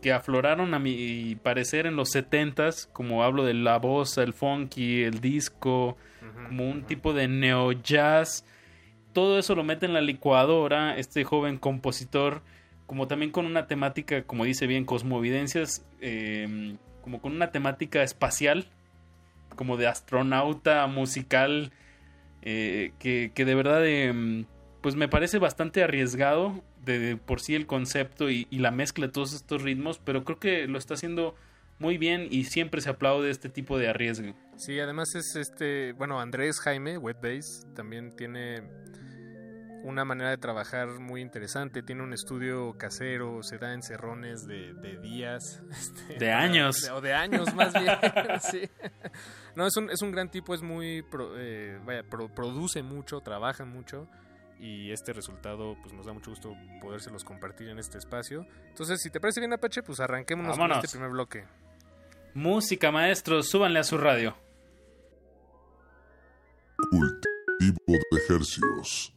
[0.04, 5.02] que afloraron a mi parecer en los setentas, como hablo de la voz, el funky,
[5.04, 5.98] el disco,
[6.48, 8.46] como un tipo de neo jazz.
[9.14, 12.42] Todo eso lo mete en la licuadora este joven compositor
[12.86, 18.68] como también con una temática, como dice bien, cosmovidencias, em, como con una temática espacial,
[19.56, 21.72] como de astronauta musical,
[22.42, 24.46] eh, que, de verdad, em,
[24.82, 29.34] pues me parece bastante arriesgado de, por sí el concepto y, la mezcla de todos
[29.34, 31.36] estos ritmos, pero creo que lo está haciendo
[31.80, 34.36] muy bien y siempre se aplaude este tipo de arriesgue.
[34.58, 38.64] Sí, además es este, bueno, Andrés Jaime, Wet Bass, también tiene
[39.84, 41.84] una manera de trabajar muy interesante.
[41.84, 45.62] Tiene un estudio casero, se da encerrones de, de días.
[45.84, 46.90] Este, de años.
[46.90, 47.92] o de años más bien.
[48.52, 48.70] sí.
[49.56, 51.06] No, es un, es un gran tipo, es muy...
[51.38, 54.08] Eh, vaya, produce mucho, trabaja mucho.
[54.60, 58.46] Y este resultado, pues nos da mucho gusto podérselos compartir en este espacio.
[58.70, 61.46] Entonces, si te parece bien, Apache, pues arranquémonos con este primer bloque.
[62.34, 64.36] Música, maestros, súbanle a su radio.
[66.90, 69.14] Cultivo de ejercicios.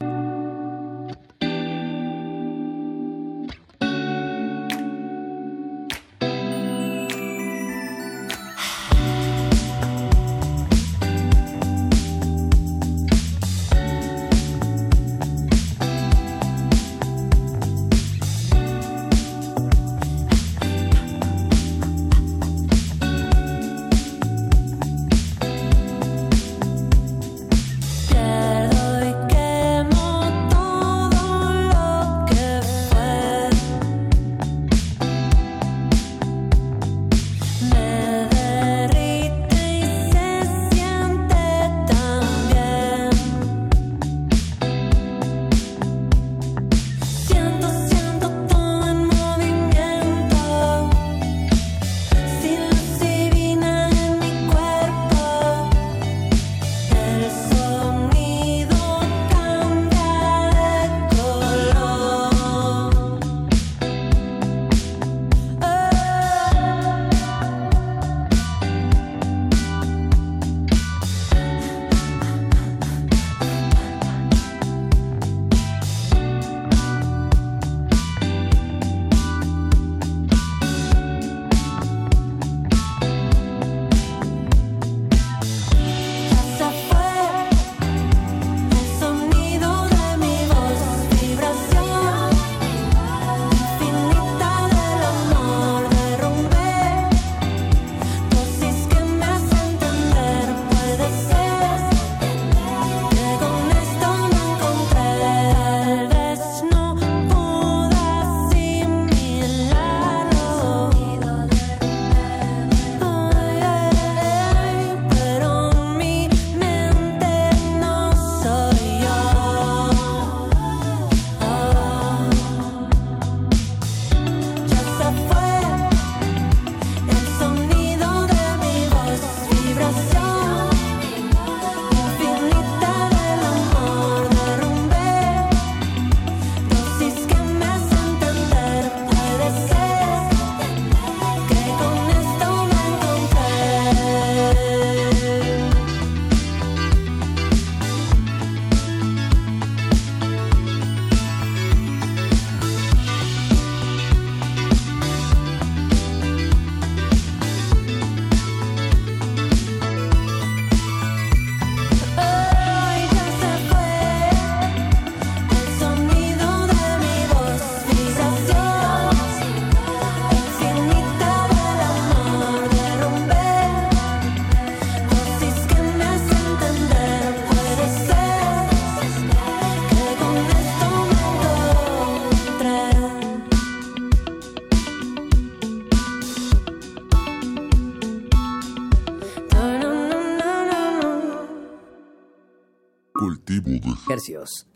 [193.46, 193.70] Cultivo
[194.08, 194.66] de hercios.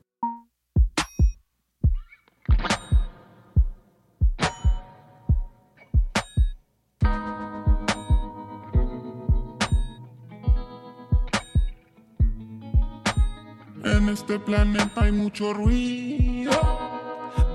[13.83, 16.53] En este planeta hay mucho ruido.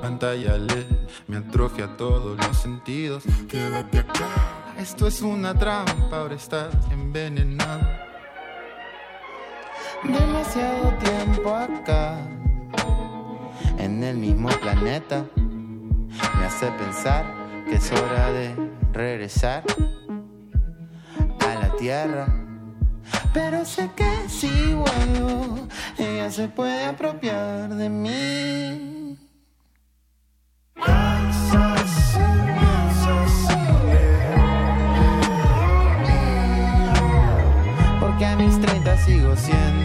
[0.01, 0.85] Pantalla LED
[1.27, 3.23] me atrofia todos los sentidos.
[3.47, 4.73] Quédate acá.
[4.77, 8.04] Esto es una trampa, ahora estás envenenado.
[10.07, 12.17] Demasiado tiempo acá,
[13.77, 15.25] en el mismo planeta,
[16.39, 17.25] me hace pensar
[17.67, 18.55] que es hora de
[18.93, 19.63] regresar
[21.39, 22.27] a la Tierra.
[23.33, 25.67] Pero sé que si vuelvo,
[25.97, 29.17] ella se puede apropiar de mí.
[37.99, 39.84] Porque a mis 30 sigo siendo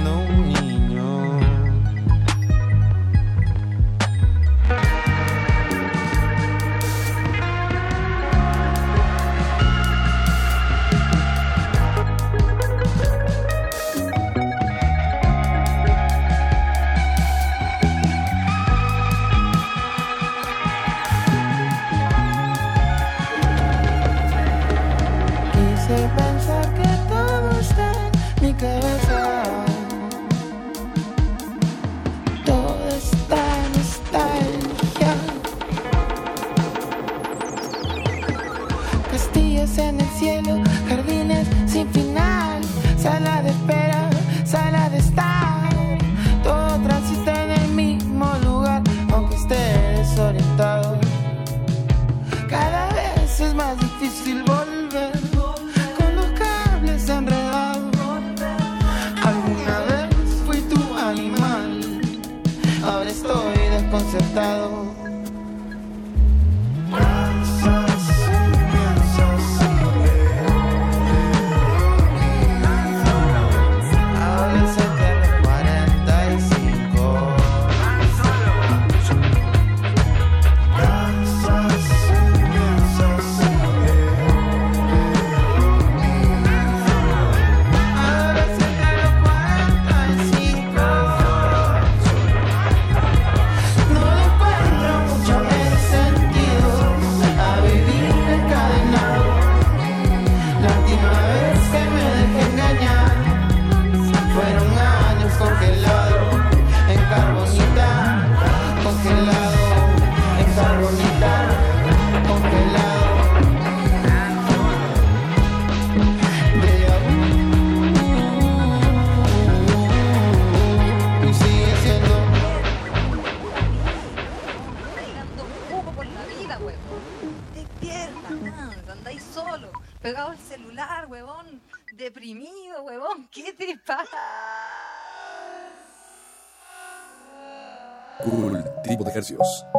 [139.37, 139.70] Cultivo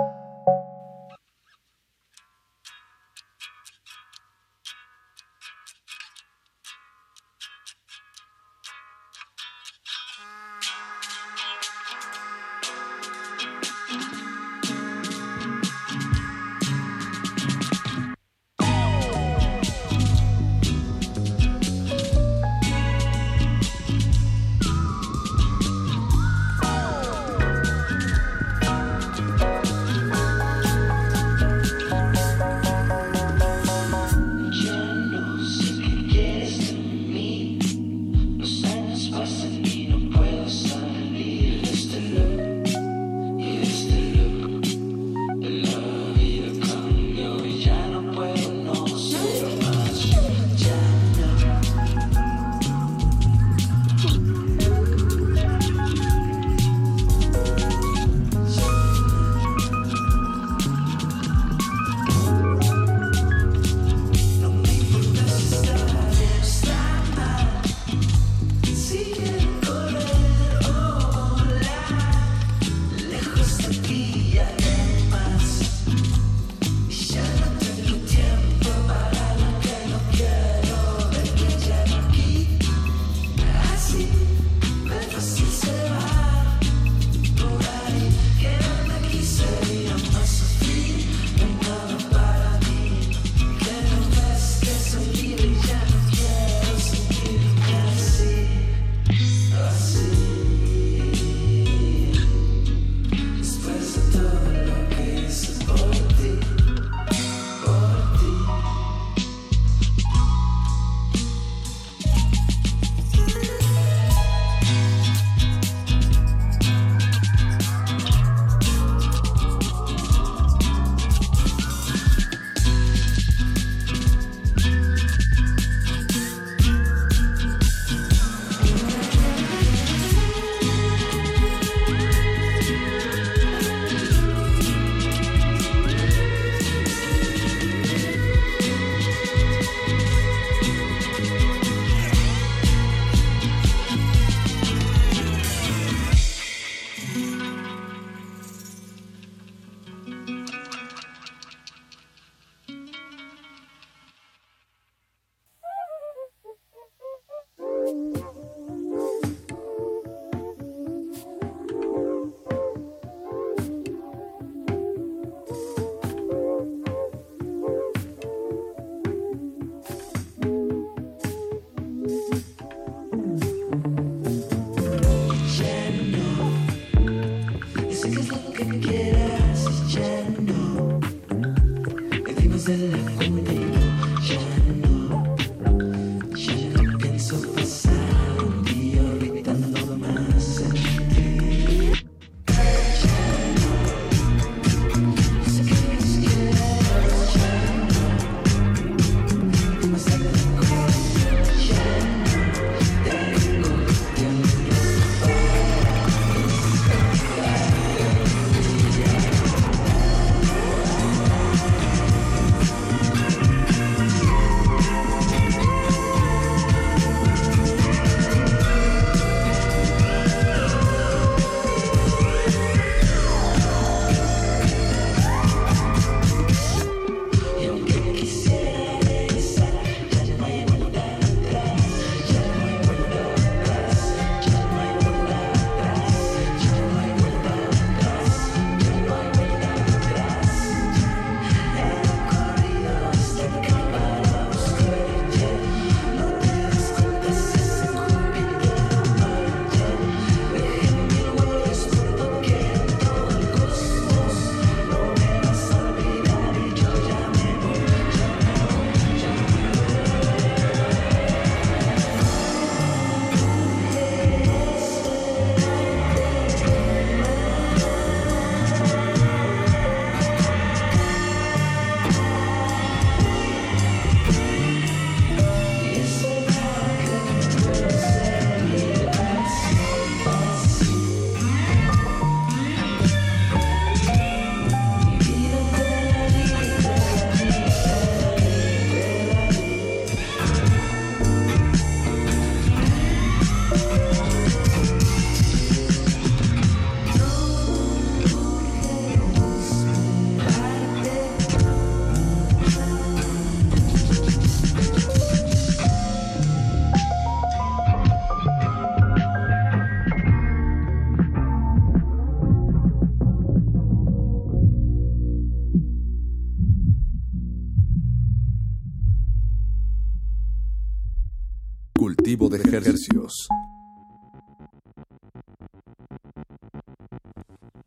[323.02, 323.48] ejercicios.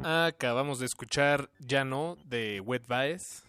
[0.03, 3.45] Acabamos de escuchar Ya no de Wet Baez.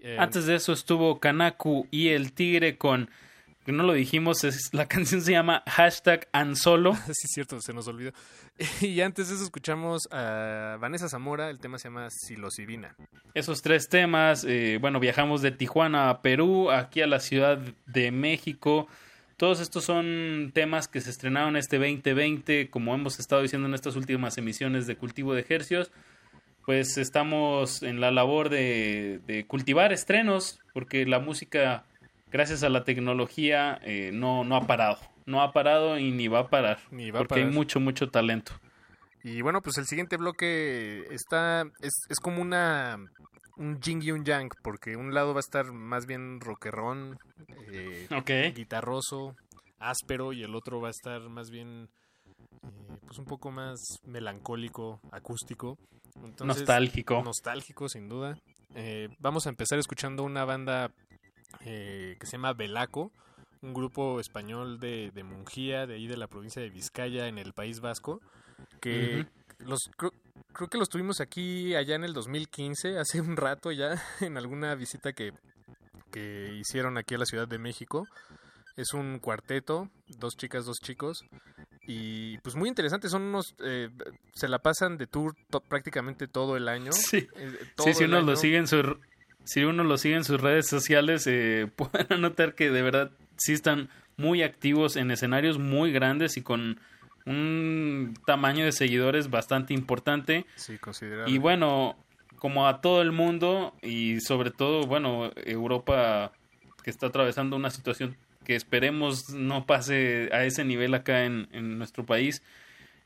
[0.00, 3.08] Eh, Antes de eso estuvo Kanaku y el Tigre con
[3.64, 6.94] que no lo dijimos, es, la canción se llama hashtag Ansolo.
[7.12, 8.12] sí, cierto, se nos olvidó.
[8.80, 12.94] Y antes de eso escuchamos a Vanessa Zamora, el tema se llama Silocibina.
[13.32, 18.12] Esos tres temas, eh, bueno, viajamos de Tijuana a Perú, aquí a la Ciudad de
[18.12, 18.86] México.
[19.36, 23.96] Todos estos son temas que se estrenaron este 2020, como hemos estado diciendo en estas
[23.96, 25.90] últimas emisiones de Cultivo de Ejercios.
[26.64, 31.84] Pues estamos en la labor de, de cultivar estrenos, porque la música
[32.34, 34.98] gracias a la tecnología eh, no, no ha parado.
[35.24, 36.80] No ha parado y ni va a parar.
[36.90, 37.48] Ni va porque a parar.
[37.48, 38.52] hay mucho, mucho talento.
[39.22, 41.64] Y bueno, pues el siguiente bloque está.
[41.80, 42.98] Es, es como una.
[43.56, 47.16] Un jing y un yang, porque un lado va a estar más bien rockerón,
[47.68, 49.36] eh, guitarroso,
[49.78, 51.88] áspero, y el otro va a estar más bien.
[52.62, 55.78] Eh, pues un poco más melancólico, acústico.
[56.42, 57.22] nostálgico.
[57.22, 58.38] Nostálgico, sin duda.
[58.74, 60.90] Eh, vamos a empezar escuchando una banda
[61.64, 63.12] eh, que se llama Belaco,
[63.62, 67.52] un grupo español de, de Mungía, de ahí de la provincia de Vizcaya, en el
[67.52, 68.20] País Vasco,
[68.80, 69.26] que
[69.58, 69.90] los
[70.54, 74.74] creo, que los tuvimos aquí allá en el 2015, hace un rato ya, en alguna
[74.74, 75.32] visita que,
[76.10, 78.06] que hicieron aquí a la Ciudad de México.
[78.76, 81.24] Es un cuarteto, dos chicas, dos chicos,
[81.86, 83.88] y pues muy interesante, son unos, eh,
[84.32, 85.36] se la pasan de tour
[85.68, 86.92] prácticamente todo el año.
[86.92, 88.98] Sí, eh, sí si uno lo sigue en su
[89.44, 93.52] si uno lo sigue en sus redes sociales, eh, pueden notar que de verdad sí
[93.52, 96.80] están muy activos en escenarios muy grandes y con
[97.26, 100.46] un tamaño de seguidores bastante importante.
[100.56, 101.32] Sí, considerable.
[101.32, 101.96] Y bueno,
[102.38, 106.32] como a todo el mundo y sobre todo, bueno, Europa
[106.82, 111.78] que está atravesando una situación que esperemos no pase a ese nivel acá en, en
[111.78, 112.42] nuestro país,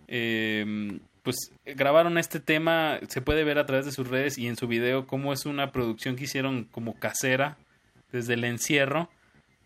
[0.08, 4.56] eh, pues grabaron este tema, se puede ver a través de sus redes y en
[4.56, 7.58] su video cómo es una producción que hicieron como casera
[8.10, 9.10] desde el encierro,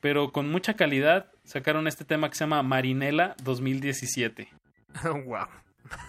[0.00, 4.48] pero con mucha calidad sacaron este tema que se llama Marinela 2017.
[5.24, 5.46] wow.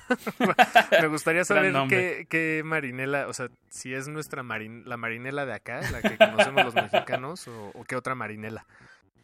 [1.01, 5.53] Me gustaría saber qué, qué, marinela, o sea, si es nuestra marin, la marinela de
[5.53, 8.65] acá, la que conocemos los mexicanos, o, qué otra marinela.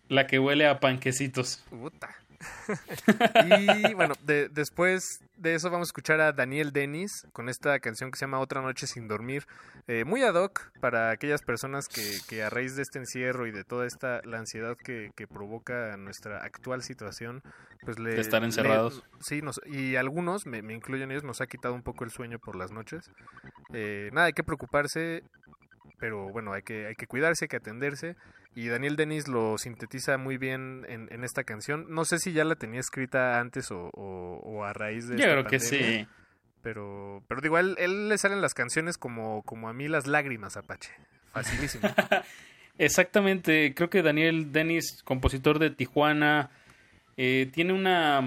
[0.07, 1.64] La que huele a panquecitos.
[1.69, 2.10] Puta.
[3.90, 8.18] y bueno, después de eso vamos a escuchar a Daniel Dennis con esta canción que
[8.18, 9.45] se llama Otra Noche Sin Dormir.
[9.88, 13.64] Eh, muy ad hoc para aquellas personas que, a raíz de este encierro y de
[13.64, 17.44] toda esta la ansiedad que, provoca nuestra actual situación,
[17.84, 18.11] pues le...
[18.11, 19.03] De estar encerrados.
[19.20, 22.56] sí, y algunos, me, me, incluyen ellos, nos ha quitado un poco el sueño por
[22.56, 23.11] las noches.
[23.74, 25.24] Eh, nada, hay que preocuparse
[25.99, 28.16] pero bueno, hay que, hay que cuidarse, hay que atenderse.
[28.55, 31.85] Y Daniel Denis lo sintetiza muy bien en, en esta canción.
[31.89, 35.17] No sé si ya la tenía escrita antes o, o, a raíz de...
[35.17, 36.07] Yo creo que sí.
[36.61, 40.57] Pero, pero digo, él, él le salen las canciones como, como a mí las lágrimas,
[40.57, 40.91] Apache.
[41.31, 41.88] Facilísimo.
[42.77, 46.49] Exactamente, creo que Daniel Denis, compositor de Tijuana,
[47.17, 48.21] eh, tiene una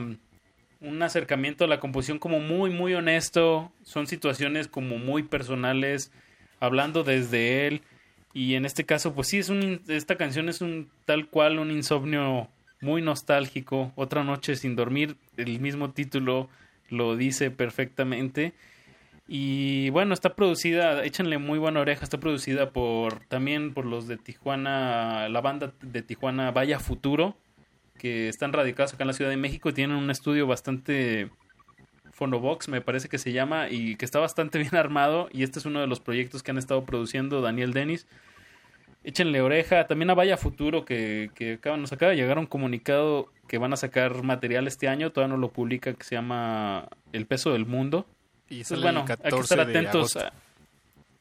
[0.82, 6.12] un acercamiento a la composición como muy muy honesto, son situaciones como muy personales,
[6.61, 7.82] hablando desde él.
[8.35, 11.71] Y en este caso, pues sí, es un, esta canción es un tal cual un
[11.71, 12.49] insomnio
[12.81, 13.93] muy nostálgico.
[13.95, 16.49] Otra noche sin dormir, el mismo título
[16.89, 18.53] lo dice perfectamente.
[19.29, 24.17] Y bueno, está producida, échenle muy buena oreja, está producida por también por los de
[24.17, 27.37] Tijuana, la banda de Tijuana Vaya Futuro,
[27.99, 31.31] que están radicados acá en la Ciudad de México tienen un estudio bastante
[32.13, 35.29] Fonobox, me parece que se llama, y que está bastante bien armado.
[35.33, 38.07] Y este es uno de los proyectos que han estado produciendo Daniel Denis.
[39.05, 39.87] Échenle oreja.
[39.87, 43.77] También a Vaya Futuro, que, que nos acaba de llegar un comunicado que van a
[43.77, 45.11] sacar material este año.
[45.11, 48.07] Todavía no lo publica, que se llama El peso del mundo.
[48.49, 50.19] Y pues bueno, hay que estar atentos.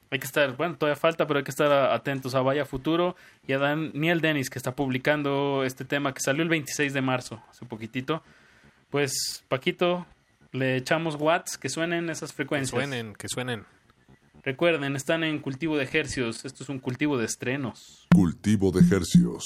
[0.10, 3.16] hay que estar, bueno, todavía falta, pero hay que estar atentos a Vaya Futuro
[3.48, 7.42] y a Daniel Denis, que está publicando este tema que salió el 26 de marzo,
[7.50, 8.22] hace poquitito.
[8.90, 10.06] Pues, Paquito,
[10.52, 12.72] le echamos watts, que suenen esas frecuencias.
[12.72, 13.66] Que suenen, que suenen.
[14.44, 16.46] Recuerden, están en cultivo de hercios.
[16.46, 18.08] Esto es un cultivo de estrenos.
[18.14, 19.46] Cultivo de hercios.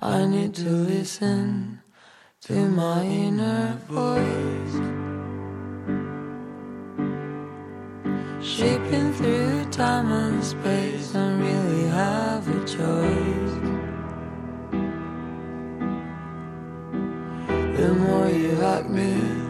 [0.00, 1.80] I need to listen
[2.46, 4.98] to my inner voice.
[8.40, 13.54] Shaping through time and space and really have a choice.
[17.76, 19.47] The more you like me.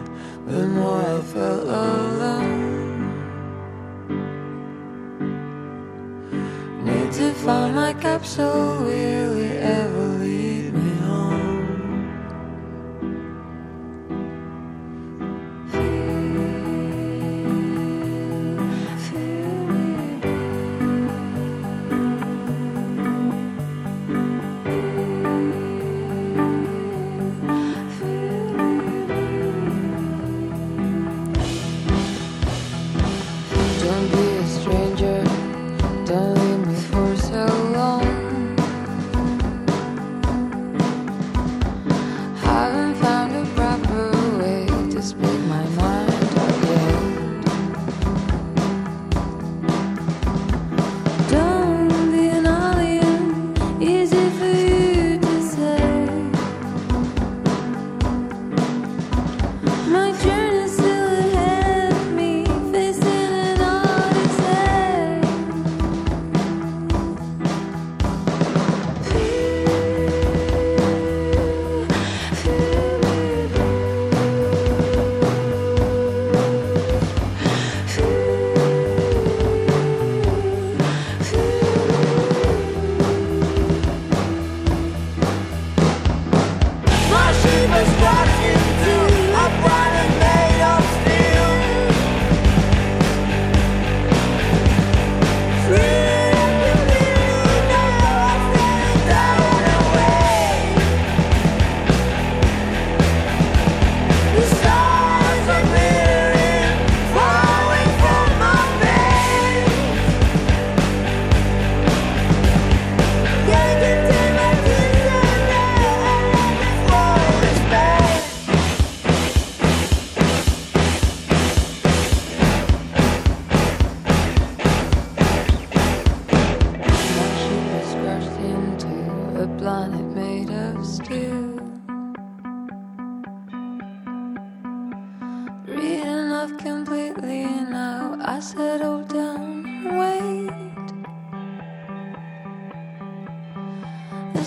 [0.49, 2.69] The more I felt alone.
[6.83, 9.98] Need to find my capsule, it ever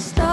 [0.02, 0.31] stop.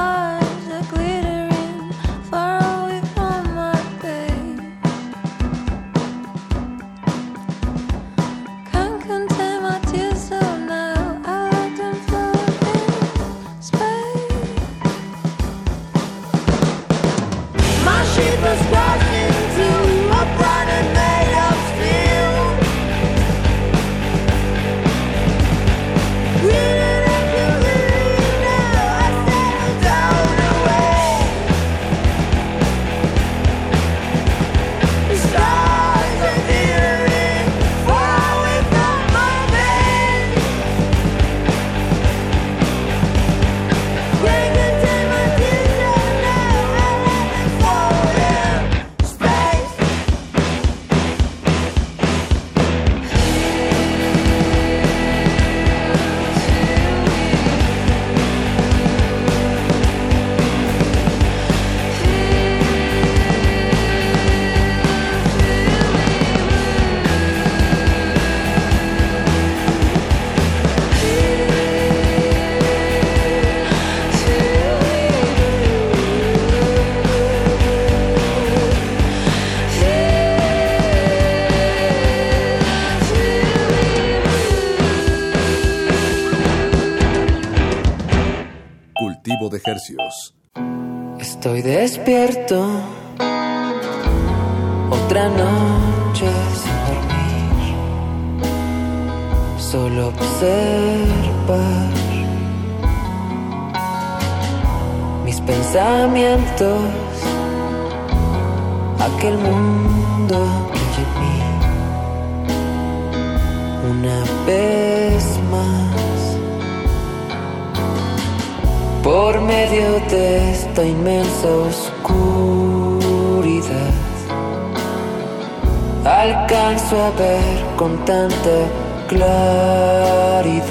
[126.79, 128.67] Alcanzo a ver con tanta
[129.07, 130.63] claridad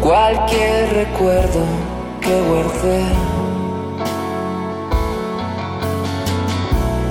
[0.00, 1.64] cualquier recuerdo
[2.20, 3.04] que guardé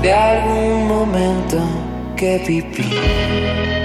[0.01, 1.57] de algún momento
[2.15, 3.82] que viví.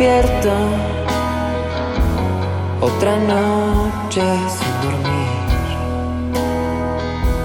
[0.00, 0.50] Despierto.
[2.80, 5.28] Otra noche sin dormir,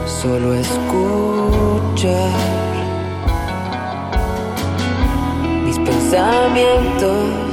[0.05, 2.31] solo escuchar
[5.65, 7.44] mis pensamientos,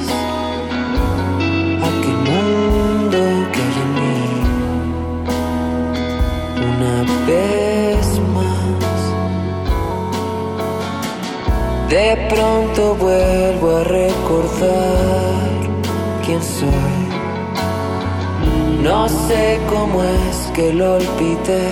[11.92, 15.50] De pronto vuelvo a recordar
[16.24, 16.70] quién soy.
[18.82, 21.68] No sé cómo es que lo olvidé.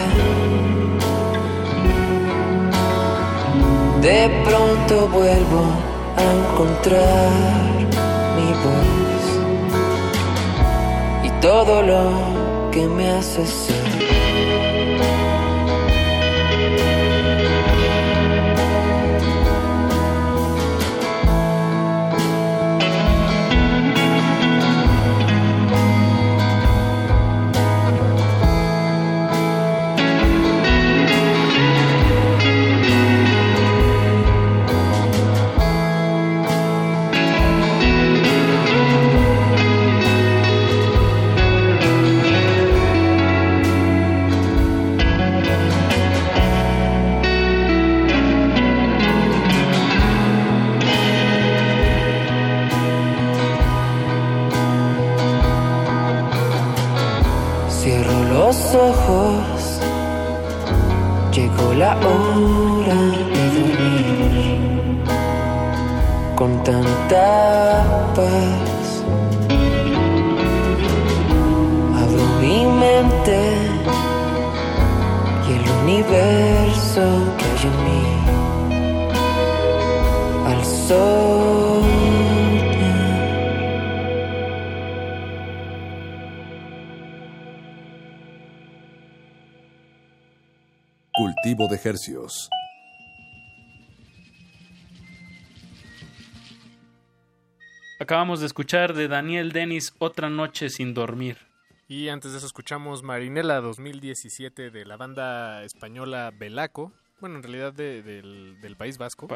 [4.03, 5.63] De pronto vuelvo
[6.19, 7.31] a encontrar
[8.37, 9.25] mi voz
[11.25, 13.70] y todo lo que me hace ser.
[67.11, 69.03] Paz.
[72.03, 73.39] Abro mi mente
[75.47, 77.03] y el universo
[77.37, 78.05] que hay en mí
[80.47, 81.85] al sol.
[91.12, 92.51] Cultivo de hercios.
[98.11, 101.37] Acabamos de escuchar de Daniel Denis Otra Noche sin Dormir.
[101.87, 106.93] Y antes de eso escuchamos Marinela 2017 de la banda española Belaco.
[107.20, 109.28] Bueno, en realidad de- del, del País Vasco.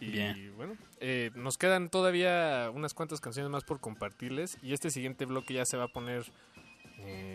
[0.00, 0.56] Y Bien.
[0.56, 4.56] bueno, eh, nos quedan todavía unas cuantas canciones más por compartirles.
[4.62, 6.24] Y este siguiente bloque ya se va a poner
[7.00, 7.33] eh,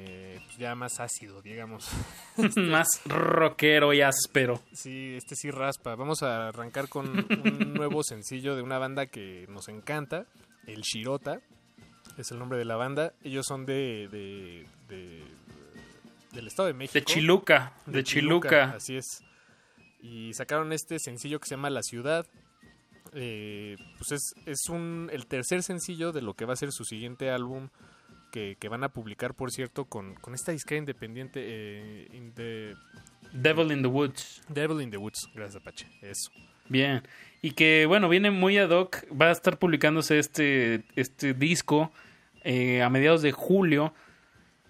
[0.59, 1.89] ya más ácido, digamos.
[2.57, 4.61] Más rockero y áspero.
[4.73, 5.95] Sí, este sí raspa.
[5.95, 10.25] Vamos a arrancar con un nuevo sencillo de una banda que nos encanta,
[10.67, 11.41] el Shirota.
[12.17, 13.13] Es el nombre de la banda.
[13.23, 15.23] Ellos son de, de- de-
[16.33, 16.93] del Estado de México.
[16.93, 18.71] De Chiluca, de Chiluca.
[18.75, 19.23] Así es.
[20.01, 22.25] Y sacaron este sencillo que se llama La Ciudad.
[23.13, 26.83] Eh, pues es, es un, el tercer sencillo de lo que va a ser su
[26.85, 27.69] siguiente álbum
[28.31, 32.75] que, que van a publicar, por cierto, con, con esta disquera independiente eh, in the-
[33.33, 34.41] Devil in the Woods.
[34.49, 35.29] Devil in the Woods.
[35.35, 35.85] Gracias, Apache.
[36.01, 36.31] Eso.
[36.67, 37.03] Bien.
[37.41, 38.97] Y que, bueno, viene muy ad hoc.
[39.19, 41.91] Va a estar publicándose este, este disco
[42.43, 43.93] eh, a mediados de julio.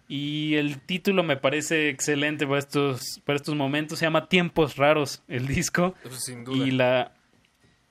[0.08, 4.00] Y el título me parece excelente para estos, para estos momentos.
[4.00, 5.94] Se llama Tiempos Raros, el disco.
[6.04, 6.66] Eso sin duda.
[6.68, 7.14] Y la.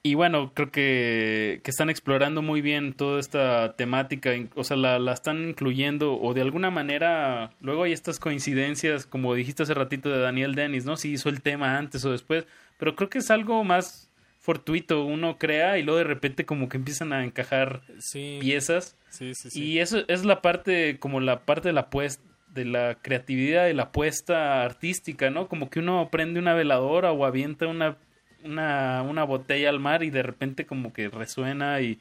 [0.03, 4.99] Y bueno, creo que, que están explorando muy bien toda esta temática, o sea, la,
[4.99, 10.09] la están incluyendo, o de alguna manera, luego hay estas coincidencias, como dijiste hace ratito
[10.09, 10.97] de Daniel Dennis, ¿no?
[10.97, 12.47] Si hizo el tema antes o después,
[12.79, 16.77] pero creo que es algo más fortuito, uno crea y luego de repente como que
[16.79, 18.39] empiezan a encajar Sí.
[18.41, 18.97] piezas.
[19.11, 19.63] Sí, sí, sí.
[19.63, 22.23] Y eso es la parte, como la parte de la, pues-
[22.55, 25.49] de la creatividad y la apuesta artística, ¿no?
[25.49, 27.97] Como que uno prende una veladora o avienta una,
[28.45, 31.99] una, una botella al mar y de repente como que resuena y,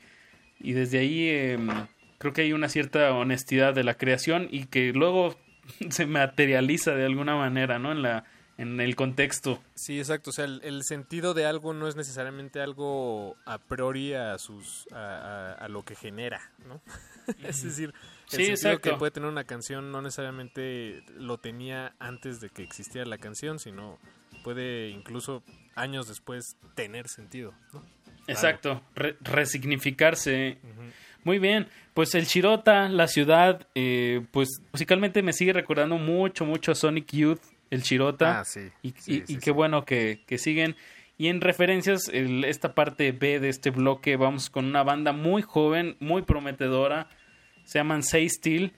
[0.59, 1.69] y desde ahí em,
[2.17, 5.35] creo que hay una cierta honestidad de la creación y que luego
[5.89, 7.91] se materializa de alguna manera, ¿no?
[7.91, 8.25] En la
[8.57, 9.61] en el contexto.
[9.75, 10.31] Sí, exacto.
[10.31, 15.53] O sea, el, sentido de algo no es necesariamente algo a priori a sus a,
[15.53, 16.81] a, lo que genera, ¿no?
[17.43, 17.93] es decir,
[18.31, 23.07] el sentido que puede tener una canción no necesariamente lo tenía antes de que existiera
[23.07, 23.99] la canción, sino
[24.47, 25.43] puede incluso
[25.75, 27.83] años después tener sentido, ¿no?
[28.27, 30.57] Exacto, resignificarse.
[31.25, 36.71] Muy bien, pues el Chirota, la ciudad, eh, pues musicalmente me sigue recordando mucho, mucho
[36.71, 37.41] a Sonic Youth,
[37.71, 38.39] el Chirota.
[38.39, 38.71] Ah, sí.
[38.81, 38.93] Y,
[39.39, 40.77] qué bueno que, siguen.
[41.17, 45.97] Y en referencias, esta parte B de este bloque, vamos con una banda muy joven,
[45.99, 47.09] muy prometedora.
[47.65, 48.71] Se llaman Say Steel.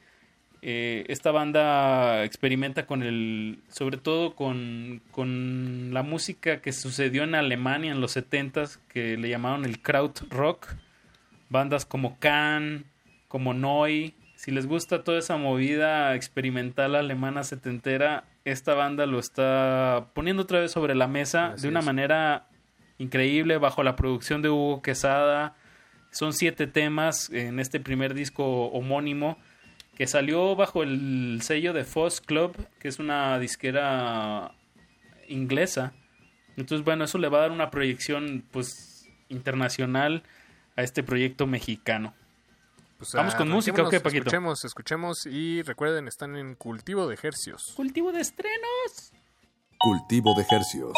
[0.61, 7.35] Eh, esta banda experimenta con el, sobre todo con, con la música que sucedió en
[7.35, 10.67] Alemania en los 70s, que le llamaron el Kraut Rock.
[11.49, 12.85] Bandas como Can,
[13.27, 14.11] como Neu.
[14.35, 20.59] Si les gusta toda esa movida experimental alemana setentera, esta banda lo está poniendo otra
[20.59, 22.47] vez sobre la mesa de una manera
[22.99, 25.55] increíble bajo la producción de Hugo Quesada.
[26.11, 29.37] Son siete temas en este primer disco homónimo
[29.99, 34.55] que salió bajo el sello de Foss Club, que es una disquera
[35.27, 35.91] inglesa.
[36.55, 40.23] Entonces, bueno, eso le va a dar una proyección pues internacional
[40.77, 42.13] a este proyecto mexicano.
[42.97, 44.21] Pues, Vamos con música, ¿o qué, Paquito?
[44.21, 47.73] Escuchemos, escuchemos y recuerden, están en Cultivo de Hercios.
[47.75, 49.11] Cultivo de estrenos.
[49.79, 50.97] Cultivo de Hercios.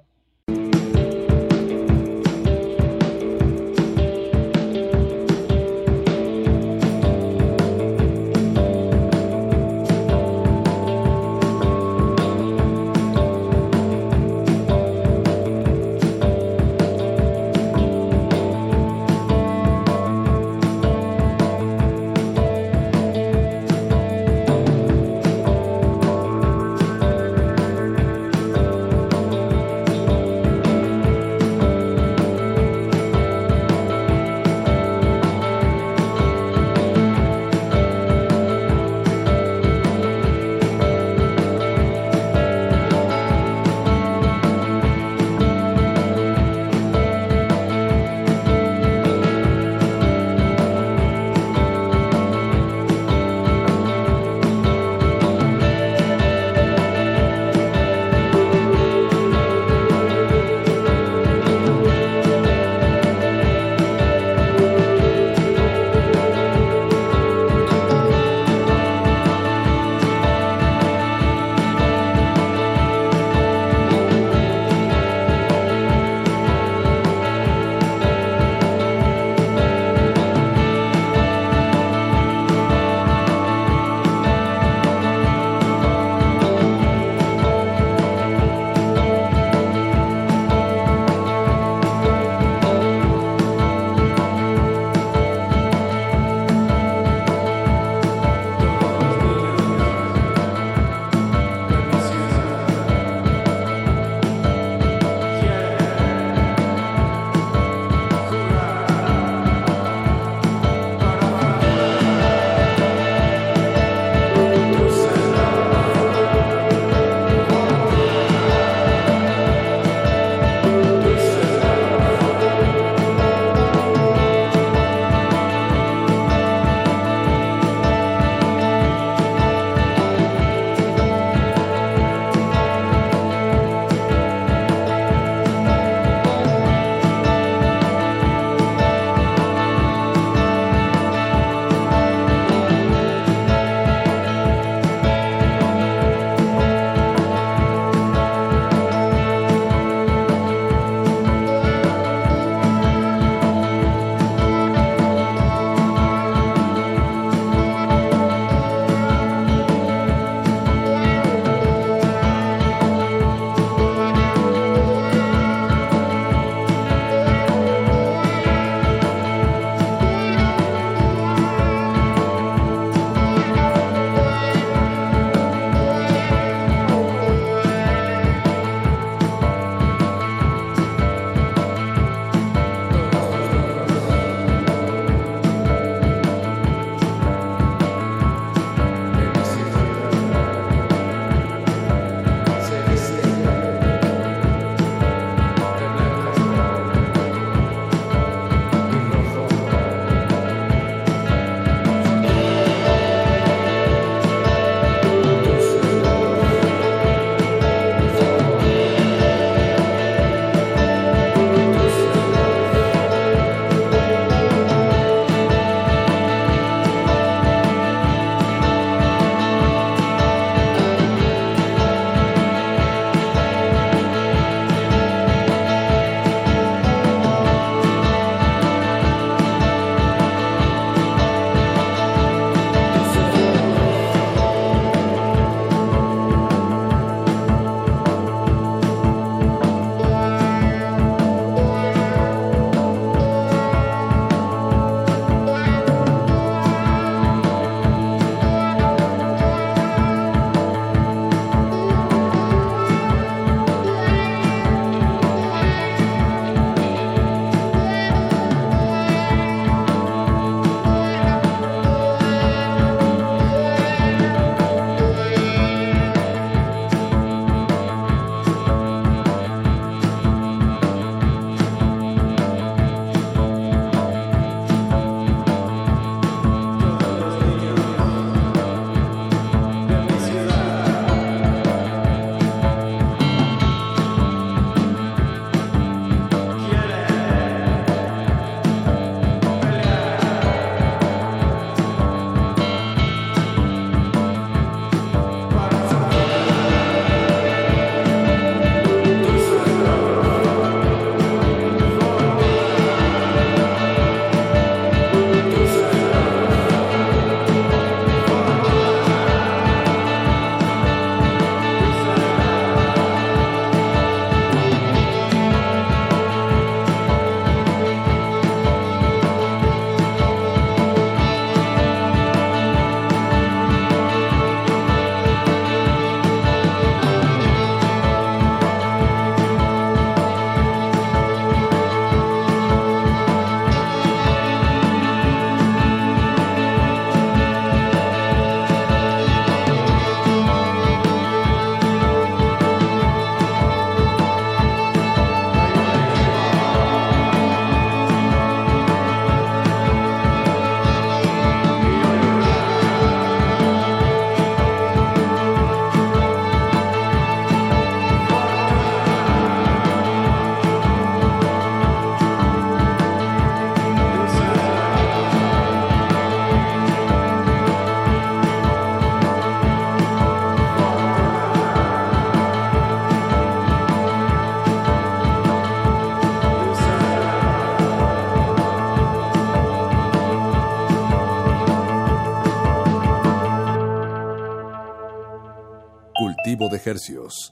[386.85, 387.51] Hercios.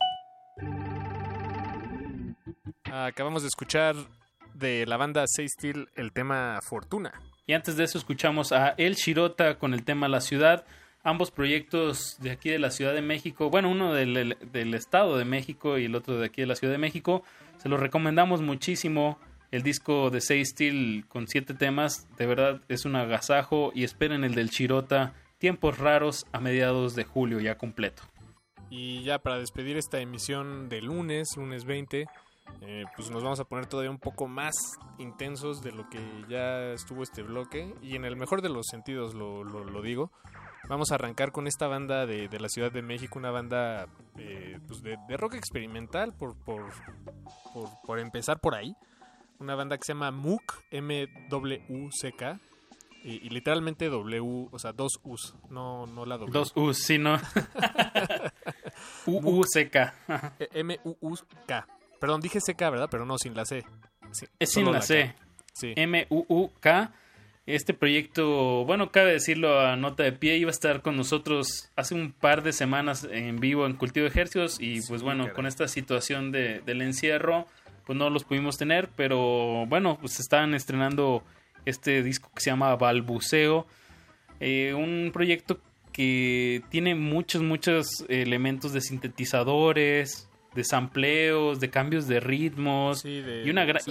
[2.91, 3.95] Acabamos de escuchar
[4.53, 7.13] de la banda Say Steel el tema Fortuna.
[7.45, 10.65] Y antes de eso escuchamos a El Shirota con el tema La Ciudad.
[11.03, 15.25] Ambos proyectos de aquí de la Ciudad de México, bueno, uno del, del Estado de
[15.25, 17.23] México y el otro de aquí de la Ciudad de México.
[17.57, 19.17] Se los recomendamos muchísimo.
[19.51, 24.23] El disco de Say Steel con siete temas, de verdad es un agasajo y esperen
[24.23, 28.03] el del Chirota, Tiempos Raros a mediados de julio ya completo.
[28.69, 32.07] Y ya para despedir esta emisión de lunes, lunes 20,
[32.61, 34.55] eh, pues nos vamos a poner todavía un poco más
[34.97, 39.13] intensos de lo que ya estuvo este bloque y en el mejor de los sentidos
[39.13, 40.11] lo, lo, digo.
[40.67, 43.87] Vamos a arrancar con esta banda de, de la Ciudad de México, una banda
[44.17, 46.65] eh, pues de, de, rock experimental, por, por,
[47.53, 48.75] por, por empezar por ahí
[49.39, 52.39] una banda que se llama MUK, M-W-C-K.
[53.01, 56.33] Y, y, literalmente W, o sea, dos U's, no, no la W.
[56.33, 57.17] Dos U's, sí, no.
[59.05, 59.93] U-U-C-K.
[60.53, 61.67] M-U-U-K.
[61.99, 62.87] Perdón, dije C-K, ¿verdad?
[62.89, 63.63] Pero no, sin la C.
[64.11, 65.13] Sí, es sin la, C.
[65.53, 65.73] Sí.
[65.75, 66.91] M-U-U-K.
[67.45, 71.95] Este proyecto, bueno, cabe decirlo a nota de pie, iba a estar con nosotros hace
[71.95, 75.67] un par de semanas en vivo en Cultivo de Ejercios y pues bueno, con esta
[75.67, 77.47] situación de, del encierro,
[77.87, 81.23] pues no los pudimos tener, pero bueno, pues están estrenando
[81.65, 83.65] este disco que se llama Balbuceo,
[84.39, 85.59] eh, un proyecto
[85.99, 93.65] que tiene muchos, muchos elementos de sintetizadores, de sampleos, de cambios de ritmos y una
[93.65, 93.81] gran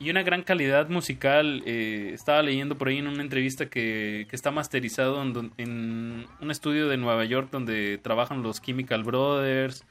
[0.00, 1.62] y, una gran calidad musical.
[1.64, 6.50] Eh, estaba leyendo por ahí en una entrevista que, que está masterizado en, en, un
[6.50, 9.84] estudio de Nueva York donde trabajan los Chemical Brothers,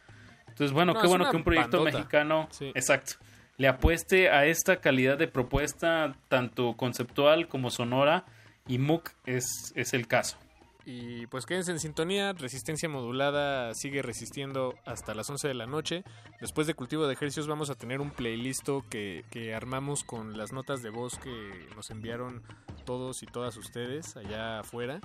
[0.49, 3.13] entonces, bueno, qué bueno que un proyecto mexicano, exacto,
[3.55, 8.25] le apueste a esta calidad de propuesta, tanto conceptual como sonora,
[8.67, 10.37] y MOOC es, es el caso.
[10.85, 16.03] Y pues quédense en sintonía, Resistencia Modulada sigue resistiendo hasta las 11 de la noche.
[16.39, 20.53] Después de Cultivo de Ejercicios vamos a tener un playlist que, que armamos con las
[20.53, 22.43] notas de voz que nos enviaron
[22.85, 25.01] todos y todas ustedes allá afuera.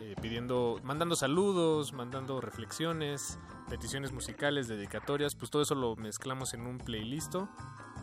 [0.00, 3.38] Eh, pidiendo, mandando saludos, mandando reflexiones,
[3.68, 7.36] peticiones musicales, dedicatorias, pues todo eso lo mezclamos en un playlist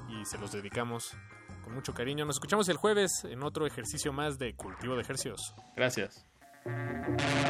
[0.08, 1.18] y se los dedicamos
[1.64, 2.24] con mucho cariño.
[2.24, 5.54] Nos escuchamos el jueves en otro ejercicio más de cultivo de ejercicios.
[5.76, 6.29] Gracias.
[6.70, 7.50] Música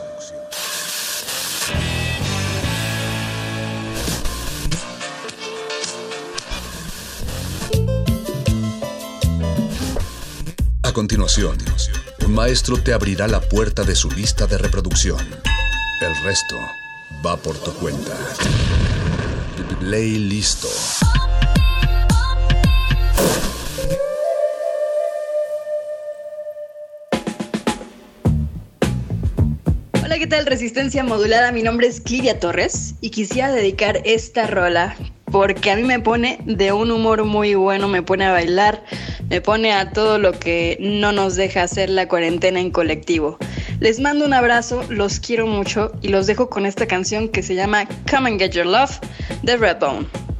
[10.91, 11.55] A continuación,
[12.25, 15.17] un maestro te abrirá la puerta de su lista de reproducción.
[16.01, 16.57] El resto
[17.25, 18.11] va por tu cuenta.
[19.79, 20.67] Play listo.
[30.03, 30.45] Hola, ¿qué tal?
[30.45, 31.53] Resistencia modulada.
[31.53, 34.97] Mi nombre es Clivia Torres y quisiera dedicar esta rola
[35.31, 38.83] porque a mí me pone de un humor muy bueno, me pone a bailar,
[39.31, 43.37] me pone a todo lo que no nos deja hacer la cuarentena en colectivo.
[43.79, 47.55] Les mando un abrazo, los quiero mucho y los dejo con esta canción que se
[47.55, 48.99] llama Come and Get Your Love
[49.43, 50.30] de Redbone.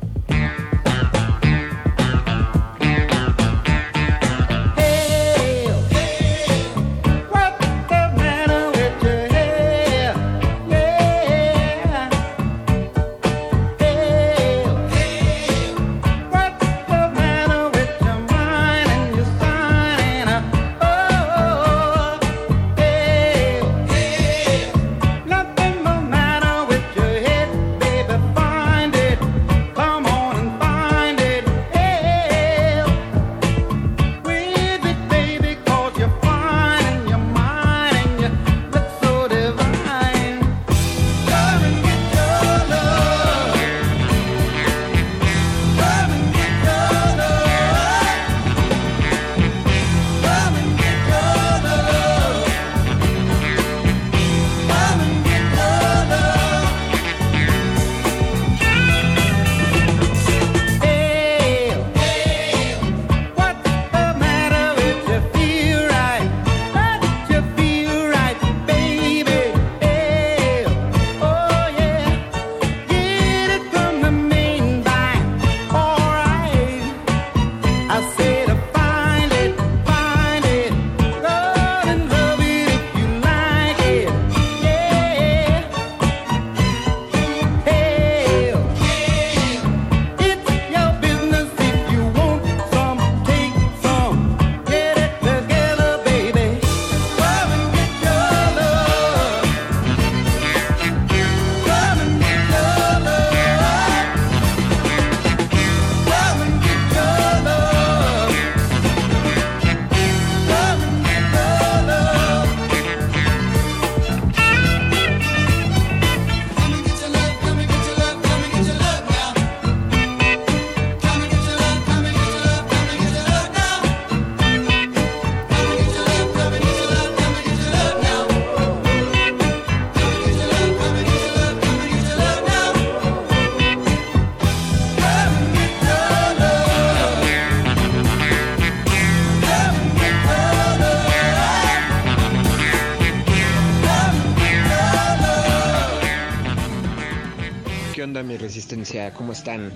[148.52, 149.14] Resistencia?
[149.14, 149.72] ¿Cómo están?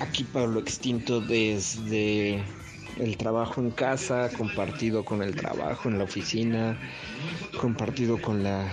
[0.00, 2.42] Aquí Pablo Extinto desde
[2.96, 6.80] el trabajo en casa, compartido con el trabajo en la oficina,
[7.60, 8.72] compartido con la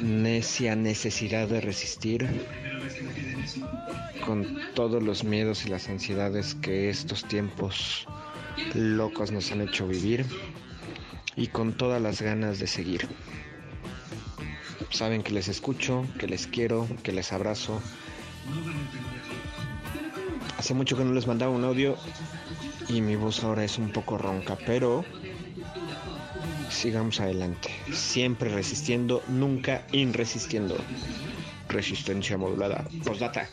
[0.00, 2.26] necia necesidad de resistir,
[4.24, 8.06] con todos los miedos y las ansiedades que estos tiempos
[8.72, 10.24] locos nos han hecho vivir
[11.36, 13.06] y con todas las ganas de seguir.
[14.90, 17.80] Saben que les escucho, que les quiero, que les abrazo.
[20.56, 21.96] Hace mucho que no les mandaba un audio
[22.88, 25.04] y mi voz ahora es un poco ronca, pero
[26.70, 27.70] sigamos adelante.
[27.92, 30.76] Siempre resistiendo, nunca inresistiendo.
[31.68, 32.84] Resistencia modulada.
[33.04, 33.48] Postdata.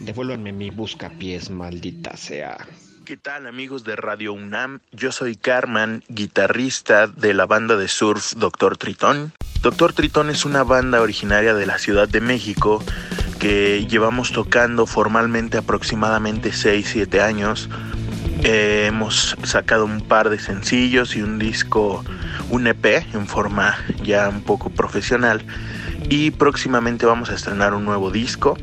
[0.00, 2.56] Devuélvanme mi buscapiés, maldita sea.
[3.04, 4.80] ¿Qué tal amigos de Radio UNAM?
[4.92, 9.32] Yo soy Carmen, guitarrista de la banda de surf Doctor Tritón.
[9.62, 12.82] Doctor Tritón es una banda originaria de la Ciudad de México
[13.40, 17.68] que llevamos tocando formalmente aproximadamente 6-7 años.
[18.44, 22.04] Eh, hemos sacado un par de sencillos y un disco,
[22.50, 25.44] un EP en forma ya un poco profesional.
[26.08, 28.56] y próximamente vamos a estrenar un nuevo disco.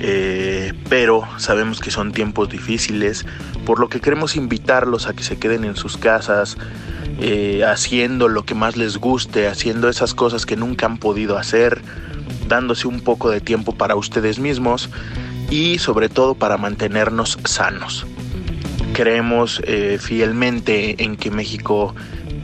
[0.00, 3.24] Eh, pero sabemos que son tiempos difíciles,
[3.64, 6.56] por lo que queremos invitarlos a que se queden en sus casas,
[7.20, 11.82] eh, haciendo lo que más les guste, haciendo esas cosas que nunca han podido hacer,
[12.48, 14.90] dándose un poco de tiempo para ustedes mismos
[15.50, 18.06] y sobre todo para mantenernos sanos.
[18.92, 21.94] Creemos eh, fielmente en que México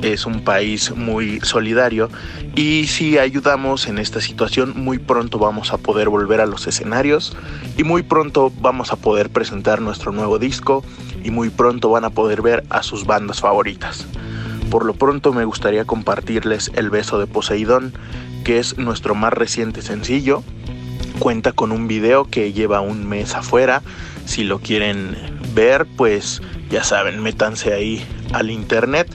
[0.02, 2.08] es un país muy solidario
[2.54, 7.36] y si ayudamos en esta situación muy pronto vamos a poder volver a los escenarios
[7.76, 10.84] y muy pronto vamos a poder presentar nuestro nuevo disco
[11.22, 14.06] y muy pronto van a poder ver a sus bandas favoritas.
[14.70, 17.92] Por lo pronto me gustaría compartirles El beso de Poseidón,
[18.44, 20.42] que es nuestro más reciente sencillo.
[21.18, 23.82] Cuenta con un video que lleva un mes afuera.
[24.26, 25.16] Si lo quieren
[25.54, 29.08] ver, pues ya saben, métanse ahí al internet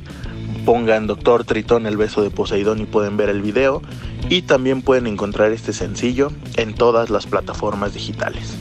[0.66, 3.82] pongan Doctor Tritón el beso de Poseidón y pueden ver el video
[4.30, 8.56] y también pueden encontrar este sencillo en todas las plataformas digitales.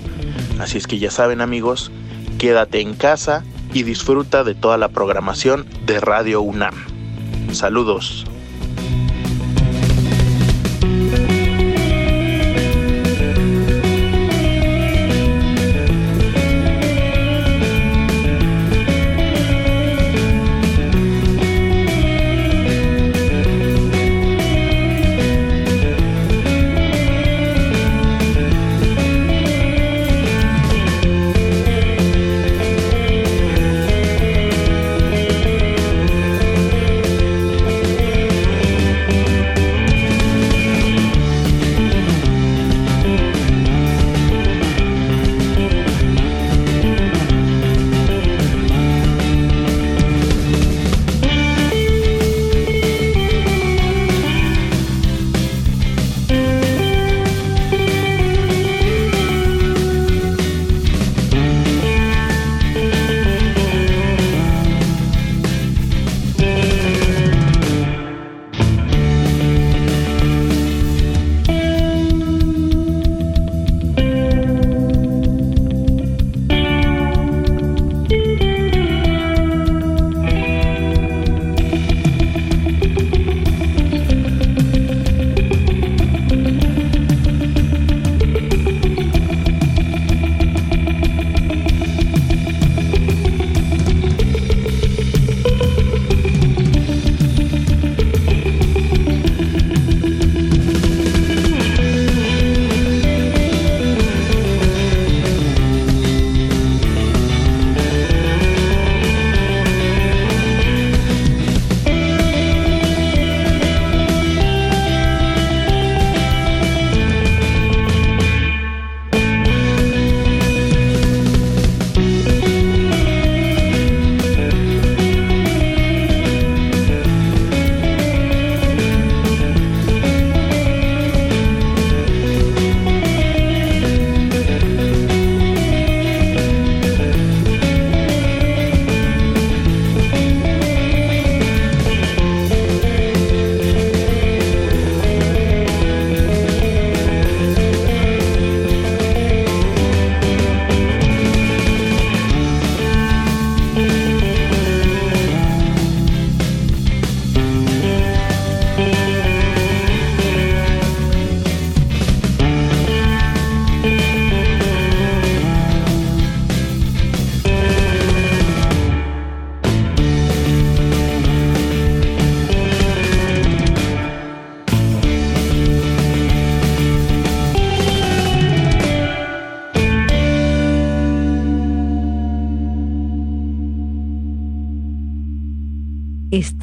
[0.58, 1.90] Así es que ya saben amigos,
[2.38, 6.74] quédate en casa y disfruta de toda la programación de Radio UNAM.
[7.52, 8.26] Saludos.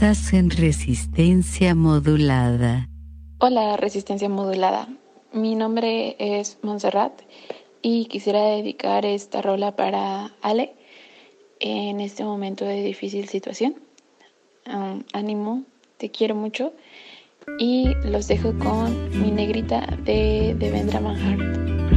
[0.01, 2.88] Estás en resistencia modulada.
[3.39, 4.88] Hola, resistencia modulada.
[5.34, 7.21] Mi nombre es Montserrat
[7.81, 10.73] y quisiera dedicar esta rola para Ale
[11.59, 13.76] en este momento de difícil situación.
[14.73, 15.65] Um, ánimo,
[15.97, 16.71] te quiero mucho
[17.59, 21.88] y los dejo con mi negrita de Devendra Manhart.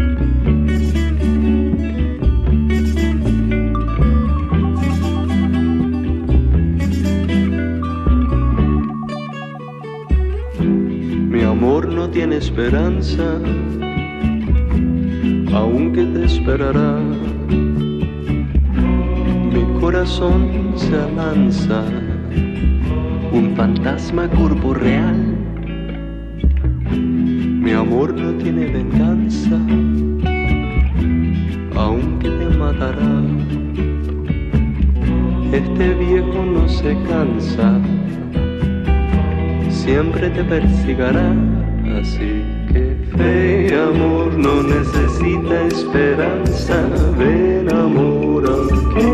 [11.53, 13.39] Amor no tiene esperanza,
[15.53, 16.99] aunque te esperará.
[19.53, 21.85] Mi corazón se alanza,
[23.33, 25.37] un fantasma corporeal.
[27.65, 29.59] Mi amor no tiene venganza,
[31.77, 33.13] aunque te matará.
[35.53, 37.79] Este viejo no se cansa,
[39.83, 41.35] siempre te persigará.
[42.01, 46.77] Así que fe, amor, no necesita esperanza.
[47.19, 49.11] Ven, amor, aquí.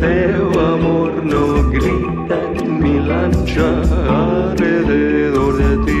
[0.00, 3.68] Feo amor no grita en mi lancha
[4.08, 5.95] alrededor de ti.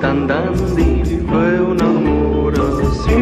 [0.00, 3.20] Mosquito tan dandy, fue un amor así.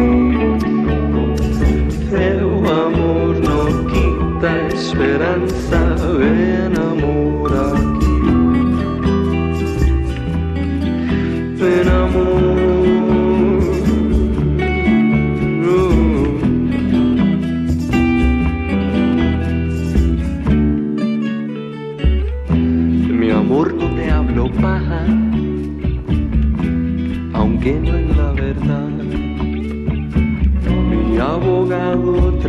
[2.09, 2.51] Feo
[2.85, 5.78] amor no quita esperanza,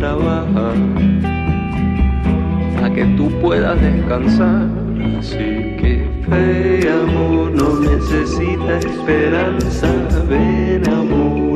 [0.01, 0.73] trabaja
[2.83, 4.67] a que tú puedas descansar.
[5.19, 9.87] Así que fe, amor, no necesita esperanza.
[10.27, 11.50] Ven, amor,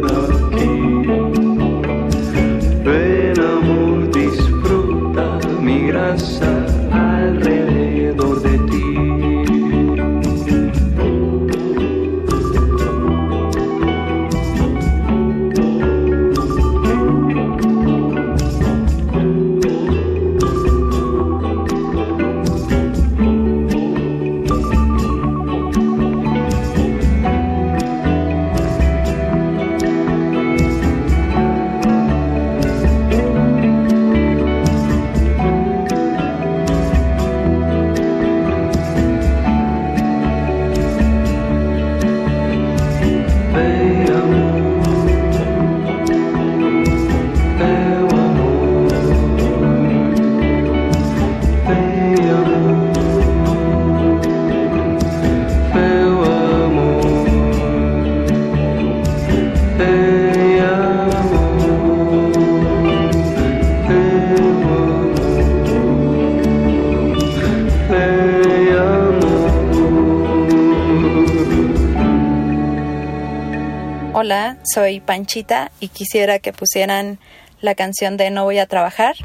[74.73, 77.19] soy Panchita y quisiera que pusieran
[77.61, 79.15] la canción de No voy a trabajar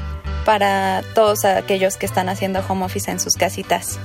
[0.45, 3.99] para todos aquellos que están haciendo home office en sus casitas.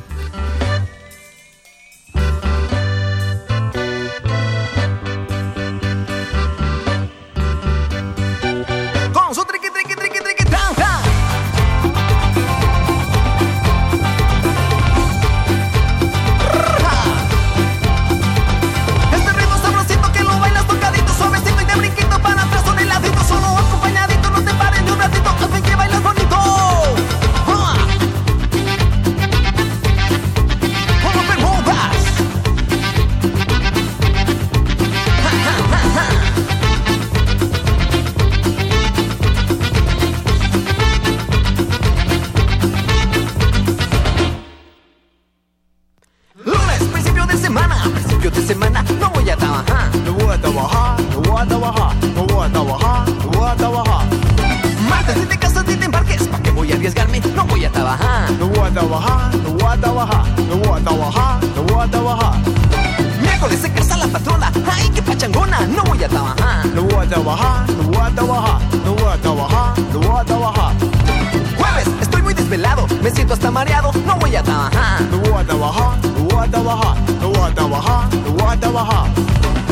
[67.07, 67.69] Trabajar.
[67.71, 71.25] No voy a trabajar, no voy a trabajar, no voy a trabajar, no voy a
[71.25, 71.47] trabajar.
[71.57, 75.03] Jueves, estoy muy desvelado, me siento hasta mareado, no voy a trabajar.
[75.11, 78.61] No voy a trabajar, no voy a trabajar, no voy a trabajar, no voy a
[78.61, 79.07] trabajar.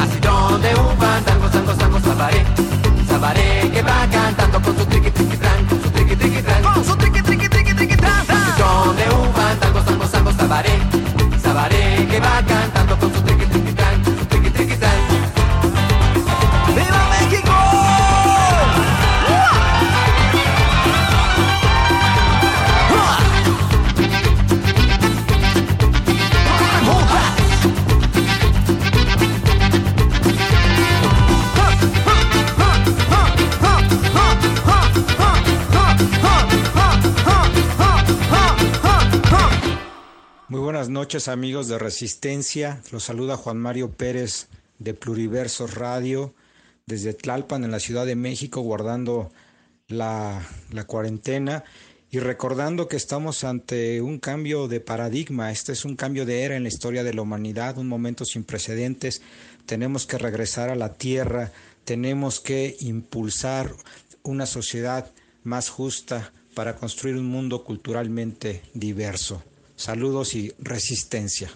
[0.02, 2.44] Así donde un fandango, sango, sango, sabaré,
[3.08, 5.66] sabaré que va cantando con su triqui, triqui, tran,
[40.84, 44.48] buenas noches amigos de Resistencia, los saluda Juan Mario Pérez
[44.78, 46.34] de Pluriversos Radio.
[46.84, 49.32] desde Tlalpan en la Ciudad de México guardando
[49.88, 51.64] la, la cuarentena
[52.10, 56.54] y recordando que estamos ante un cambio de paradigma, este es un cambio de era
[56.54, 59.22] en la historia de la humanidad, un momento sin precedentes,
[59.64, 61.50] tenemos que regresar a la tierra,
[61.86, 63.74] tenemos que impulsar
[64.22, 65.10] una sociedad
[65.44, 69.42] más justa para construir un mundo culturalmente diverso.
[69.76, 71.50] Saludos y resistencia.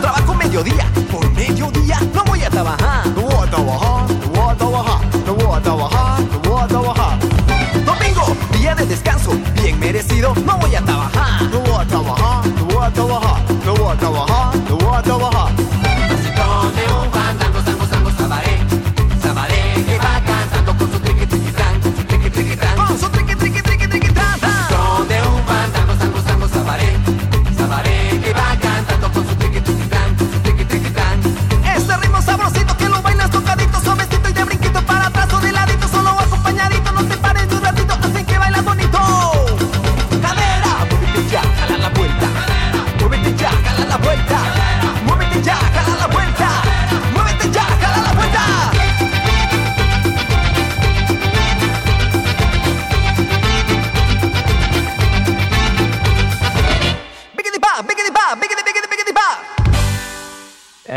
[0.00, 4.56] Trabajo mediodía, por mediodía no voy a trabajar, no voy a trabajar, no voy a
[4.56, 7.18] trabajar, no voy a trabajar, no voy a trabajar.
[7.84, 12.64] Domingo, día de descanso, bien merecido, no voy a trabajar, no voy a trabajar, no
[12.66, 15.93] voy a trabajar, no voy a trabajar, no voy a trabajar.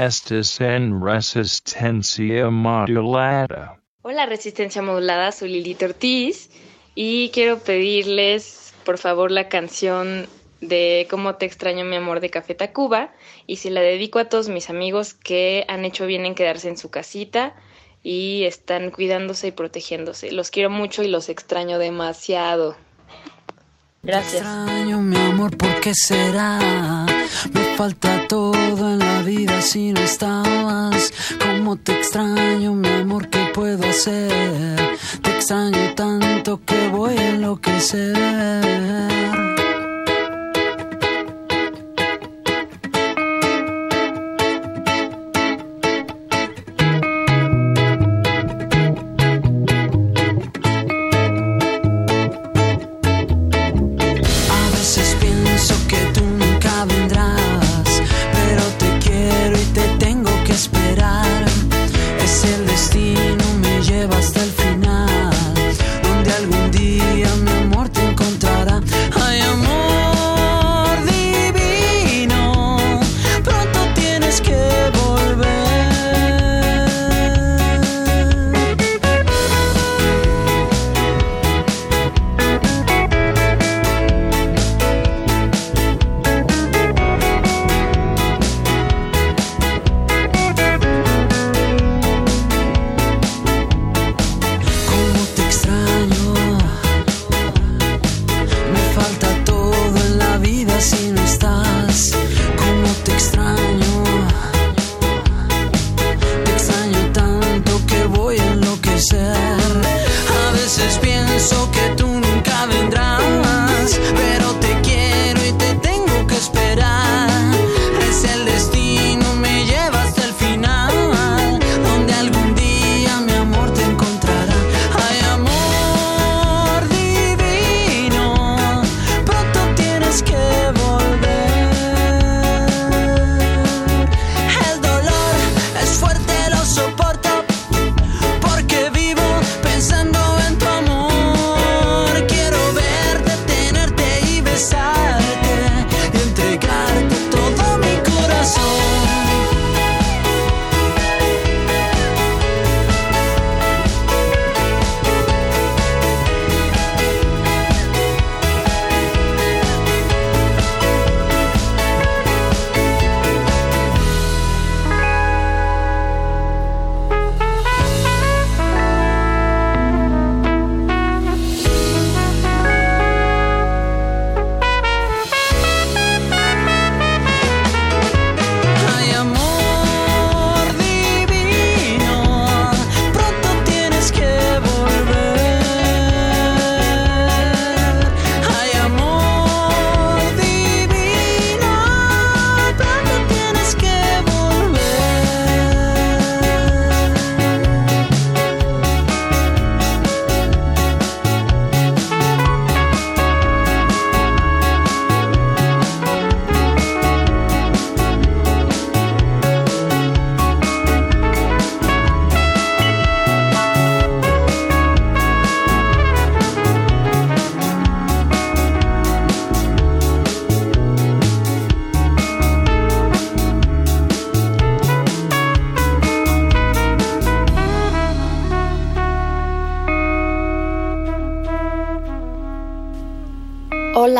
[0.07, 3.81] En resistencia modulada.
[4.03, 6.49] Hola Resistencia Modulada, soy Lilith Ortiz
[6.95, 10.29] y quiero pedirles por favor la canción
[10.61, 13.11] de Cómo te extraño mi amor de Café Tacuba
[13.47, 16.77] y se la dedico a todos mis amigos que han hecho bien en quedarse en
[16.77, 17.53] su casita
[18.01, 20.31] y están cuidándose y protegiéndose.
[20.31, 22.77] Los quiero mucho y los extraño demasiado.
[24.07, 24.35] Gracias.
[24.35, 27.05] extraño, mi amor, ¿por qué será?
[27.51, 28.55] Me falta todo
[28.93, 31.11] en la vida si no estabas.
[31.41, 33.27] ¿Cómo te extraño, mi amor?
[33.27, 34.97] ¿Qué puedo hacer?
[35.21, 38.15] Te extraño tanto que voy a enloquecer.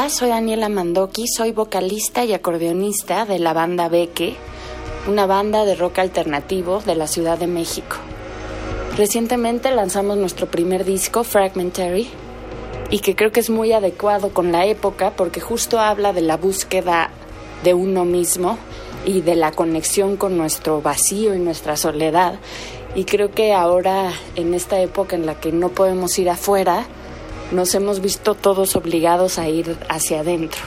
[0.09, 4.37] Soy Daniela Mandoki, soy vocalista y acordeonista de la banda Beque,
[5.05, 7.97] una banda de rock alternativo de la Ciudad de México.
[8.95, 12.07] Recientemente lanzamos nuestro primer disco, Fragmentary,
[12.89, 16.37] y que creo que es muy adecuado con la época porque justo habla de la
[16.37, 17.11] búsqueda
[17.65, 18.57] de uno mismo
[19.05, 22.39] y de la conexión con nuestro vacío y nuestra soledad.
[22.95, 26.87] Y creo que ahora, en esta época en la que no podemos ir afuera,
[27.51, 30.61] nos hemos visto todos obligados a ir hacia adentro.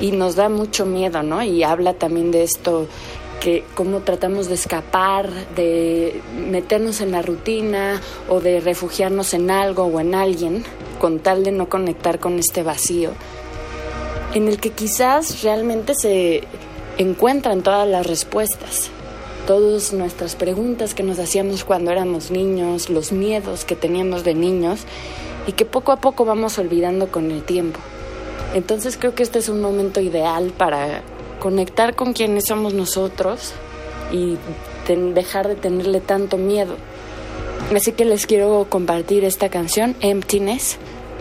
[0.00, 1.42] Y nos da mucho miedo, ¿no?
[1.42, 2.88] Y habla también de esto,
[3.40, 9.84] que cómo tratamos de escapar, de meternos en la rutina o de refugiarnos en algo
[9.84, 10.64] o en alguien
[10.98, 13.10] con tal de no conectar con este vacío,
[14.32, 16.44] en el que quizás realmente se
[16.96, 18.88] encuentran todas las respuestas,
[19.46, 24.80] todas nuestras preguntas que nos hacíamos cuando éramos niños, los miedos que teníamos de niños
[25.46, 27.80] y que poco a poco vamos olvidando con el tiempo.
[28.54, 31.02] Entonces creo que este es un momento ideal para
[31.40, 33.52] conectar con quienes somos nosotros
[34.12, 34.38] y
[34.86, 36.76] dejar de tenerle tanto miedo.
[37.74, 40.76] Así que les quiero compartir esta canción, Emptiness,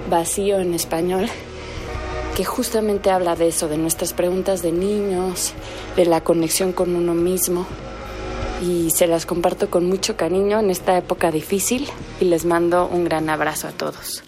[0.10, 1.28] vacío en español,
[2.36, 5.54] que justamente habla de eso, de nuestras preguntas de niños,
[5.96, 7.66] de la conexión con uno mismo.
[8.64, 11.90] Y se las comparto con mucho cariño en esta época difícil
[12.22, 14.24] y les mando un gran abrazo a todos.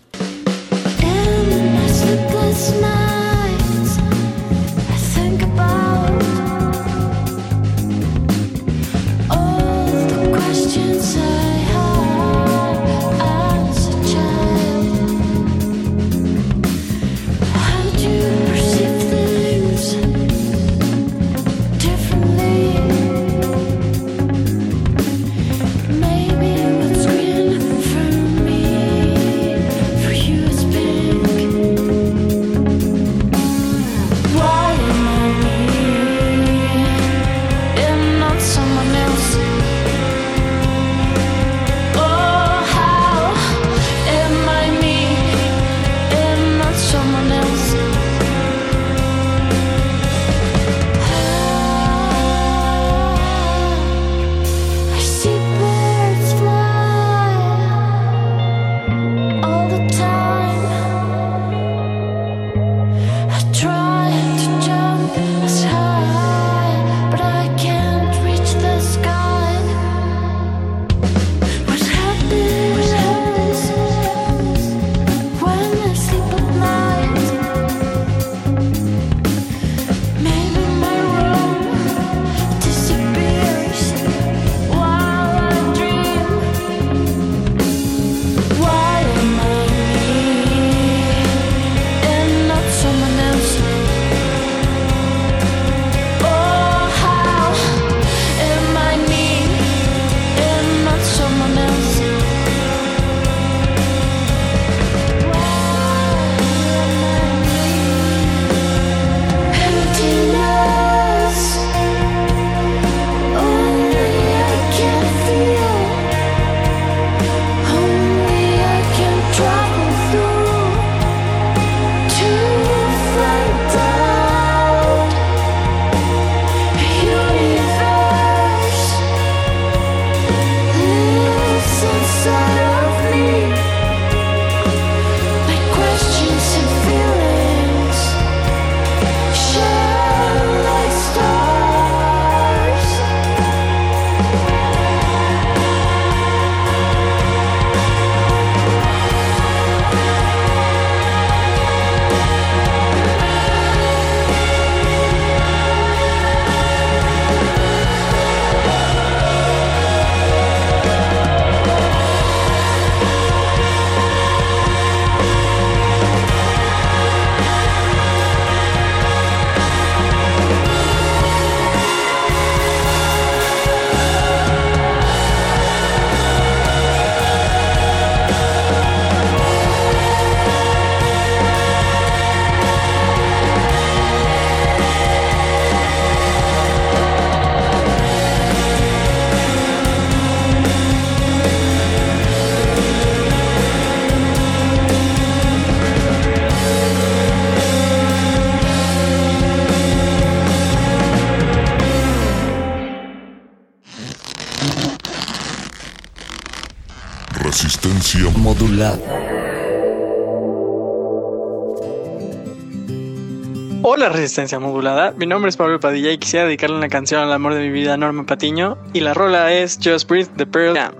[213.83, 217.53] Hola Resistencia Modulada, mi nombre es Pablo Padilla y quisiera dedicarle una canción al amor
[217.53, 220.93] de mi vida, Norma Patiño, y la rola es Just Breathe the Pearl Jam.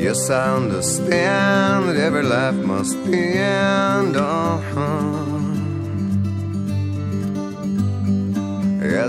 [0.00, 4.16] Yes, I understand that every life must end.
[4.16, 5.21] Uh-huh.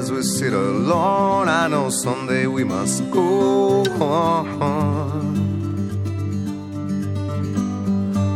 [0.04, 3.86] As we sit alone, I know someday we must go.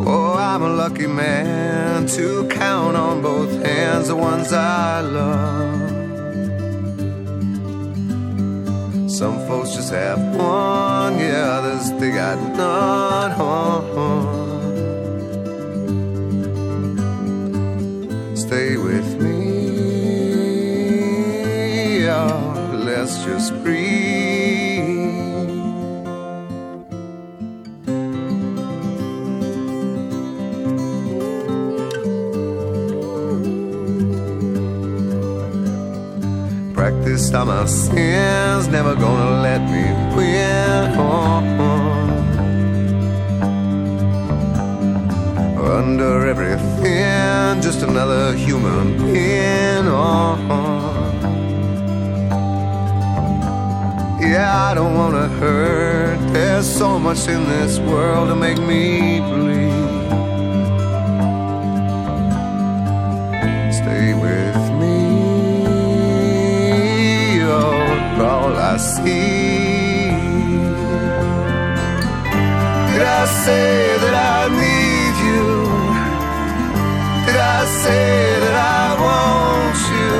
[0.06, 5.90] Oh, I'm a lucky man to count on both hands the ones I love.
[9.12, 14.37] Some folks just have one, yeah, others they got none.
[23.28, 24.88] Just breathe.
[36.74, 40.48] Practiced on my sins, never gonna let me win.
[45.78, 49.88] Under everything, just another human being.
[54.38, 56.20] Yeah, I don't wanna hurt.
[56.32, 59.74] There's so much in this world to make me bleed.
[63.80, 65.00] Stay with me,
[67.42, 70.12] oh, all I see.
[72.90, 75.46] Did I say that I need you?
[77.26, 78.10] Did I say
[78.44, 80.18] that I want you?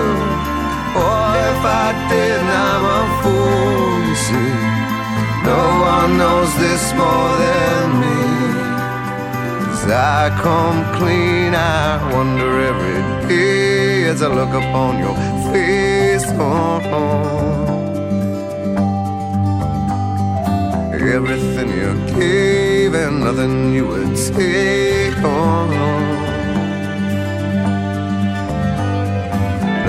[1.06, 3.87] Or if I did, I'm a fool,
[4.28, 4.54] see.
[5.52, 5.64] No
[5.96, 8.20] one knows this more than me.
[9.72, 9.84] As
[10.18, 15.16] I come clean, I wonder every day as I look upon your
[15.52, 16.28] face.
[16.46, 17.78] Oh, oh.
[21.18, 25.18] Everything you gave and nothing you would take.
[25.24, 25.66] Oh,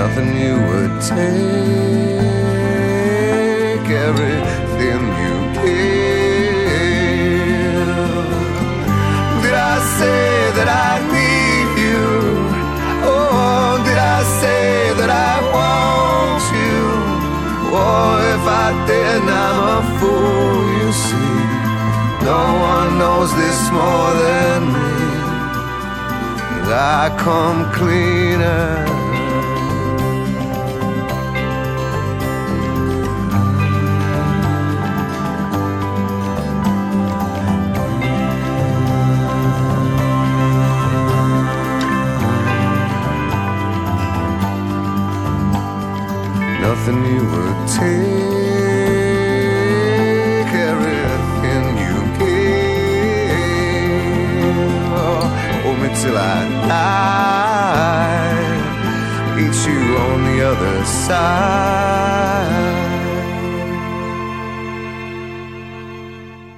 [0.01, 2.38] nothing you would take.
[4.09, 5.89] Everything you gave.
[9.43, 10.25] Did I say
[10.57, 12.07] that I need you?
[13.05, 14.65] Oh, did I say
[14.99, 16.81] that I want you?
[17.77, 21.41] Oh, if I did, I'm a fool, you see.
[22.25, 24.97] No one knows this more than me.
[26.73, 28.88] I come cleaner.
[46.89, 48.17] Nothing you would take,
[50.73, 53.29] everything you gave.
[54.97, 55.23] Oh,
[55.65, 58.41] hold me till I die.
[59.37, 61.29] Meet you on the other side.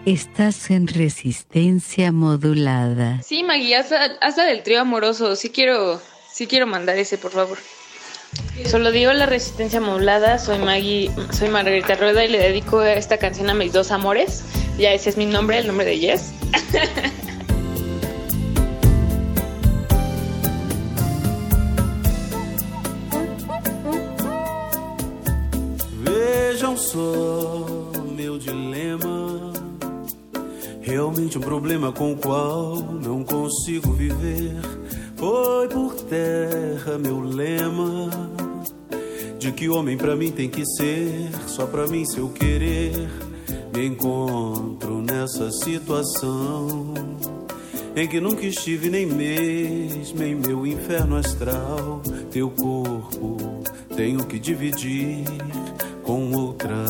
[0.07, 3.21] Estás en resistencia modulada.
[3.23, 5.35] Sí, Maggie, hazla, hazla del trío amoroso.
[5.35, 6.01] Sí quiero,
[6.33, 7.59] sí quiero mandar ese, por favor.
[8.67, 10.39] Solo digo la resistencia modulada.
[10.39, 14.45] Soy Maggie, soy Margarita Rueda y le dedico esta canción a mis dos amores.
[14.79, 16.33] Ya ese es mi nombre, el nombre de Jess.
[26.03, 29.53] Vejam só meu dilema.
[30.83, 34.57] Realmente um problema com o qual não consigo viver.
[35.17, 38.11] Foi por terra meu lema.
[39.41, 42.93] De que homem pra mim tem que ser, só pra mim se eu querer.
[43.75, 46.93] Me encontro nessa situação
[47.97, 52.03] em que nunca estive nem mesmo em meu inferno astral.
[52.31, 53.39] Teu corpo
[53.97, 55.25] tenho que dividir
[56.03, 56.85] com outra.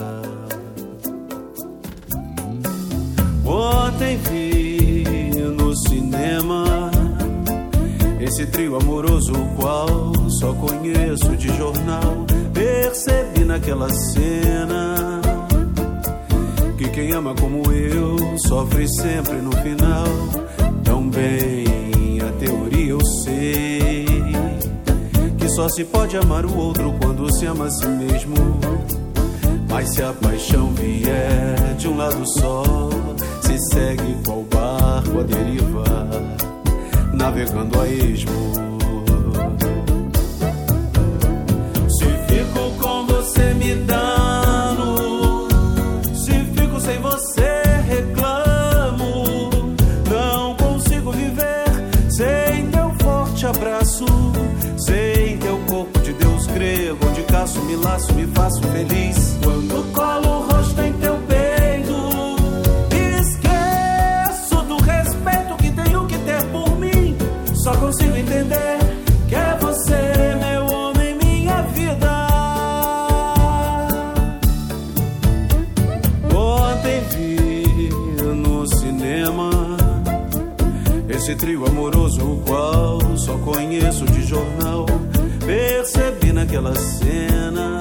[3.46, 6.69] Ontem vi no cinema
[8.30, 12.24] esse trio amoroso, qual só conheço de jornal.
[12.54, 15.20] Percebi naquela cena
[16.78, 20.04] que quem ama como eu sofre sempre no final.
[20.84, 24.06] Tão bem, a teoria eu sei
[25.36, 28.36] que só se pode amar o outro quando se ama a si mesmo.
[29.68, 32.62] Mas se a paixão vier de um lado só,
[33.42, 36.49] se segue qual barco a derivar
[37.12, 38.52] navegando a esmo.
[41.88, 45.48] Se fico com você me dando,
[46.14, 49.50] se fico sem você reclamo.
[50.08, 51.64] Não consigo viver
[52.08, 54.06] sem teu forte abraço,
[54.78, 59.19] sem teu corpo de Deus grego, onde caço, me laço, me faço feliz.
[81.30, 84.84] Esse trio amoroso, o qual só conheço de jornal.
[85.46, 87.80] Percebi naquela cena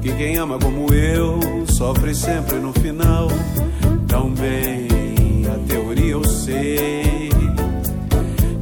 [0.00, 1.38] que quem ama como eu
[1.76, 3.28] sofre sempre no final.
[4.06, 4.88] Tão bem,
[5.46, 7.30] a teoria eu sei.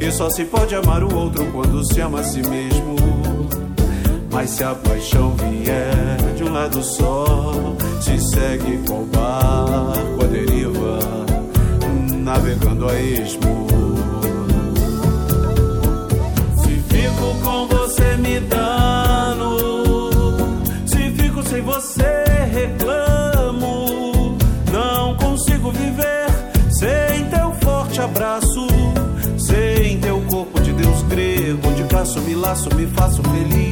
[0.01, 2.97] E só se pode amar o outro quando se ama a si mesmo.
[4.33, 7.55] Mas se a paixão vier de um lado só,
[8.01, 11.16] se segue qual barco a deriva,
[12.37, 13.67] navegando a esmo.
[16.63, 20.09] Se fico com você me dando,
[20.87, 24.37] se fico sem você reclamo.
[24.71, 26.27] Não consigo viver
[26.71, 28.67] sem teu forte abraço,
[29.39, 33.66] sem teu corpo de Deus grego, onde caço, me laço, me faço feliz.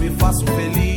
[0.00, 0.89] Me faço feliz.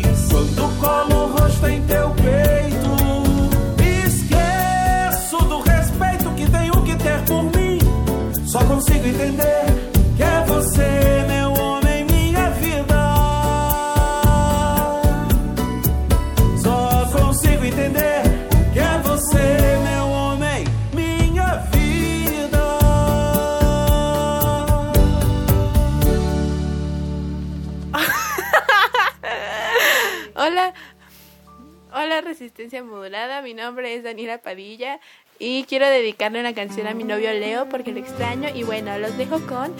[32.71, 35.01] Modulada, mi nombre es Daniela Padilla
[35.37, 39.17] y quiero dedicarle una canción a mi novio Leo porque lo extraño y bueno, los
[39.17, 39.73] dejo con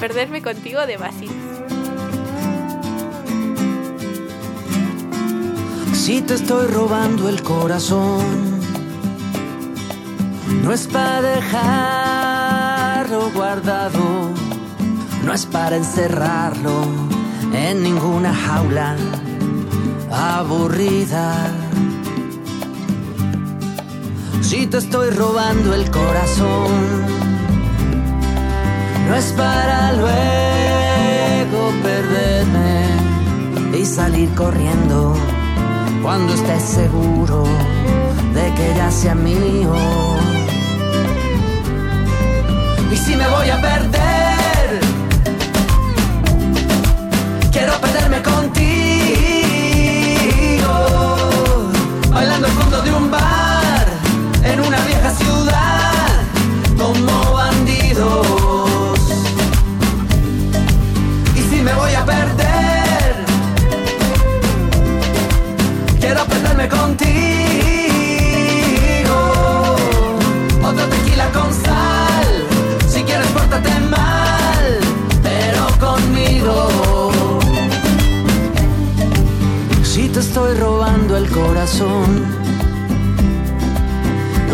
[0.00, 1.30] Perderme contigo de Basil.
[5.92, 8.58] Si te estoy robando el corazón,
[10.62, 11.20] no es para
[13.02, 14.30] dejarlo guardado,
[15.24, 16.86] no es para encerrarlo
[17.52, 18.96] en ninguna jaula
[20.10, 21.52] aburrida.
[24.44, 26.70] Si te estoy robando el corazón,
[29.08, 32.84] no es para luego perderme
[33.78, 35.16] y salir corriendo
[36.02, 37.44] cuando estés seguro
[38.34, 39.74] de que ya sea mío.
[42.92, 44.80] Y si me voy a perder,
[47.50, 48.83] quiero perderme contigo,
[55.18, 56.22] ciudad,
[56.76, 58.98] como bandidos.
[61.34, 63.24] Y si me voy a perder,
[66.00, 67.14] quiero perderme contigo.
[70.62, 72.28] Otro tequila con sal,
[72.88, 74.78] si quieres pórtate mal,
[75.22, 77.10] pero conmigo.
[79.82, 82.43] Si te estoy robando el corazón,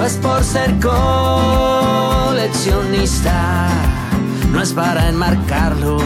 [0.00, 3.68] no es por ser coleccionista,
[4.50, 5.98] no es para enmarcarlo,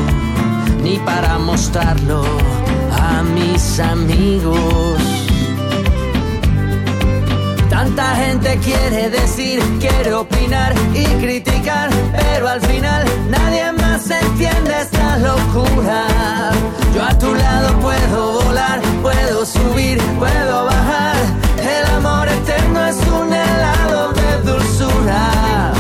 [0.83, 2.25] ni para mostrarlo
[2.91, 5.14] a mis amigos.
[7.85, 15.19] Tanta gente quiere decir, quiere opinar y criticar, pero al final nadie más entiende esta
[15.19, 16.07] locura.
[16.95, 21.17] Yo a tu lado puedo volar, puedo subir, puedo bajar.
[21.61, 25.73] El amor eterno es un helado de dulzura.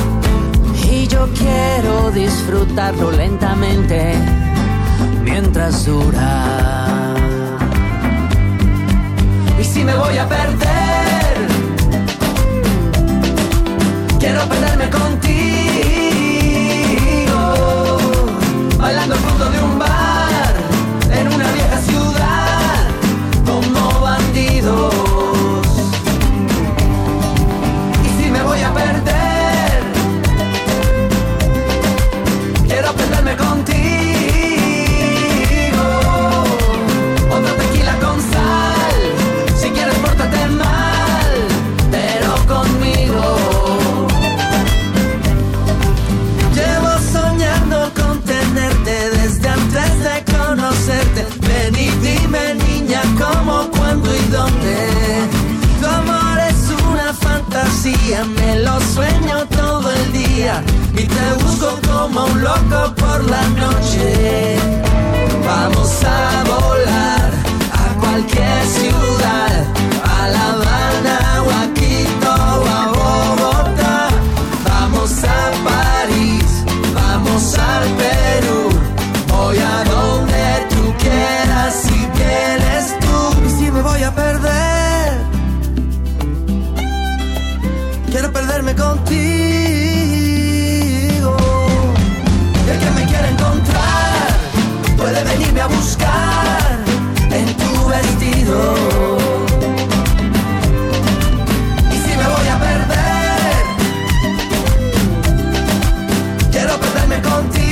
[0.87, 4.15] Y yo quiero disfrutarlo lentamente
[5.23, 7.15] mientras dura.
[9.59, 10.64] Y si me voy a perder,
[14.25, 15.44] Quiero perderme contigo.
[58.27, 60.63] Me lo sueño todo el día
[60.93, 64.57] y te busco como un loco por la noche.
[65.45, 67.31] Vamos a volar
[67.73, 69.67] a cualquier ciudad,
[70.05, 72.94] a La Habana o a Quito o a
[98.45, 98.47] Y
[101.97, 103.65] si me voy a perder,
[106.51, 107.63] quiero perderme contigo.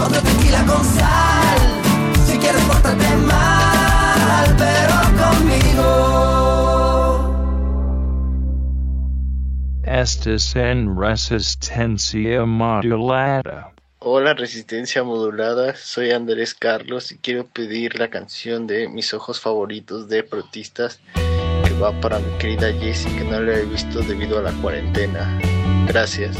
[0.00, 1.58] Otra tequila con sal,
[2.26, 5.90] si quieres portarte mal, pero conmigo.
[9.82, 13.75] Estes en resistencia modulada.
[14.08, 20.08] Hola Resistencia Modulada, soy Andrés Carlos y quiero pedir la canción de mis ojos favoritos
[20.08, 24.42] de protistas que va para mi querida Jessie que no la he visto debido a
[24.42, 25.40] la cuarentena.
[25.88, 26.36] Gracias.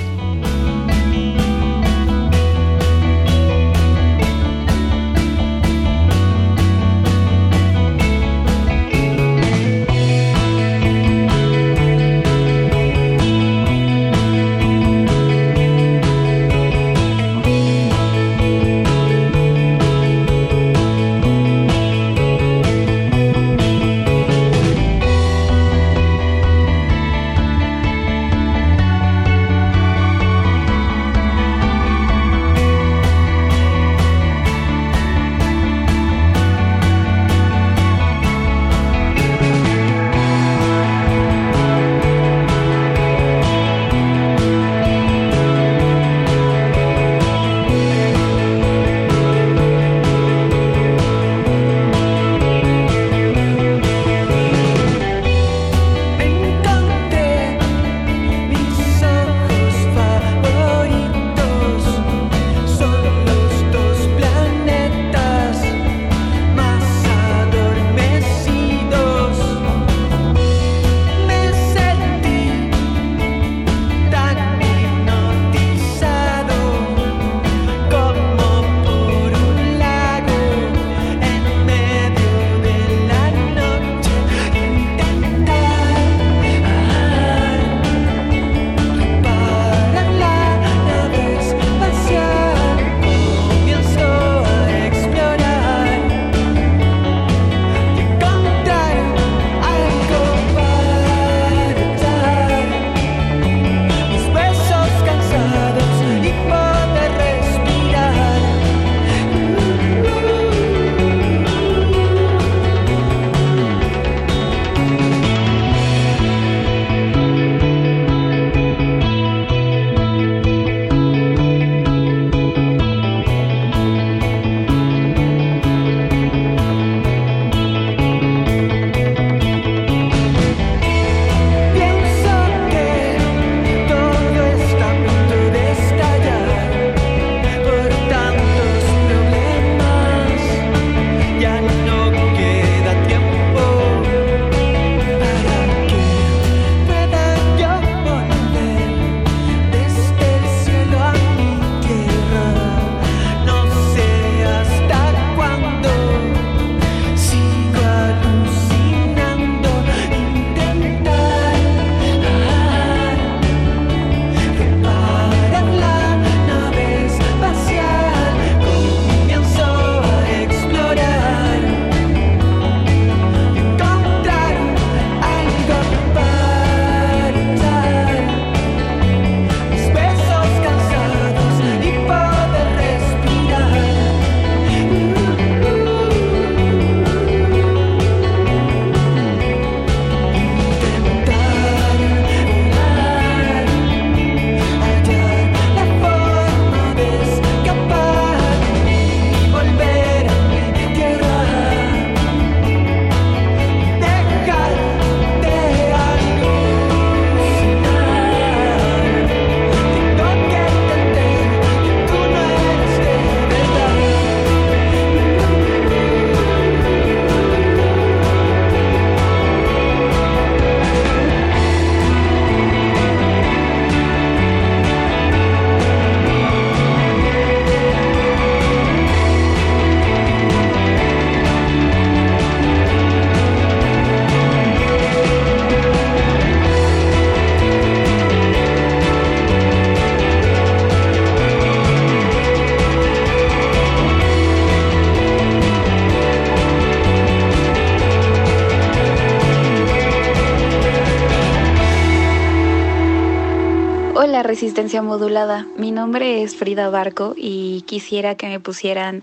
[254.67, 255.65] Resistencia modulada.
[255.79, 259.23] Mi nombre es Frida Barco y quisiera que me pusieran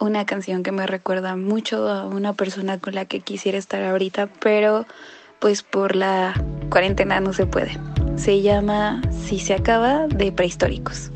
[0.00, 4.26] una canción que me recuerda mucho a una persona con la que quisiera estar ahorita,
[4.40, 4.84] pero
[5.38, 6.34] pues por la
[6.68, 7.78] cuarentena no se puede.
[8.16, 11.12] Se llama Si se acaba de prehistóricos.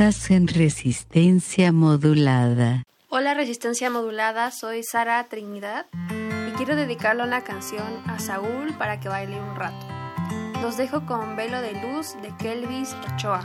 [0.00, 2.84] Estás en resistencia modulada.
[3.10, 5.84] Hola Resistencia Modulada, soy Sara Trinidad
[6.48, 9.86] y quiero dedicarle una canción a Saúl para que baile un rato.
[10.62, 13.44] Los dejo con Velo de Luz de Kelvis Ochoa.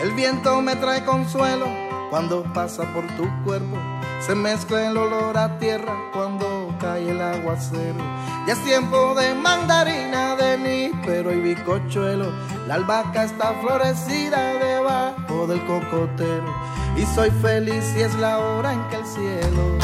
[0.00, 1.66] El viento me trae consuelo
[2.08, 3.76] cuando pasa por tu cuerpo.
[4.20, 7.98] Se mezcla el olor a tierra cuando cae el aguacero.
[8.46, 12.32] Ya es tiempo de mandarina, de nípero y bicochuelo.
[12.66, 16.54] La albahaca está florecida debajo del cocotero.
[16.96, 19.78] Y soy feliz y es la hora en que el cielo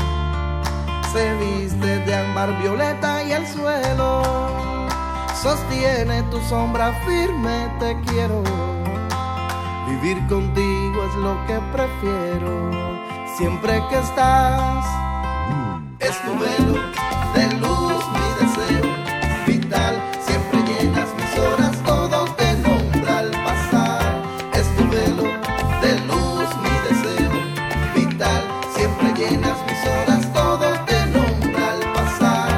[1.13, 4.23] se viste de ámbar violeta y el suelo
[5.43, 7.71] sostiene tu sombra firme.
[7.79, 8.43] Te quiero.
[9.89, 12.71] Vivir contigo es lo que prefiero.
[13.37, 14.85] Siempre que estás,
[16.09, 16.75] es tu velo
[17.35, 18.87] de luz mi deseo
[19.45, 19.95] vital.
[20.25, 24.23] Siempre llenas mis horas todo te nombra al pasar.
[24.55, 25.25] Es tu velo
[25.83, 27.33] de luz mi deseo
[27.95, 28.43] vital.
[28.77, 32.53] Siempre llenas mis horas todo te nombra al pasar.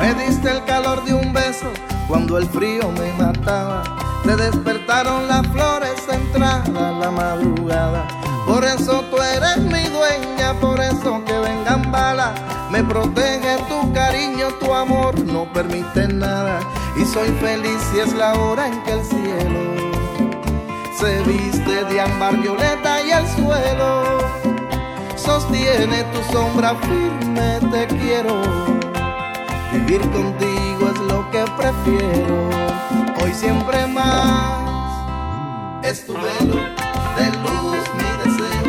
[0.00, 1.66] Me diste el calor de un beso
[2.06, 3.99] cuando el frío me mataba
[4.30, 8.06] se despertaron las flores entrada la madrugada.
[8.46, 12.40] Por eso tú eres mi dueña, por eso que vengan balas.
[12.70, 16.60] Me protege tu cariño, tu amor no permite nada.
[16.96, 19.60] Y soy feliz si es la hora en que el cielo
[20.96, 24.18] se viste de ámbar violeta y el suelo
[25.16, 27.58] sostiene tu sombra firme.
[27.72, 28.40] Te quiero,
[29.72, 34.60] vivir contigo es lo que prefiero hoy siempre más.
[35.84, 36.56] Es tu velo
[37.16, 38.68] de luz, mi deseo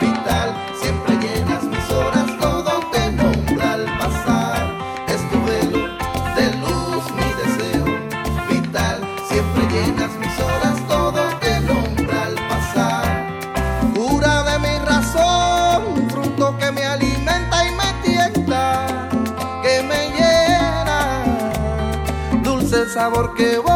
[0.00, 4.78] vital, siempre llenas mis horas, todo te nombra al pasar.
[5.08, 5.88] Es tu velo
[6.36, 7.84] de luz, mi deseo
[8.48, 13.06] vital, siempre llenas mis horas, todo te nombra al pasar.
[13.94, 18.86] Cura de mi razón, fruto que me alimenta y me tienta,
[19.62, 21.24] que me llena,
[22.44, 23.71] dulce sabor que voy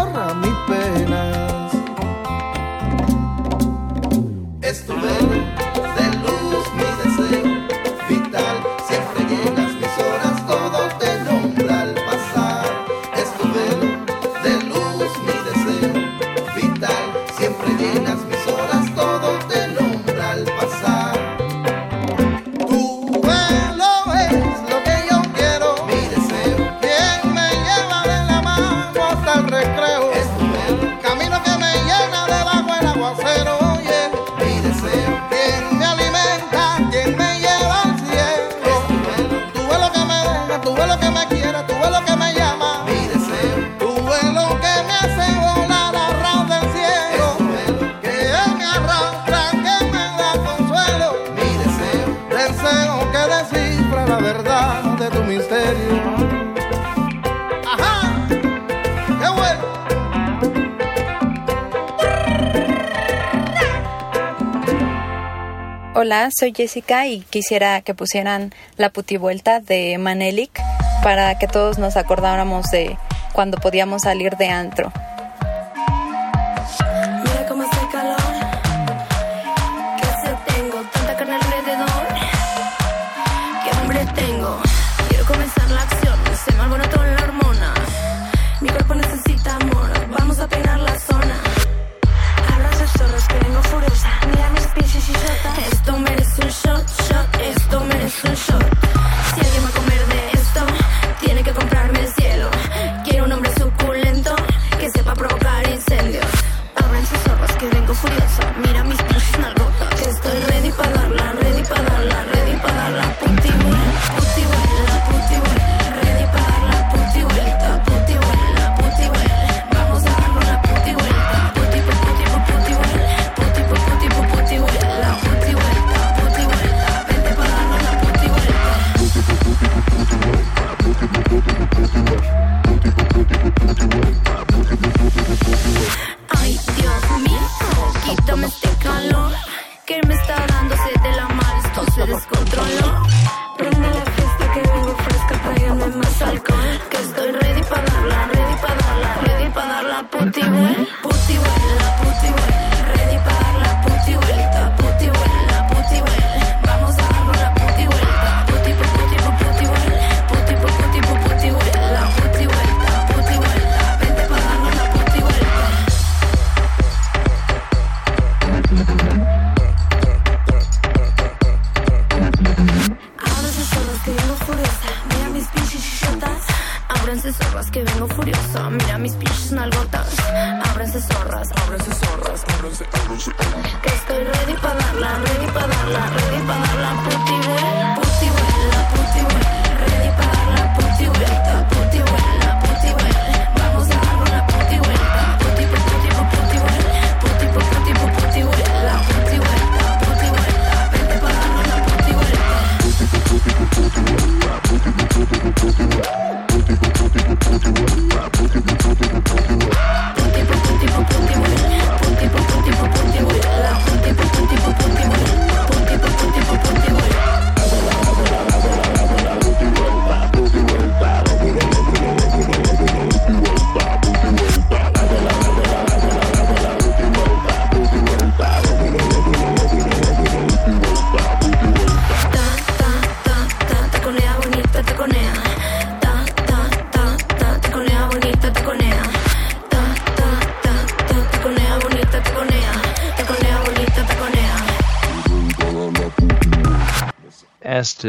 [66.06, 70.62] Hola, soy Jessica y quisiera que pusieran la putivuelta de Manelik
[71.02, 72.96] para que todos nos acordáramos de
[73.32, 74.92] cuando podíamos salir de antro.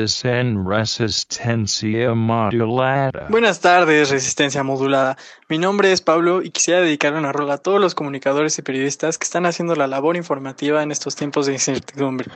[0.08, 3.27] tardes en Resistencia Modulada.
[3.30, 5.18] Buenas tardes, Resistencia Modulada.
[5.50, 9.18] Mi nombre es Pablo y quisiera dedicar una rola a todos los comunicadores y periodistas
[9.18, 12.32] que están haciendo la labor informativa en estos tiempos de incertidumbre.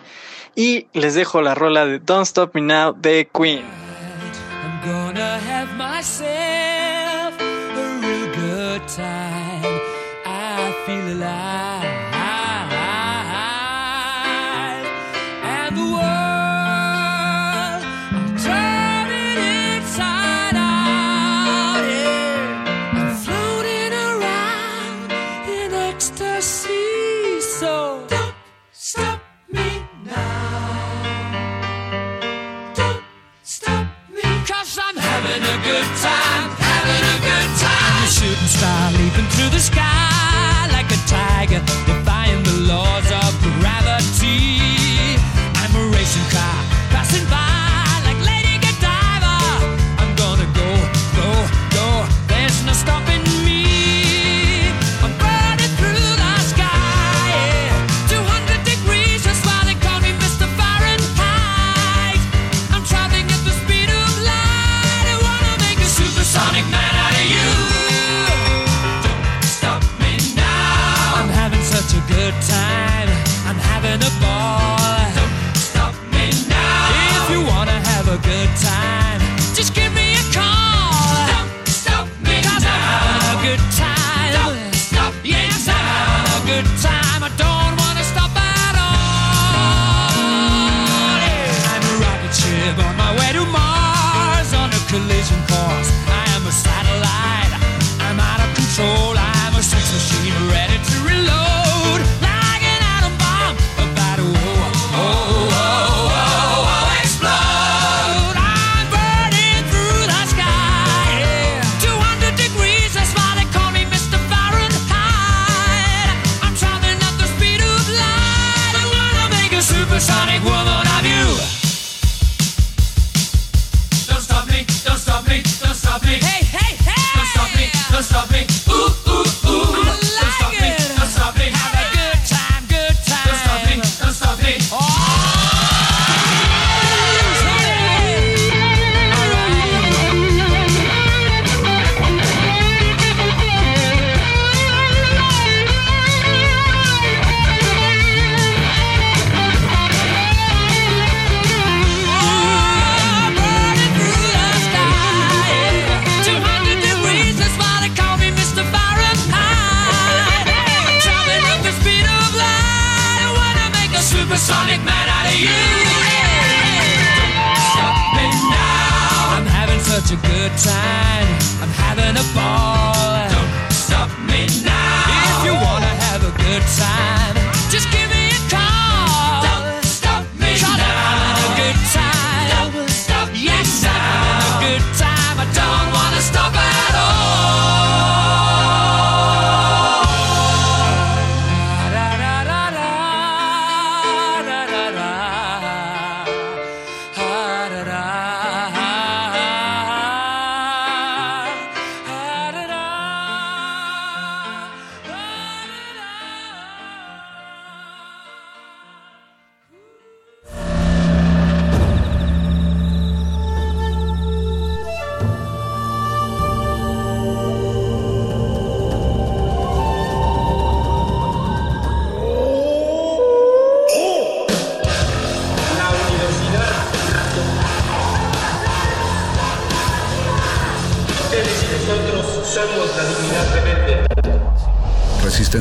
[0.56, 3.64] Y les dejo la rola de Don't Stop Me Now de Queen.
[3.64, 9.31] I'm gonna have myself a real good time.
[38.52, 44.60] star leaping through the sky like a tiger, defying the laws of gravity.
[45.62, 46.60] I'm a racing car
[46.92, 47.51] passing by.